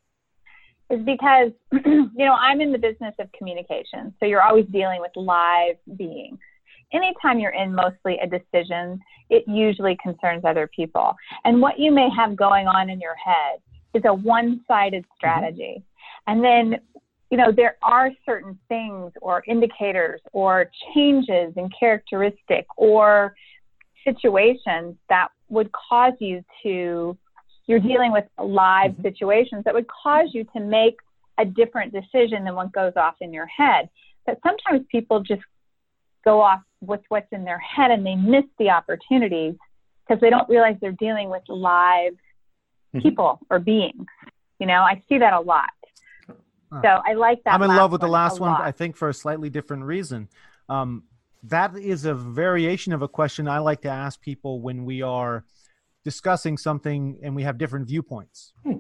Is 0.90 1.06
because, 1.06 1.52
you 1.86 2.26
know, 2.26 2.34
I'm 2.34 2.62
in 2.62 2.72
the 2.72 2.78
business 2.78 3.14
of 3.20 3.32
communication. 3.38 4.14
So 4.20 4.26
you're 4.26 4.42
always 4.42 4.66
dealing 4.68 5.02
with 5.02 5.12
live 5.16 5.76
beings. 5.98 6.40
anytime 6.92 7.40
you're 7.40 7.54
in 7.54 7.74
mostly 7.76 8.18
a 8.22 8.28
decision, 8.28 9.00
it 9.30 9.44
usually 9.48 9.98
concerns 10.02 10.44
other 10.46 10.70
people. 10.76 11.16
And 11.46 11.62
what 11.62 11.80
you 11.80 11.92
may 11.92 12.10
have 12.16 12.36
going 12.36 12.68
on 12.68 12.90
in 12.90 13.00
your 13.00 13.16
head 13.16 13.60
is 13.94 14.04
a 14.06 14.14
one 14.14 14.62
sided 14.68 15.04
mm-hmm. 15.04 15.16
strategy. 15.16 15.76
Mm-hmm. 15.78 16.32
And 16.32 16.44
then, 16.44 16.80
you 17.30 17.38
know, 17.38 17.52
there 17.56 17.78
are 17.84 18.10
certain 18.26 18.58
things 18.68 19.12
or 19.22 19.44
indicators 19.48 20.22
or 20.32 20.72
changes 20.94 21.54
in 21.56 21.70
characteristic 21.80 22.66
or 22.78 23.36
situations 24.04 24.96
that 25.10 25.28
would 25.50 25.70
cause 25.72 26.14
you 26.20 26.44
to, 26.64 27.18
you're 27.70 27.80
dealing 27.80 28.12
with 28.12 28.26
live 28.44 28.94
mm-hmm. 28.94 29.04
situations 29.04 29.64
that 29.64 29.76
would 29.76 29.86
cause 29.88 30.30
you 30.34 30.44
to 30.56 30.60
make 30.60 30.98
a 31.38 31.46
different 31.46 31.94
decision 31.94 32.44
than 32.44 32.56
what 32.56 32.72
goes 32.72 32.94
off 32.96 33.14
in 33.22 33.32
your 33.32 33.46
head. 33.46 33.90
But 34.26 34.40
sometimes 34.44 34.88
people 34.92 35.22
just 35.22 35.44
go 36.26 36.42
off 36.42 36.62
with 36.82 37.02
what's 37.10 37.32
in 37.32 37.46
their 37.46 37.60
head 37.60 37.92
and 37.92 38.04
they 38.04 38.16
miss 38.16 38.44
the 38.58 38.72
opportunities 38.72 39.54
because 40.02 40.20
they 40.20 40.32
don't 40.32 40.50
realize 40.50 40.78
they're 40.82 40.92
dealing 40.94 41.30
with 41.30 41.44
live 41.48 42.14
mm-hmm. 42.14 43.02
people 43.02 43.40
or 43.52 43.60
beings. 43.60 44.08
You 44.58 44.66
know, 44.66 44.82
I 44.82 45.04
see 45.08 45.20
that 45.20 45.34
a 45.34 45.40
lot. 45.40 45.70
So 46.72 46.88
I 46.88 47.14
like 47.14 47.44
that. 47.46 47.54
I'm 47.54 47.64
in 47.64 47.76
love 47.76 47.92
with 47.92 48.02
the 48.02 48.08
last 48.08 48.40
one, 48.40 48.52
I 48.52 48.72
think, 48.72 48.96
for 48.96 49.10
a 49.10 49.14
slightly 49.14 49.50
different 49.50 49.84
reason. 49.84 50.28
Um, 50.68 51.04
that 51.44 51.76
is 51.76 52.06
a 52.06 52.14
variation 52.14 52.94
of 52.94 53.02
a 53.02 53.08
question 53.08 53.48
I 53.48 53.60
like 53.60 53.82
to 53.82 53.90
ask 53.90 54.22
people 54.22 54.62
when 54.62 54.86
we 54.86 55.02
are 55.02 55.46
discussing 56.10 56.58
something 56.58 57.20
and 57.24 57.36
we 57.36 57.44
have 57.44 57.58
different 57.58 57.88
viewpoints. 57.88 58.54
Hmm. 58.64 58.74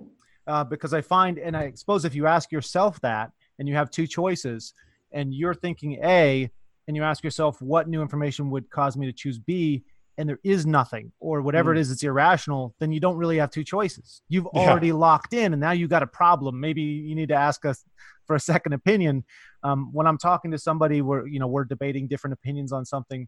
Uh, 0.47 0.63
because 0.63 0.93
I 0.95 1.01
find, 1.01 1.37
and 1.37 1.55
I 1.55 1.73
suppose 1.75 2.05
if 2.05 2.15
you 2.15 2.25
ask 2.25 2.51
yourself 2.51 2.99
that 3.01 3.31
and 3.59 3.67
you 3.67 3.75
have 3.75 3.91
two 3.91 4.07
choices 4.07 4.73
and 5.11 5.31
you're 5.31 5.53
thinking 5.53 5.99
A, 6.03 6.49
and 6.87 6.95
you 6.97 7.03
ask 7.03 7.23
yourself 7.23 7.61
what 7.61 7.87
new 7.87 8.01
information 8.01 8.49
would 8.49 8.67
cause 8.71 8.97
me 8.97 9.05
to 9.05 9.13
choose 9.13 9.37
B 9.37 9.83
and 10.17 10.27
there 10.27 10.39
is 10.43 10.65
nothing 10.65 11.11
or 11.19 11.41
whatever 11.41 11.71
mm. 11.71 11.77
it 11.77 11.81
is 11.81 11.91
it's 11.91 12.03
irrational 12.03 12.75
then 12.79 12.91
you 12.91 12.99
don't 12.99 13.15
really 13.15 13.37
have 13.37 13.51
two 13.51 13.63
choices 13.63 14.21
you've 14.27 14.47
yeah. 14.53 14.61
already 14.61 14.91
locked 14.91 15.33
in 15.33 15.53
and 15.53 15.61
now 15.61 15.71
you 15.71 15.87
got 15.87 16.03
a 16.03 16.07
problem 16.07 16.59
maybe 16.59 16.81
you 16.81 17.15
need 17.15 17.29
to 17.29 17.35
ask 17.35 17.63
us 17.63 17.85
for 18.25 18.35
a 18.35 18.39
second 18.39 18.73
opinion 18.73 19.23
um, 19.63 19.89
when 19.93 20.05
i'm 20.07 20.17
talking 20.17 20.51
to 20.51 20.57
somebody 20.57 21.01
where 21.01 21.25
you 21.25 21.39
know 21.39 21.47
we're 21.47 21.63
debating 21.63 22.07
different 22.07 22.33
opinions 22.33 22.71
on 22.71 22.83
something 22.85 23.27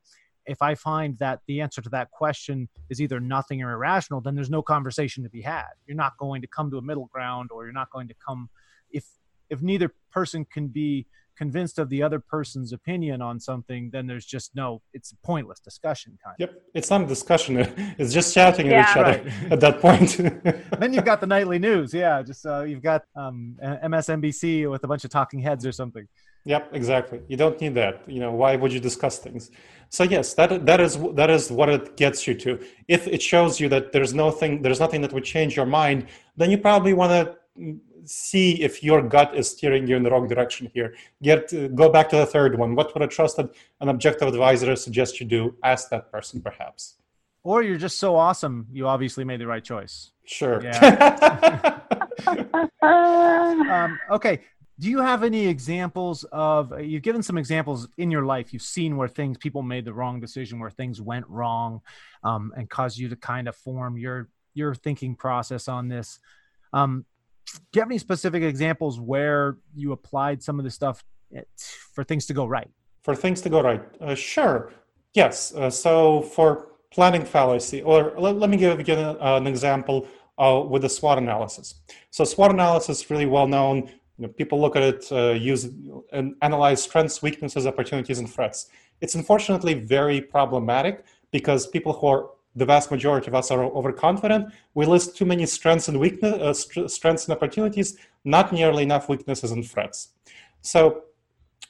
if 0.52 0.62
i 0.62 0.76
find 0.76 1.18
that 1.18 1.40
the 1.48 1.62
answer 1.62 1.82
to 1.82 1.90
that 1.90 2.12
question 2.12 2.68
is 2.90 3.02
either 3.02 3.20
nothing 3.20 3.62
or 3.64 3.72
irrational 3.74 4.22
then 4.22 4.36
there's 4.36 4.50
no 4.50 4.62
conversation 4.62 5.24
to 5.24 5.30
be 5.30 5.42
had 5.42 5.72
you're 5.88 5.98
not 5.98 6.18
going 6.18 6.42
to 6.42 6.48
come 6.48 6.70
to 6.70 6.78
a 6.78 6.82
middle 6.82 7.10
ground 7.14 7.50
or 7.52 7.64
you're 7.64 7.74
not 7.74 7.90
going 7.92 8.08
to 8.08 8.16
come 8.26 8.50
if 8.92 9.06
if 9.50 9.62
neither 9.62 9.94
person 10.12 10.46
can 10.46 10.68
be 10.68 11.06
convinced 11.42 11.80
of 11.80 11.90
the 11.90 12.04
other 12.04 12.20
person's 12.20 12.72
opinion 12.72 13.20
on 13.20 13.40
something, 13.40 13.90
then 13.92 14.06
there's 14.06 14.26
just 14.26 14.56
no, 14.56 14.80
it's 14.94 15.12
a 15.12 15.16
pointless 15.26 15.60
discussion 15.60 16.18
kind 16.24 16.36
Yep. 16.38 16.62
It's 16.76 16.90
not 16.92 17.02
a 17.02 17.08
discussion. 17.08 17.58
It's 17.98 18.14
just 18.14 18.34
shouting 18.34 18.72
at 18.72 18.90
each 18.90 18.98
other 18.98 19.24
right. 19.24 19.52
at 19.52 19.60
that 19.60 19.82
point. 19.82 20.18
then 20.80 20.94
you've 20.94 21.06
got 21.06 21.20
the 21.20 21.28
nightly 21.28 21.58
news. 21.58 21.94
Yeah. 21.94 22.22
Just 22.22 22.46
uh, 22.46 22.62
you've 22.62 22.84
got 22.84 23.06
um, 23.16 23.58
MSNBC 23.64 24.70
with 24.70 24.84
a 24.84 24.88
bunch 24.88 25.04
of 25.04 25.10
talking 25.10 25.40
heads 25.40 25.66
or 25.66 25.72
something. 25.72 26.08
Yep, 26.46 26.70
exactly. 26.74 27.22
You 27.28 27.38
don't 27.38 27.60
need 27.62 27.76
that. 27.76 28.02
You 28.08 28.20
know, 28.20 28.32
why 28.32 28.56
would 28.56 28.74
you 28.74 28.80
discuss 28.80 29.20
things? 29.20 29.52
So 29.90 30.04
yes, 30.04 30.34
that 30.36 30.66
that 30.66 30.80
is 30.80 30.98
that 31.14 31.30
is 31.30 31.52
what 31.52 31.70
it 31.70 31.98
gets 31.98 32.26
you 32.26 32.34
to. 32.36 32.60
If 32.88 33.08
it 33.08 33.22
shows 33.22 33.60
you 33.60 33.70
that 33.70 33.92
there's 33.92 34.14
nothing, 34.14 34.62
there's 34.62 34.80
nothing 34.80 35.02
that 35.02 35.14
would 35.14 35.26
change 35.26 35.56
your 35.56 35.66
mind, 35.66 36.08
then 36.38 36.50
you 36.50 36.58
probably 36.58 36.94
want 36.94 37.12
to 37.12 37.78
see 38.06 38.64
if 38.64 38.84
your 38.84 39.02
gut 39.02 39.36
is 39.36 39.50
steering 39.50 39.88
you 39.88 39.96
in 39.96 40.04
the 40.04 40.10
wrong 40.10 40.28
direction 40.28 40.72
here. 40.74 40.96
Get 41.22 41.54
uh, 41.54 41.68
go 41.68 41.90
back 41.90 42.10
to 42.10 42.18
the 42.18 42.26
third 42.26 42.58
one. 42.58 42.74
What 42.74 42.94
would 42.94 43.04
a 43.04 43.08
trusted 43.08 43.50
and 43.80 43.90
objective 43.90 44.28
advisor 44.28 44.76
suggest 44.76 45.20
you 45.20 45.28
do? 45.28 45.56
Ask 45.64 45.90
that 45.90 46.12
person, 46.12 46.42
perhaps. 46.42 46.96
Or 47.44 47.62
you're 47.64 47.78
just 47.78 47.98
so 47.98 48.16
awesome, 48.16 48.68
you 48.72 48.88
obviously 48.88 49.24
made 49.24 49.42
the 49.42 49.48
right 49.48 49.64
choice. 49.64 50.12
Sure. 50.26 50.64
Yeah. 50.64 51.80
um, 52.82 54.00
okay. 54.12 54.42
Do 54.82 54.90
you 54.90 54.98
have 54.98 55.22
any 55.22 55.46
examples 55.46 56.24
of? 56.32 56.74
Uh, 56.74 56.78
you've 56.78 57.04
given 57.04 57.22
some 57.22 57.38
examples 57.38 57.88
in 58.00 58.10
your 58.10 58.26
life. 58.26 58.52
You've 58.52 58.64
seen 58.64 58.98
where 58.98 59.08
things 59.08 59.38
people 59.38 59.62
made 59.62 59.86
the 59.86 59.94
wrong 59.94 60.20
decision, 60.20 60.58
where 60.58 60.72
things 60.72 61.00
went 61.00 61.28
wrong, 61.30 61.82
um, 62.24 62.52
and 62.58 62.68
caused 62.68 62.98
you 62.98 63.08
to 63.10 63.16
kind 63.16 63.48
of 63.48 63.56
form 63.56 63.96
your 63.96 64.30
your 64.56 64.74
thinking 64.74 65.16
process 65.16 65.68
on 65.68 65.88
this. 65.88 66.18
Um, 66.74 67.06
do 67.46 67.78
you 67.78 67.82
have 67.82 67.92
any 67.92 68.00
specific 68.00 68.42
examples 68.42 69.00
where 69.00 69.58
you 69.76 69.92
applied 69.92 70.42
some 70.42 70.58
of 70.58 70.66
the 70.66 70.72
stuff 70.72 71.04
eh, 71.36 71.42
for 71.94 72.04
things 72.04 72.26
to 72.26 72.34
go 72.34 72.48
right? 72.48 72.70
For 73.04 73.16
things 73.16 73.40
to 73.42 73.50
go 73.50 73.62
right, 73.62 73.84
uh, 74.02 74.16
sure. 74.16 74.74
Yes. 75.14 75.54
Uh, 75.54 75.70
so 75.70 76.24
for 76.24 76.70
planning 76.90 77.24
fallacy, 77.24 77.84
or 77.84 78.16
let, 78.18 78.36
let 78.36 78.50
me 78.50 78.58
give 78.58 78.88
you 78.88 78.96
an, 78.96 79.18
uh, 79.22 79.36
an 79.36 79.46
example 79.46 80.08
uh, 80.40 80.64
with 80.68 80.82
the 80.82 80.90
SWOT 80.90 81.20
analysis. 81.20 81.76
So 82.10 82.24
SWOT 82.24 82.50
analysis 82.50 83.04
is 83.04 83.10
really 83.12 83.28
well 83.28 83.48
known. 83.48 83.92
You 84.22 84.28
know, 84.28 84.34
people 84.34 84.62
look 84.62 84.76
at 84.76 84.84
it, 84.84 85.12
uh, 85.12 85.32
use 85.32 85.68
and 86.12 86.36
analyze 86.44 86.84
strengths, 86.84 87.24
weaknesses, 87.24 87.66
opportunities, 87.66 88.20
and 88.20 88.30
threats. 88.30 88.68
It's 89.02 89.16
unfortunately 89.16 89.74
very 89.74 90.22
problematic 90.22 91.06
because 91.32 91.66
people 91.66 91.94
who 91.94 92.06
are 92.06 92.30
the 92.56 92.66
vast 92.66 92.92
majority 92.92 93.30
of 93.30 93.34
us 93.34 93.50
are 93.50 93.64
overconfident. 93.64 94.54
We 94.76 94.86
list 94.86 95.18
too 95.18 95.26
many 95.26 95.48
strengths 95.48 95.88
and 95.88 96.00
weakness, 96.00 96.34
uh, 96.40 96.54
st- 96.54 96.92
strengths 96.92 97.28
and 97.28 97.36
opportunities, 97.36 97.98
not 98.24 98.54
nearly 98.54 98.84
enough 98.84 99.10
weaknesses 99.10 99.50
and 99.50 99.68
threats. 99.68 100.10
So, 100.62 101.06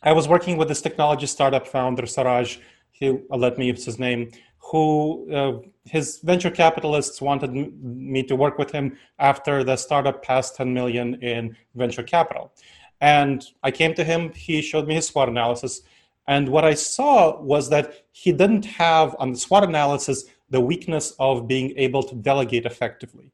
I 0.03 0.11
was 0.11 0.27
working 0.27 0.57
with 0.57 0.67
this 0.67 0.81
technology 0.81 1.27
startup 1.27 1.65
founder 1.65 2.03
Saraj. 2.03 2.59
He 2.91 3.07
uh, 3.11 3.37
let 3.37 3.57
me 3.57 3.67
use 3.67 3.85
his 3.85 3.97
name. 3.97 4.29
Who 4.65 5.27
uh, 5.33 5.67
his 5.85 6.19
venture 6.19 6.51
capitalists 6.51 7.21
wanted 7.21 7.49
m- 7.49 7.73
me 7.81 8.23
to 8.23 8.35
work 8.35 8.57
with 8.57 8.71
him 8.71 8.97
after 9.19 9.63
the 9.63 9.75
startup 9.75 10.23
passed 10.23 10.55
10 10.55 10.73
million 10.73 11.15
in 11.21 11.55
venture 11.75 12.03
capital, 12.03 12.53
and 13.01 13.45
I 13.63 13.71
came 13.71 13.93
to 13.95 14.03
him. 14.03 14.31
He 14.33 14.61
showed 14.61 14.87
me 14.87 14.95
his 14.95 15.07
SWOT 15.07 15.29
analysis, 15.29 15.81
and 16.27 16.49
what 16.49 16.63
I 16.63 16.75
saw 16.75 17.41
was 17.41 17.69
that 17.69 18.03
he 18.11 18.31
didn't 18.31 18.65
have 18.65 19.15
on 19.19 19.31
the 19.31 19.37
SWOT 19.37 19.63
analysis 19.63 20.25
the 20.49 20.61
weakness 20.61 21.13
of 21.19 21.47
being 21.47 21.73
able 21.77 22.03
to 22.03 22.15
delegate 22.15 22.65
effectively. 22.65 23.31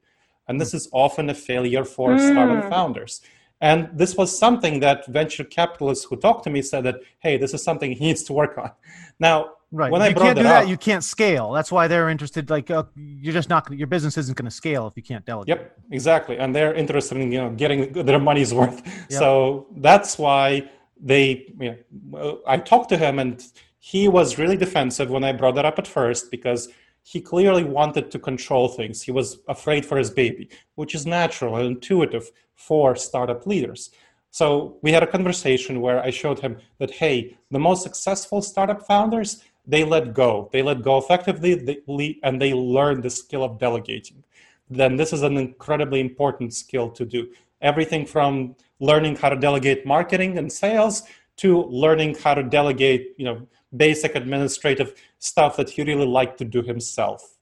And 0.48 0.62
this 0.62 0.74
is 0.74 0.88
often 0.94 1.30
a 1.30 1.34
failure 1.34 1.84
for 1.84 2.12
mm. 2.12 2.32
startup 2.32 2.70
founders. 2.70 3.22
And 3.60 3.90
this 3.92 4.16
was 4.16 4.38
something 4.38 4.80
that 4.82 5.08
venture 5.08 5.44
capitalists 5.44 6.06
who 6.06 6.16
talked 6.16 6.44
to 6.44 6.50
me 6.50 6.62
said 6.62 6.84
that, 6.86 7.02
hey, 7.20 7.38
this 7.38 7.54
is 7.54 7.64
something 7.64 7.92
he 7.92 8.06
needs 8.06 8.24
to 8.24 8.34
work 8.34 8.58
on. 8.58 8.72
Now, 9.20 9.54
right. 9.72 9.92
when 9.92 10.02
if 10.02 10.18
I 10.18 10.20
can't 10.20 10.38
do 10.38 10.44
that, 10.44 10.64
up, 10.64 10.70
you 10.70 10.78
can't 10.78 11.04
scale. 11.04 11.52
That's 11.52 11.72
why 11.72 11.88
they're 11.88 12.10
interested. 12.10 12.50
Like, 12.50 12.70
uh, 12.72 12.84
you're 12.96 13.34
just 13.34 13.50
not 13.50 13.72
your 13.72 13.88
business 13.88 14.18
isn't 14.18 14.38
going 14.38 14.46
to 14.46 14.56
scale 14.56 14.88
if 14.88 14.94
you 14.96 15.04
can't 15.04 15.26
delegate. 15.26 15.58
Yep, 15.58 15.80
exactly. 15.92 16.38
And 16.38 16.56
they're 16.56 16.74
interested 16.74 17.18
in 17.18 17.32
you 17.32 17.40
know 17.40 17.52
getting 17.52 17.92
their 18.06 18.20
money's 18.20 18.54
worth. 18.54 18.86
Yep. 18.86 19.20
So 19.20 19.68
that's 19.78 20.18
why 20.18 20.70
they. 21.00 21.54
You 21.60 21.78
know, 22.12 22.42
I 22.48 22.58
talked 22.58 22.90
to 22.90 22.98
him, 22.98 23.20
and 23.20 23.44
he 23.80 24.08
was 24.08 24.38
really 24.38 24.58
defensive 24.58 25.10
when 25.10 25.24
I 25.24 25.32
brought 25.32 25.56
that 25.56 25.66
up 25.66 25.80
at 25.80 25.88
first 25.88 26.32
because 26.32 26.70
he 27.04 27.22
clearly 27.22 27.64
wanted 27.64 28.12
to 28.12 28.20
control 28.20 28.68
things. 28.68 29.02
He 29.02 29.12
was 29.12 29.40
afraid 29.48 29.86
for 29.86 29.98
his 29.98 30.10
baby, 30.10 30.50
which 30.76 30.94
is 30.94 31.06
natural 31.06 31.56
and 31.56 31.66
intuitive 31.66 32.30
for 32.54 32.98
startup 32.98 33.48
leaders. 33.48 33.92
So 34.32 34.78
we 34.82 34.92
had 34.92 35.04
a 35.04 35.08
conversation 35.08 35.80
where 35.80 36.02
I 36.04 36.10
showed 36.10 36.40
him 36.40 36.58
that, 36.80 36.92
hey, 36.92 37.38
the 37.50 37.60
most 37.60 37.82
successful 37.82 38.42
startup 38.42 38.86
founders, 38.86 39.42
they 39.68 39.84
let 39.84 40.14
go. 40.14 40.50
They 40.54 40.62
let 40.62 40.82
go 40.82 40.98
effectively 40.98 42.20
and 42.24 42.42
they 42.42 42.54
learn 42.54 43.02
the 43.02 43.10
skill 43.10 43.44
of 43.44 43.60
delegating. 43.60 44.24
Then 44.70 44.96
this 44.96 45.14
is 45.14 45.24
an 45.24 45.38
incredibly 45.38 46.00
important 46.00 46.54
skill 46.54 46.90
to 46.92 47.06
do. 47.06 47.30
Everything 47.62 48.06
from 48.06 48.56
learning 48.80 49.18
how 49.18 49.30
to 49.30 49.36
delegate 49.36 49.86
marketing 49.86 50.38
and 50.38 50.52
sales 50.52 51.04
to 51.38 51.64
learning 51.66 52.16
how 52.16 52.34
to 52.34 52.44
delegate, 52.44 53.14
you 53.18 53.26
know, 53.26 53.48
basic 53.76 54.16
administrative 54.16 54.96
stuff 55.20 55.58
that 55.58 55.70
he 55.70 55.84
really 55.84 56.06
liked 56.06 56.38
to 56.38 56.46
do 56.46 56.62
himself. 56.62 57.37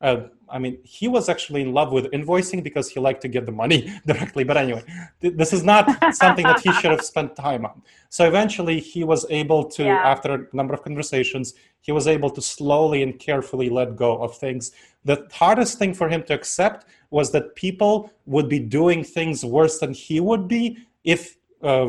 Uh, 0.00 0.28
I 0.48 0.58
mean, 0.58 0.78
he 0.84 1.08
was 1.08 1.28
actually 1.28 1.62
in 1.62 1.72
love 1.72 1.90
with 1.90 2.04
invoicing 2.12 2.62
because 2.62 2.88
he 2.88 3.00
liked 3.00 3.22
to 3.22 3.28
get 3.28 3.46
the 3.46 3.52
money 3.52 3.92
directly. 4.06 4.44
But 4.44 4.56
anyway, 4.56 4.84
th- 5.20 5.34
this 5.34 5.52
is 5.52 5.64
not 5.64 5.88
something 6.14 6.44
that 6.44 6.60
he 6.60 6.72
should 6.74 6.90
have 6.90 7.02
spent 7.02 7.34
time 7.34 7.64
on. 7.64 7.82
So 8.10 8.26
eventually, 8.26 8.78
he 8.78 9.04
was 9.04 9.26
able 9.30 9.64
to, 9.70 9.84
yeah. 9.84 9.96
after 10.04 10.34
a 10.34 10.56
number 10.56 10.74
of 10.74 10.82
conversations, 10.82 11.54
he 11.80 11.92
was 11.92 12.06
able 12.06 12.30
to 12.30 12.42
slowly 12.42 13.02
and 13.02 13.18
carefully 13.18 13.68
let 13.70 13.96
go 13.96 14.18
of 14.18 14.36
things. 14.36 14.72
The 15.04 15.26
hardest 15.32 15.78
thing 15.78 15.94
for 15.94 16.08
him 16.08 16.22
to 16.24 16.34
accept 16.34 16.86
was 17.10 17.32
that 17.32 17.54
people 17.54 18.12
would 18.26 18.48
be 18.48 18.58
doing 18.58 19.02
things 19.02 19.44
worse 19.44 19.78
than 19.78 19.94
he 19.94 20.20
would 20.20 20.46
be 20.46 20.78
if 21.04 21.36
uh, 21.62 21.88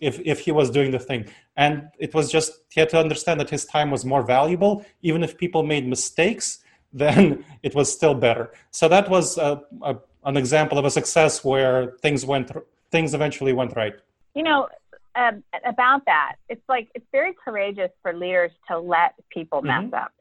if 0.00 0.20
if 0.24 0.40
he 0.40 0.50
was 0.50 0.70
doing 0.70 0.90
the 0.90 0.98
thing 0.98 1.24
and 1.56 1.88
it 2.00 2.12
was 2.14 2.32
just 2.32 2.50
he 2.70 2.80
had 2.80 2.88
to 2.88 2.98
understand 2.98 3.38
that 3.38 3.48
his 3.48 3.64
time 3.64 3.90
was 3.90 4.04
more 4.04 4.24
valuable 4.24 4.84
even 5.02 5.22
if 5.22 5.38
people 5.38 5.62
made 5.62 5.86
mistakes 5.86 6.63
then 6.94 7.44
it 7.62 7.74
was 7.74 7.92
still 7.92 8.14
better 8.14 8.52
so 8.70 8.88
that 8.88 9.08
was 9.10 9.36
a, 9.36 9.60
a, 9.82 9.96
an 10.24 10.36
example 10.36 10.78
of 10.78 10.84
a 10.84 10.90
success 10.90 11.44
where 11.44 11.92
things 12.04 12.24
went 12.24 12.50
things 12.90 13.12
eventually 13.12 13.52
went 13.52 13.72
right 13.76 13.96
you 14.34 14.42
know 14.42 14.68
um, 15.16 15.44
about 15.64 16.04
that. 16.06 16.32
It's 16.48 16.68
like 16.68 16.88
it's 16.96 17.06
very 17.12 17.34
courageous 17.44 17.92
for 18.02 18.12
leaders 18.12 18.50
to 18.68 18.76
let 18.80 19.14
people 19.30 19.62
mess 19.62 19.84
Mhm. 19.84 19.94
up, 19.94 20.12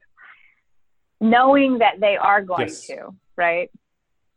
knowing 1.19 1.79
that 1.79 1.99
they 1.99 2.15
are 2.17 2.43
going 2.43 2.67
Yes. 2.67 2.85
to, 2.87 3.15
right? 3.35 3.71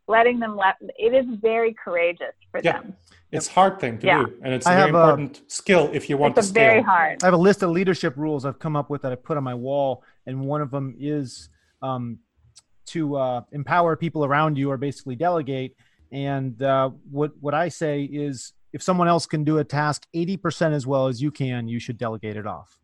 Letting 0.07 0.39
them 0.39 0.55
let 0.55 0.75
it 0.81 1.13
is 1.13 1.25
very 1.41 1.73
courageous 1.75 2.33
for 2.51 2.61
Yeah. 2.63 2.73
them. 2.81 2.95
It's 3.31 3.47
a 3.49 3.51
hard 3.51 3.79
thing 3.79 3.99
to 3.99 4.07
Yeah. 4.07 4.23
do, 4.25 4.39
and 4.41 4.51
it's 4.51 4.65
I 4.65 4.71
a 4.73 4.75
very 4.77 4.85
have 4.87 4.95
a- 4.95 4.99
important 4.99 5.51
skill 5.51 5.91
if 5.93 6.09
you 6.09 6.17
want 6.17 6.37
It's 6.37 6.47
to 6.47 6.49
a 6.49 6.53
scale. 6.53 6.69
very 6.71 6.81
hard. 6.81 7.21
I 7.21 7.27
have 7.27 7.33
a 7.33 7.37
list 7.49 7.61
of 7.61 7.69
leadership 7.69 8.15
rules 8.15 8.45
I've 8.45 8.57
come 8.57 8.75
up 8.75 8.89
with 8.89 9.01
that 9.03 9.11
I 9.11 9.15
put 9.15 9.37
on 9.37 9.43
my 9.43 9.53
wall, 9.53 10.03
and 10.25 10.47
one 10.47 10.61
of 10.61 10.71
them 10.71 10.95
is 10.97 11.49
um, 11.83 12.17
to 12.87 13.15
uh, 13.15 13.41
empower 13.51 13.95
people 13.95 14.25
around 14.25 14.57
you, 14.57 14.69
or 14.71 14.77
basically 14.77 15.15
delegate. 15.15 15.75
And 16.11 16.61
uh, 16.61 16.91
what 17.11 17.31
what 17.39 17.53
I 17.53 17.69
say 17.69 18.03
is, 18.03 18.53
if 18.73 18.81
someone 18.81 19.07
else 19.07 19.25
can 19.25 19.43
do 19.43 19.57
a 19.59 19.63
task 19.63 20.07
eighty 20.13 20.37
percent 20.37 20.73
as 20.73 20.87
well 20.87 21.07
as 21.07 21.21
you 21.21 21.31
can, 21.31 21.67
you 21.67 21.79
should 21.79 21.97
delegate 21.97 22.37
it 22.37 22.47
off. 22.47 22.79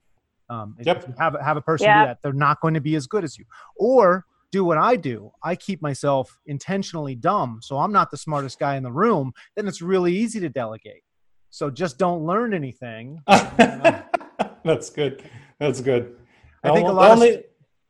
Um, 0.50 0.76
if 0.78 0.86
Yep. 0.86 1.08
you 1.08 1.14
have 1.18 1.36
have 1.42 1.58
a 1.58 1.62
person 1.62 1.86
Yep. 1.88 1.96
do 2.04 2.08
that, 2.08 2.18
they're 2.22 2.34
not 2.34 2.60
going 2.62 2.74
to 2.74 2.82
be 2.82 2.96
as 2.96 3.08
good 3.08 3.24
as 3.24 3.38
you. 3.38 3.46
Or 3.78 4.26
do 4.52 4.64
what 4.64 4.78
I 4.78 4.96
do. 4.98 5.32
I 5.42 5.56
keep 5.56 5.82
myself 5.82 6.38
intentionally 6.46 7.16
dumb, 7.16 7.60
so 7.64 7.78
I'm 7.80 7.92
not 7.92 8.12
the 8.12 8.18
smartest 8.18 8.60
guy 8.60 8.76
in 8.76 8.84
the 8.84 8.92
room. 8.92 9.34
Then 9.56 9.68
it's 9.68 9.82
really 9.82 10.14
easy 10.16 10.40
to 10.42 10.50
delegate. 10.50 11.02
So 11.50 11.72
just 11.72 11.98
don't 11.98 12.24
learn 12.26 12.54
anything. 12.54 13.22
That's 13.28 14.90
good. 14.90 15.24
That's 15.60 15.82
good. 15.82 16.16
I 16.64 16.72
think 16.72 16.86
a 16.86 16.90
The 16.90 16.94
lot 16.94 17.12
of 17.12 17.18
only- 17.20 17.44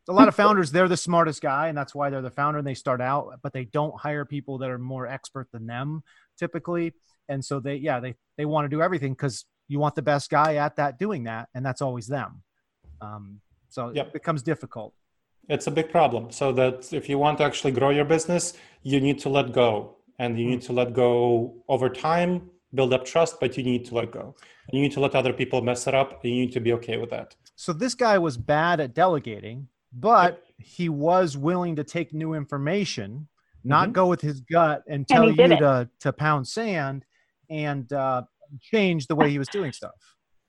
a 0.10 0.14
lot 0.14 0.28
of 0.28 0.36
founders 0.36 0.72
they're 0.72 0.88
the 0.89 0.97
smartest 0.97 1.41
guy 1.41 1.68
and 1.70 1.78
that's 1.78 1.95
why 1.95 2.10
they're 2.10 2.22
the 2.22 2.30
founder 2.30 2.60
and 2.60 2.68
they 2.68 2.74
start 2.74 3.01
out 3.01 3.39
but 3.41 3.54
they 3.54 3.66
don't 3.66 3.97
hire 3.99 4.26
people 4.26 4.58
that 4.58 4.70
are 4.70 4.78
more 4.78 5.08
expert 5.08 5.47
than 5.51 5.66
them 5.66 6.04
typically 6.38 6.93
and 7.30 7.43
so 7.43 7.60
they 7.60 7.76
yeah 7.76 7.99
they 7.99 8.14
they 8.38 8.45
want 8.45 8.66
to 8.66 8.70
do 8.70 8.82
everything 8.82 9.14
because 9.14 9.45
you 9.68 9.80
want 9.80 9.95
the 9.95 10.01
best 10.01 10.30
guy 10.30 10.56
at 10.56 10.76
that 10.76 10.99
doing 10.99 11.24
that 11.24 11.47
and 11.56 11.66
that's 11.66 11.82
always 11.82 12.08
them 12.08 12.43
um, 13.01 13.39
so 13.70 13.91
Yep. 13.93 14.08
it 14.08 14.14
becomes 14.14 14.43
difficult 14.43 14.93
it's 15.49 15.68
a 15.68 15.72
big 15.72 15.89
problem. 15.91 16.32
So 16.32 16.54
that 16.54 16.93
if 16.93 17.10
you 17.10 17.18
want 17.18 17.38
to 17.39 17.43
actually 17.43 17.74
grow 17.74 17.89
your 17.89 18.06
business, 18.06 18.54
you 18.82 19.01
need 19.01 19.20
to 19.20 19.28
let 19.28 19.51
go, 19.51 19.97
and 20.18 20.39
you 20.39 20.45
need 20.45 20.62
to 20.62 20.72
let 20.72 20.93
go 20.93 21.54
over 21.68 21.89
time, 21.89 22.49
build 22.74 22.93
up 22.93 23.04
trust, 23.04 23.41
but 23.41 23.58
you 23.58 23.64
need 23.64 23.84
to 23.88 23.95
let 23.95 24.10
go. 24.12 24.36
You 24.72 24.80
need 24.82 24.93
to 24.93 25.01
let 25.01 25.16
other 25.16 25.34
people 25.34 25.62
mess 25.62 25.86
it 25.86 25.93
up, 25.93 26.24
and 26.24 26.34
you 26.34 26.45
need 26.45 26.54
to 26.54 26.62
be 26.62 26.72
okay 26.80 26.95
with 26.95 27.10
that. 27.10 27.36
so 27.58 27.74
this 27.74 27.93
guy 27.93 28.18
was 28.18 28.38
bad 28.38 28.80
at 28.80 28.93
delegating 28.93 29.68
but 29.94 30.44
he 30.58 30.89
was 30.89 31.38
willing 31.38 31.76
to 31.76 31.84
take 31.84 32.14
new 32.14 32.34
information 32.34 33.28
not 33.66 33.89
Mhm. 33.89 33.94
go 33.94 34.08
with 34.08 34.20
his 34.22 34.41
gut 34.41 34.84
and 34.88 35.08
tell 35.08 35.28
he 35.30 35.36
you 35.41 35.44
it. 35.54 35.58
to 35.60 35.89
to 36.00 36.12
pound 36.12 36.48
sand 36.48 37.06
and 37.50 37.91
uh, 37.94 38.22
change 38.62 39.08
the 39.08 39.16
way 39.16 39.30
he 39.30 39.39
was 39.39 39.48
doing 39.50 39.72
stuff 39.72 40.00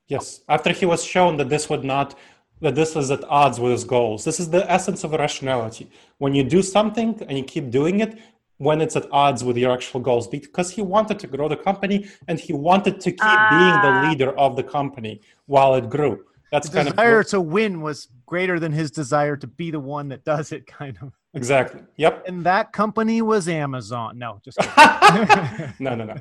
Yes, 0.08 0.40
after 0.50 0.70
he 0.70 0.84
was 0.84 1.02
shown 1.02 1.38
that 1.38 1.48
this 1.48 1.70
would 1.70 1.82
not, 1.82 2.14
that 2.60 2.74
this 2.74 2.94
is 2.94 3.10
at 3.10 3.24
odds 3.24 3.58
with 3.58 3.72
his 3.72 3.84
goals. 3.84 4.22
This 4.22 4.38
is 4.38 4.50
the 4.50 4.70
essence 4.70 5.02
of 5.02 5.12
rationality. 5.12 5.90
When 6.18 6.34
you 6.34 6.44
do 6.44 6.60
something 6.60 7.10
and 7.26 7.38
you 7.38 7.44
keep 7.54 7.70
doing 7.70 8.00
it, 8.00 8.18
when 8.58 8.82
it's 8.82 8.96
at 8.96 9.06
odds 9.10 9.42
with 9.42 9.56
your 9.56 9.72
actual 9.72 10.00
goals, 10.00 10.28
because 10.28 10.68
he 10.76 10.82
wanted 10.82 11.18
to 11.20 11.26
grow 11.26 11.48
the 11.48 11.56
company 11.56 12.06
and 12.28 12.38
he 12.38 12.52
wanted 12.52 13.00
to 13.00 13.10
keep 13.12 13.40
being 13.56 13.76
Ah. 13.78 13.84
the 13.86 13.92
leader 14.08 14.30
of 14.38 14.56
the 14.56 14.62
company 14.62 15.22
while 15.46 15.74
it 15.74 15.88
grew. 15.88 16.14
That's 16.52 16.68
the 16.68 16.76
kind 16.76 16.88
of 16.88 16.94
desire 16.94 17.22
to 17.24 17.40
win 17.40 17.80
was 17.80 18.08
greater 18.26 18.60
than 18.60 18.72
his 18.72 18.90
desire 18.90 19.36
to 19.38 19.46
be 19.46 19.70
the 19.70 19.80
one 19.80 20.08
that 20.08 20.24
does 20.24 20.52
it 20.52 20.66
kind 20.78 20.96
of 21.02 21.12
exactly. 21.34 21.82
Yep. 21.96 22.28
and 22.28 22.44
that 22.44 22.72
company 22.72 23.20
was 23.22 23.48
amazon 23.48 24.18
no 24.18 24.40
just 24.44 24.58
no, 25.80 25.94
no, 25.94 26.04
no. 26.04 26.16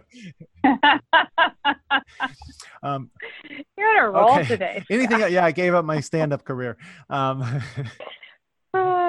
um, 2.84 3.09
You're 3.78 3.88
on 3.88 4.05
a 4.05 4.09
roll 4.09 4.32
Okay. 4.39 4.45
today. 4.45 4.84
anything 4.89 5.19
yeah 5.32 5.45
i 5.45 5.51
gave 5.51 5.74
up 5.74 5.86
my 5.86 5.99
stand-up 5.99 6.43
career 6.43 6.78
um, 7.09 7.61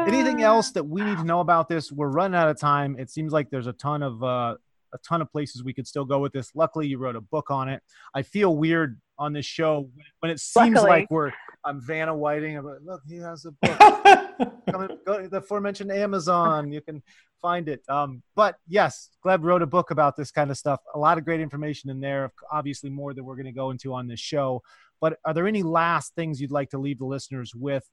anything 0.06 0.42
else 0.42 0.72
that 0.72 0.84
we 0.84 1.02
need 1.02 1.16
to 1.18 1.24
know 1.24 1.40
about 1.40 1.68
this 1.68 1.90
we're 1.90 2.08
running 2.08 2.36
out 2.36 2.48
of 2.48 2.58
time 2.58 2.96
it 2.98 3.10
seems 3.10 3.32
like 3.32 3.50
there's 3.50 3.66
a 3.66 3.72
ton 3.72 4.02
of 4.02 4.22
uh, 4.22 4.54
a 4.92 4.98
ton 5.06 5.20
of 5.22 5.30
places 5.32 5.64
we 5.64 5.72
could 5.72 5.86
still 5.86 6.04
go 6.04 6.18
with 6.18 6.32
this 6.32 6.50
luckily 6.54 6.86
you 6.86 6.98
wrote 6.98 7.16
a 7.16 7.20
book 7.20 7.50
on 7.50 7.68
it 7.68 7.82
i 8.14 8.22
feel 8.22 8.54
weird 8.56 9.00
on 9.18 9.32
this 9.32 9.46
show 9.46 9.88
when 10.20 10.30
it 10.30 10.40
seems 10.40 10.74
Luckily. 10.74 10.90
like 10.90 11.10
we're 11.10 11.32
i'm 11.64 11.80
vanna 11.80 12.14
whiting 12.14 12.56
I'm 12.58 12.64
like, 12.64 12.78
look 12.84 13.00
he 13.06 13.16
has 13.16 13.44
a 13.44 13.52
book 13.52 13.78
come 14.70 14.88
go 15.06 15.20
to 15.20 15.28
the 15.28 15.38
aforementioned 15.38 15.92
Amazon. 15.92 16.72
You 16.72 16.80
can 16.80 17.02
find 17.40 17.68
it. 17.68 17.82
Um, 17.88 18.22
but 18.34 18.56
yes, 18.68 19.10
Gleb 19.24 19.42
wrote 19.42 19.62
a 19.62 19.66
book 19.66 19.90
about 19.90 20.16
this 20.16 20.30
kind 20.30 20.50
of 20.50 20.56
stuff. 20.56 20.80
A 20.94 20.98
lot 20.98 21.18
of 21.18 21.24
great 21.24 21.40
information 21.40 21.90
in 21.90 22.00
there. 22.00 22.32
Obviously, 22.50 22.90
more 22.90 23.14
than 23.14 23.24
we're 23.24 23.36
going 23.36 23.46
to 23.46 23.52
go 23.52 23.70
into 23.70 23.92
on 23.92 24.06
this 24.06 24.20
show. 24.20 24.62
But 25.00 25.18
are 25.24 25.34
there 25.34 25.46
any 25.46 25.62
last 25.62 26.14
things 26.14 26.40
you'd 26.40 26.50
like 26.50 26.70
to 26.70 26.78
leave 26.78 26.98
the 26.98 27.04
listeners 27.04 27.52
with? 27.54 27.84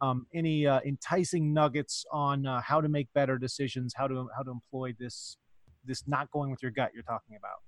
Um, 0.00 0.26
any 0.34 0.66
uh, 0.66 0.80
enticing 0.86 1.52
nuggets 1.52 2.04
on 2.12 2.46
uh, 2.46 2.60
how 2.60 2.80
to 2.80 2.88
make 2.88 3.08
better 3.14 3.38
decisions, 3.38 3.94
how 3.96 4.06
to 4.06 4.28
how 4.36 4.42
to 4.42 4.50
employ 4.50 4.94
this 4.98 5.38
this 5.84 6.06
not 6.06 6.30
going 6.30 6.50
with 6.50 6.62
your 6.62 6.70
gut 6.70 6.90
you're 6.94 7.02
talking 7.02 7.36
about? 7.36 7.58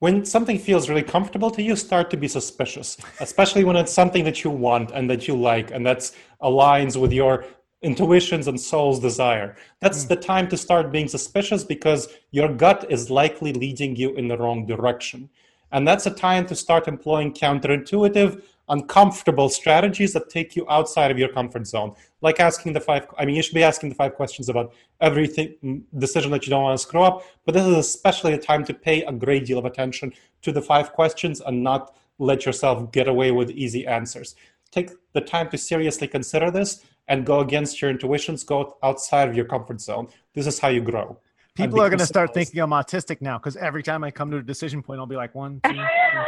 When 0.00 0.24
something 0.24 0.58
feels 0.58 0.88
really 0.88 1.02
comfortable 1.02 1.50
to 1.50 1.62
you, 1.62 1.76
start 1.76 2.10
to 2.10 2.16
be 2.16 2.26
suspicious, 2.26 2.96
especially 3.20 3.64
when 3.64 3.76
it's 3.76 3.92
something 3.92 4.24
that 4.24 4.42
you 4.42 4.50
want 4.50 4.90
and 4.92 5.08
that 5.08 5.28
you 5.28 5.36
like 5.36 5.70
and 5.70 5.86
that 5.86 6.10
aligns 6.42 7.00
with 7.00 7.12
your 7.12 7.44
intuitions 7.82 8.48
and 8.48 8.58
soul's 8.58 8.98
desire. 8.98 9.56
That's 9.80 10.02
hmm. 10.02 10.08
the 10.08 10.16
time 10.16 10.48
to 10.48 10.56
start 10.56 10.90
being 10.90 11.06
suspicious 11.06 11.64
because 11.64 12.08
your 12.30 12.52
gut 12.52 12.86
is 12.90 13.10
likely 13.10 13.52
leading 13.52 13.94
you 13.94 14.14
in 14.16 14.28
the 14.28 14.36
wrong 14.36 14.66
direction. 14.66 15.28
And 15.72 15.86
that's 15.86 16.06
a 16.06 16.10
time 16.10 16.46
to 16.46 16.56
start 16.56 16.88
employing 16.88 17.32
counterintuitive, 17.32 18.42
uncomfortable 18.70 19.48
strategies 19.48 20.12
that 20.14 20.30
take 20.30 20.56
you 20.56 20.64
outside 20.70 21.10
of 21.10 21.18
your 21.18 21.28
comfort 21.28 21.66
zone. 21.66 21.94
Like 22.22 22.40
asking 22.40 22.72
the 22.72 22.80
five, 22.80 23.06
I 23.18 23.24
mean, 23.24 23.36
you 23.36 23.42
should 23.42 23.54
be 23.54 23.62
asking 23.62 23.90
the 23.90 23.94
five 23.94 24.14
questions 24.14 24.48
about 24.48 24.72
everything, 25.00 25.54
mm, 25.62 25.82
decision 25.98 26.30
that 26.30 26.46
you 26.46 26.50
don't 26.50 26.62
want 26.62 26.78
to 26.78 26.82
screw 26.82 27.02
up. 27.02 27.24
But 27.44 27.54
this 27.54 27.66
is 27.66 27.76
especially 27.76 28.32
a 28.32 28.38
time 28.38 28.64
to 28.64 28.74
pay 28.74 29.02
a 29.02 29.12
great 29.12 29.44
deal 29.44 29.58
of 29.58 29.64
attention 29.64 30.12
to 30.42 30.52
the 30.52 30.62
five 30.62 30.92
questions 30.92 31.40
and 31.40 31.62
not 31.62 31.94
let 32.18 32.46
yourself 32.46 32.90
get 32.92 33.08
away 33.08 33.30
with 33.32 33.50
easy 33.50 33.86
answers. 33.86 34.36
Take 34.70 34.90
the 35.12 35.20
time 35.20 35.50
to 35.50 35.58
seriously 35.58 36.06
consider 36.06 36.50
this 36.50 36.84
and 37.08 37.26
go 37.26 37.40
against 37.40 37.82
your 37.82 37.90
intuitions, 37.90 38.44
go 38.44 38.76
outside 38.82 39.28
of 39.28 39.34
your 39.34 39.46
comfort 39.46 39.80
zone. 39.80 40.08
This 40.34 40.46
is 40.46 40.60
how 40.60 40.68
you 40.68 40.80
grow. 40.80 41.18
And 41.58 41.66
People 41.68 41.80
are 41.82 41.88
going 41.88 41.98
to 41.98 42.06
start 42.06 42.32
thinking 42.32 42.60
I'm 42.60 42.70
autistic 42.70 43.20
now 43.20 43.38
because 43.38 43.56
every 43.56 43.82
time 43.82 44.04
I 44.04 44.10
come 44.10 44.30
to 44.30 44.36
a 44.38 44.42
decision 44.42 44.82
point, 44.82 45.00
I'll 45.00 45.06
be 45.06 45.16
like 45.16 45.34
one, 45.34 45.60
two, 45.64 45.72
three, 45.72 45.78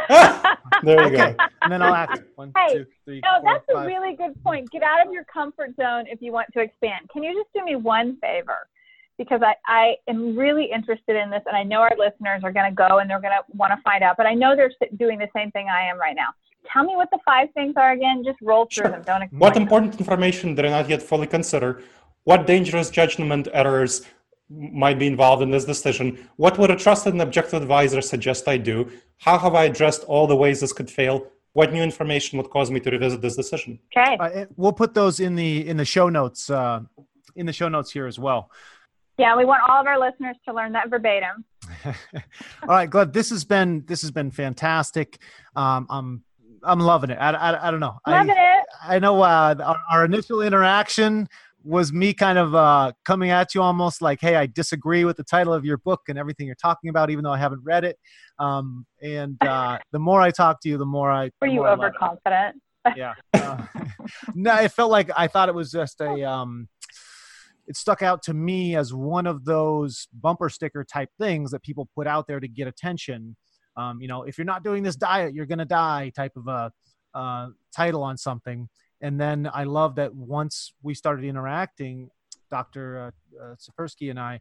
there 0.83 1.01
you 1.07 1.15
okay, 1.15 1.33
go. 1.37 1.45
and 1.61 1.71
then 1.71 1.81
I'll 1.81 1.93
act 1.93 2.21
one, 2.35 2.51
Hey, 2.57 2.73
two, 2.79 2.85
three, 3.05 3.21
No, 3.23 3.39
four, 3.41 3.53
that's 3.53 3.65
a 3.83 3.85
really 3.87 4.15
good 4.15 4.41
point. 4.43 4.69
Get 4.71 4.83
out 4.83 5.05
of 5.05 5.13
your 5.13 5.23
comfort 5.25 5.75
zone 5.77 6.05
if 6.07 6.21
you 6.21 6.31
want 6.33 6.49
to 6.53 6.59
expand. 6.59 7.09
Can 7.11 7.23
you 7.23 7.33
just 7.33 7.49
do 7.55 7.63
me 7.63 7.75
one 7.77 8.17
favor? 8.17 8.67
Because 9.17 9.41
I, 9.43 9.53
I 9.65 9.95
am 10.09 10.35
really 10.37 10.65
interested 10.65 11.15
in 11.15 11.29
this, 11.29 11.41
and 11.45 11.55
I 11.55 11.63
know 11.63 11.79
our 11.81 11.93
listeners 11.97 12.41
are 12.43 12.51
going 12.51 12.69
to 12.69 12.75
go 12.75 12.97
and 12.99 13.09
they're 13.09 13.21
going 13.21 13.33
to 13.33 13.43
want 13.55 13.71
to 13.71 13.81
find 13.83 14.03
out, 14.03 14.17
but 14.17 14.25
I 14.25 14.33
know 14.33 14.55
they're 14.55 14.71
doing 14.97 15.19
the 15.19 15.29
same 15.35 15.51
thing 15.51 15.67
I 15.69 15.83
am 15.83 15.97
right 15.99 16.15
now. 16.15 16.29
Tell 16.71 16.83
me 16.83 16.95
what 16.95 17.09
the 17.11 17.19
five 17.25 17.47
things 17.53 17.75
are 17.77 17.91
again. 17.91 18.23
Just 18.25 18.39
roll 18.41 18.65
through 18.65 18.83
Sure. 18.85 18.91
them. 18.91 19.03
Don't 19.05 19.21
explain 19.21 19.39
What 19.39 19.53
them. 19.53 19.63
important 19.63 19.99
information 19.99 20.55
did 20.55 20.65
I 20.65 20.69
not 20.69 20.89
yet 20.89 21.01
fully 21.01 21.27
consider? 21.27 21.81
What 22.23 22.47
dangerous 22.47 22.89
judgment 22.89 23.47
errors 23.53 24.05
might 24.49 24.99
be 24.99 25.07
involved 25.07 25.41
in 25.41 25.51
this 25.51 25.65
decision? 25.65 26.29
What 26.37 26.57
would 26.57 26.71
a 26.71 26.75
trusted 26.75 27.13
and 27.13 27.21
objective 27.21 27.61
advisor 27.61 28.01
suggest 28.01 28.47
I 28.47 28.57
do? 28.57 28.91
How 29.17 29.37
have 29.37 29.55
I 29.55 29.65
addressed 29.65 30.03
all 30.03 30.27
the 30.27 30.35
ways 30.35 30.59
this 30.59 30.73
could 30.73 30.89
fail? 30.89 31.27
What 31.53 31.71
new 31.71 31.81
information 31.81 32.37
would 32.37 32.49
cause 32.49 32.71
me 32.71 32.79
to 32.79 32.89
revisit 32.89 33.21
this 33.21 33.35
decision? 33.35 33.79
Okay. 33.95 34.17
Uh, 34.19 34.45
we'll 34.55 34.73
put 34.73 34.93
those 34.93 35.19
in 35.19 35.35
the 35.35 35.67
in 35.67 35.77
the 35.77 35.85
show 35.85 36.09
notes 36.09 36.49
uh, 36.49 36.81
in 37.35 37.45
the 37.45 37.53
show 37.53 37.69
notes 37.69 37.91
here 37.91 38.07
as 38.07 38.17
well. 38.17 38.49
Yeah, 39.17 39.37
we 39.37 39.45
want 39.45 39.61
all 39.69 39.79
of 39.79 39.85
our 39.85 39.99
listeners 39.99 40.35
to 40.47 40.53
learn 40.53 40.71
that 40.71 40.89
verbatim. 40.89 41.45
All 41.85 41.93
right, 42.67 42.89
Gleb, 42.89 43.13
this 43.13 43.29
has 43.29 43.45
been 43.45 43.83
this 43.85 44.01
has 44.01 44.09
been 44.09 44.31
fantastic. 44.31 45.19
Um, 45.55 45.85
I'm 45.89 46.23
I'm 46.63 46.79
loving 46.79 47.11
it. 47.11 47.17
I, 47.19 47.31
I, 47.31 47.67
I 47.67 47.71
don't 47.71 47.79
know. 47.79 47.99
Loving 48.07 48.31
I, 48.31 48.59
it. 48.59 48.65
I 48.83 48.99
know 48.99 49.21
uh, 49.21 49.55
our, 49.63 49.79
our 49.91 50.05
initial 50.05 50.41
interaction 50.41 51.29
was 51.63 51.93
me 51.93 52.13
kind 52.13 52.37
of 52.37 52.53
uh, 52.53 52.91
coming 53.05 53.29
at 53.29 53.55
you 53.55 53.61
almost 53.61 54.01
like, 54.01 54.19
hey, 54.19 54.35
I 54.35 54.47
disagree 54.47 55.05
with 55.05 55.17
the 55.17 55.23
title 55.23 55.53
of 55.53 55.63
your 55.63 55.77
book 55.77 56.01
and 56.09 56.17
everything 56.17 56.45
you're 56.45 56.55
talking 56.55 56.89
about, 56.89 57.09
even 57.09 57.23
though 57.23 57.31
I 57.31 57.37
haven't 57.37 57.61
read 57.63 57.83
it. 57.83 57.97
Um, 58.39 58.85
and 59.01 59.37
uh, 59.41 59.79
the 59.91 59.99
more 59.99 60.21
I 60.21 60.31
talk 60.31 60.59
to 60.61 60.69
you, 60.69 60.77
the 60.77 60.85
more 60.85 61.11
I. 61.11 61.31
Were 61.41 61.47
you 61.47 61.57
more 61.57 61.67
I 61.67 61.69
love 61.71 61.79
it. 61.79 61.85
overconfident? 61.85 62.61
yeah. 62.95 63.13
Uh, 63.33 63.65
no, 64.35 64.55
it 64.55 64.71
felt 64.71 64.91
like 64.91 65.09
I 65.15 65.27
thought 65.27 65.49
it 65.49 65.55
was 65.55 65.71
just 65.71 66.01
a. 66.01 66.23
Um, 66.23 66.67
it 67.65 67.77
stuck 67.77 68.01
out 68.01 68.21
to 68.23 68.33
me 68.33 68.75
as 68.75 68.93
one 68.93 69.25
of 69.25 69.45
those 69.45 70.09
bumper 70.13 70.49
sticker 70.49 70.83
type 70.83 71.09
things 71.17 71.51
that 71.51 71.63
people 71.63 71.87
put 71.95 72.07
out 72.07 72.27
there 72.27 72.41
to 72.41 72.47
get 72.47 72.67
attention. 72.67 73.37
Um, 73.77 74.01
you 74.01 74.09
know, 74.09 74.23
if 74.23 74.37
you're 74.37 74.43
not 74.43 74.65
doing 74.65 74.83
this 74.83 74.97
diet, 74.97 75.33
you're 75.33 75.45
gonna 75.45 75.65
die. 75.65 76.11
Type 76.13 76.35
of 76.35 76.47
a 76.47 76.71
uh, 77.17 77.47
title 77.73 78.03
on 78.03 78.17
something. 78.17 78.67
And 79.03 79.19
then 79.19 79.49
I 79.53 79.65
love 79.65 79.95
that 79.95 80.15
once 80.15 80.73
we 80.81 80.95
started 80.95 81.25
interacting, 81.25 82.09
Dr. 82.49 83.13
Uh, 83.39 83.43
uh, 83.43 83.55
Sapersky 83.55 84.09
and 84.09 84.19
I, 84.19 84.39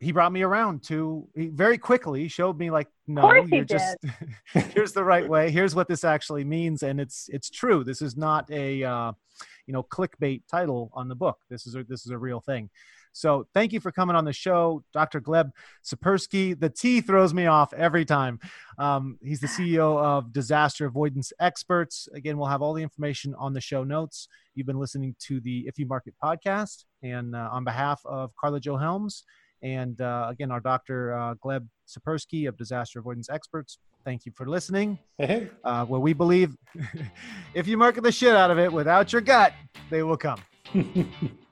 he 0.00 0.12
brought 0.12 0.32
me 0.32 0.42
around 0.42 0.82
to 0.84 1.28
he 1.36 1.46
very 1.48 1.76
quickly 1.76 2.26
showed 2.26 2.58
me 2.58 2.70
like 2.70 2.88
no 3.06 3.30
you're 3.44 3.64
just 3.64 3.98
here's 4.74 4.92
the 4.92 5.04
right 5.04 5.28
way. 5.28 5.50
Here's 5.50 5.74
what 5.74 5.88
this 5.88 6.04
actually 6.04 6.42
means. 6.42 6.82
And 6.82 7.00
it's 7.00 7.28
it's 7.30 7.50
true. 7.50 7.84
This 7.84 8.02
is 8.02 8.16
not 8.16 8.50
a 8.50 8.82
uh, 8.82 9.12
you 9.66 9.74
know 9.74 9.82
clickbait 9.82 10.42
title 10.50 10.90
on 10.94 11.08
the 11.08 11.14
book. 11.14 11.38
This 11.50 11.66
is 11.66 11.76
a 11.76 11.84
this 11.84 12.06
is 12.06 12.10
a 12.10 12.18
real 12.18 12.40
thing 12.40 12.70
so 13.12 13.46
thank 13.54 13.72
you 13.72 13.80
for 13.80 13.90
coming 13.92 14.16
on 14.16 14.24
the 14.24 14.32
show, 14.32 14.82
Dr. 14.92 15.20
Gleb 15.20 15.50
Tsipursky. 15.84 16.58
The 16.58 16.70
T 16.70 17.00
throws 17.00 17.34
me 17.34 17.46
off 17.46 17.72
every 17.72 18.04
time. 18.04 18.40
Um, 18.78 19.18
he's 19.22 19.40
the 19.40 19.46
CEO 19.46 19.98
of 20.02 20.32
Disaster 20.32 20.86
Avoidance 20.86 21.32
Experts. 21.40 22.08
Again, 22.14 22.38
we'll 22.38 22.48
have 22.48 22.62
all 22.62 22.72
the 22.72 22.82
information 22.82 23.34
on 23.38 23.52
the 23.52 23.60
show 23.60 23.84
notes. 23.84 24.28
You've 24.54 24.66
been 24.66 24.78
listening 24.78 25.14
to 25.20 25.40
the 25.40 25.64
If 25.66 25.78
You 25.78 25.86
Market 25.86 26.14
podcast, 26.22 26.84
and 27.02 27.34
uh, 27.34 27.48
on 27.52 27.64
behalf 27.64 28.00
of 28.04 28.34
Carla 28.36 28.60
Jo 28.60 28.76
Helms 28.76 29.24
and 29.62 30.00
uh, 30.00 30.26
again 30.30 30.50
our 30.50 30.60
Dr. 30.60 31.14
Uh, 31.14 31.34
Gleb 31.34 31.66
Tsipursky 31.88 32.48
of 32.48 32.56
Disaster 32.56 32.98
Avoidance 32.98 33.28
Experts. 33.30 33.78
Thank 34.04 34.24
you 34.24 34.32
for 34.34 34.46
listening. 34.46 34.98
Hey. 35.18 35.50
Uh, 35.62 35.84
where 35.84 36.00
we 36.00 36.12
believe 36.12 36.56
if 37.54 37.66
you 37.66 37.76
market 37.76 38.02
the 38.02 38.12
shit 38.12 38.34
out 38.34 38.50
of 38.50 38.58
it 38.58 38.72
without 38.72 39.12
your 39.12 39.20
gut, 39.20 39.52
they 39.90 40.02
will 40.02 40.16
come. 40.16 40.40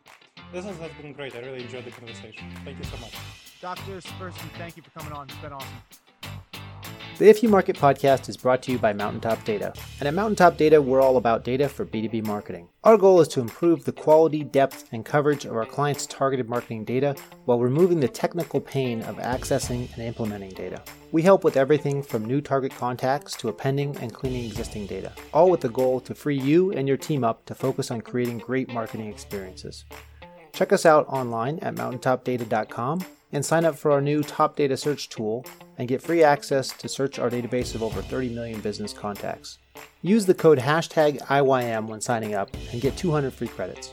This 0.52 0.64
has, 0.64 0.78
has 0.78 0.90
been 0.92 1.12
great. 1.12 1.34
I 1.36 1.40
really 1.40 1.62
enjoyed 1.62 1.84
the 1.84 1.90
conversation. 1.90 2.48
Thank 2.64 2.78
you 2.78 2.84
so 2.84 2.96
much. 2.98 3.12
Dr. 3.60 3.98
Tsipursky, 3.98 4.50
thank 4.56 4.76
you 4.76 4.82
for 4.82 4.90
coming 4.98 5.12
on. 5.12 5.28
It's 5.28 5.38
been 5.38 5.52
awesome. 5.52 5.68
The 7.18 7.28
If 7.28 7.42
You 7.42 7.48
Market 7.48 7.76
podcast 7.76 8.28
is 8.28 8.36
brought 8.36 8.62
to 8.62 8.72
you 8.72 8.78
by 8.78 8.92
Mountaintop 8.92 9.44
Data. 9.44 9.74
And 9.98 10.06
at 10.06 10.14
Mountaintop 10.14 10.56
Data, 10.56 10.80
we're 10.80 11.00
all 11.00 11.16
about 11.16 11.42
data 11.42 11.68
for 11.68 11.84
B2B 11.84 12.24
marketing. 12.24 12.68
Our 12.84 12.96
goal 12.96 13.20
is 13.20 13.26
to 13.28 13.40
improve 13.40 13.84
the 13.84 13.92
quality, 13.92 14.44
depth, 14.44 14.88
and 14.92 15.04
coverage 15.04 15.44
of 15.44 15.56
our 15.56 15.66
clients' 15.66 16.06
targeted 16.06 16.48
marketing 16.48 16.84
data 16.84 17.16
while 17.44 17.58
removing 17.58 17.98
the 17.98 18.06
technical 18.06 18.60
pain 18.60 19.02
of 19.02 19.16
accessing 19.16 19.92
and 19.94 20.02
implementing 20.04 20.50
data. 20.50 20.80
We 21.10 21.22
help 21.22 21.42
with 21.42 21.56
everything 21.56 22.04
from 22.04 22.24
new 22.24 22.40
target 22.40 22.70
contacts 22.70 23.34
to 23.38 23.48
appending 23.48 23.96
and 23.96 24.14
cleaning 24.14 24.44
existing 24.44 24.86
data, 24.86 25.12
all 25.34 25.50
with 25.50 25.62
the 25.62 25.68
goal 25.70 25.98
to 26.02 26.14
free 26.14 26.38
you 26.38 26.70
and 26.70 26.86
your 26.86 26.96
team 26.96 27.24
up 27.24 27.44
to 27.46 27.54
focus 27.56 27.90
on 27.90 28.00
creating 28.00 28.38
great 28.38 28.72
marketing 28.72 29.08
experiences. 29.08 29.84
Check 30.58 30.72
us 30.72 30.84
out 30.84 31.06
online 31.06 31.60
at 31.60 31.76
mountaintopdata.com 31.76 33.04
and 33.30 33.44
sign 33.44 33.64
up 33.64 33.76
for 33.76 33.92
our 33.92 34.00
new 34.00 34.24
Top 34.24 34.56
Data 34.56 34.76
Search 34.76 35.08
tool 35.08 35.46
and 35.78 35.86
get 35.86 36.02
free 36.02 36.24
access 36.24 36.72
to 36.78 36.88
search 36.88 37.20
our 37.20 37.30
database 37.30 37.76
of 37.76 37.82
over 37.84 38.02
30 38.02 38.30
million 38.30 38.60
business 38.60 38.92
contacts. 38.92 39.58
Use 40.02 40.26
the 40.26 40.34
code 40.34 40.58
hashtag 40.58 41.18
IYM 41.28 41.86
when 41.86 42.00
signing 42.00 42.34
up 42.34 42.50
and 42.72 42.80
get 42.80 42.96
200 42.96 43.32
free 43.32 43.46
credits. 43.46 43.92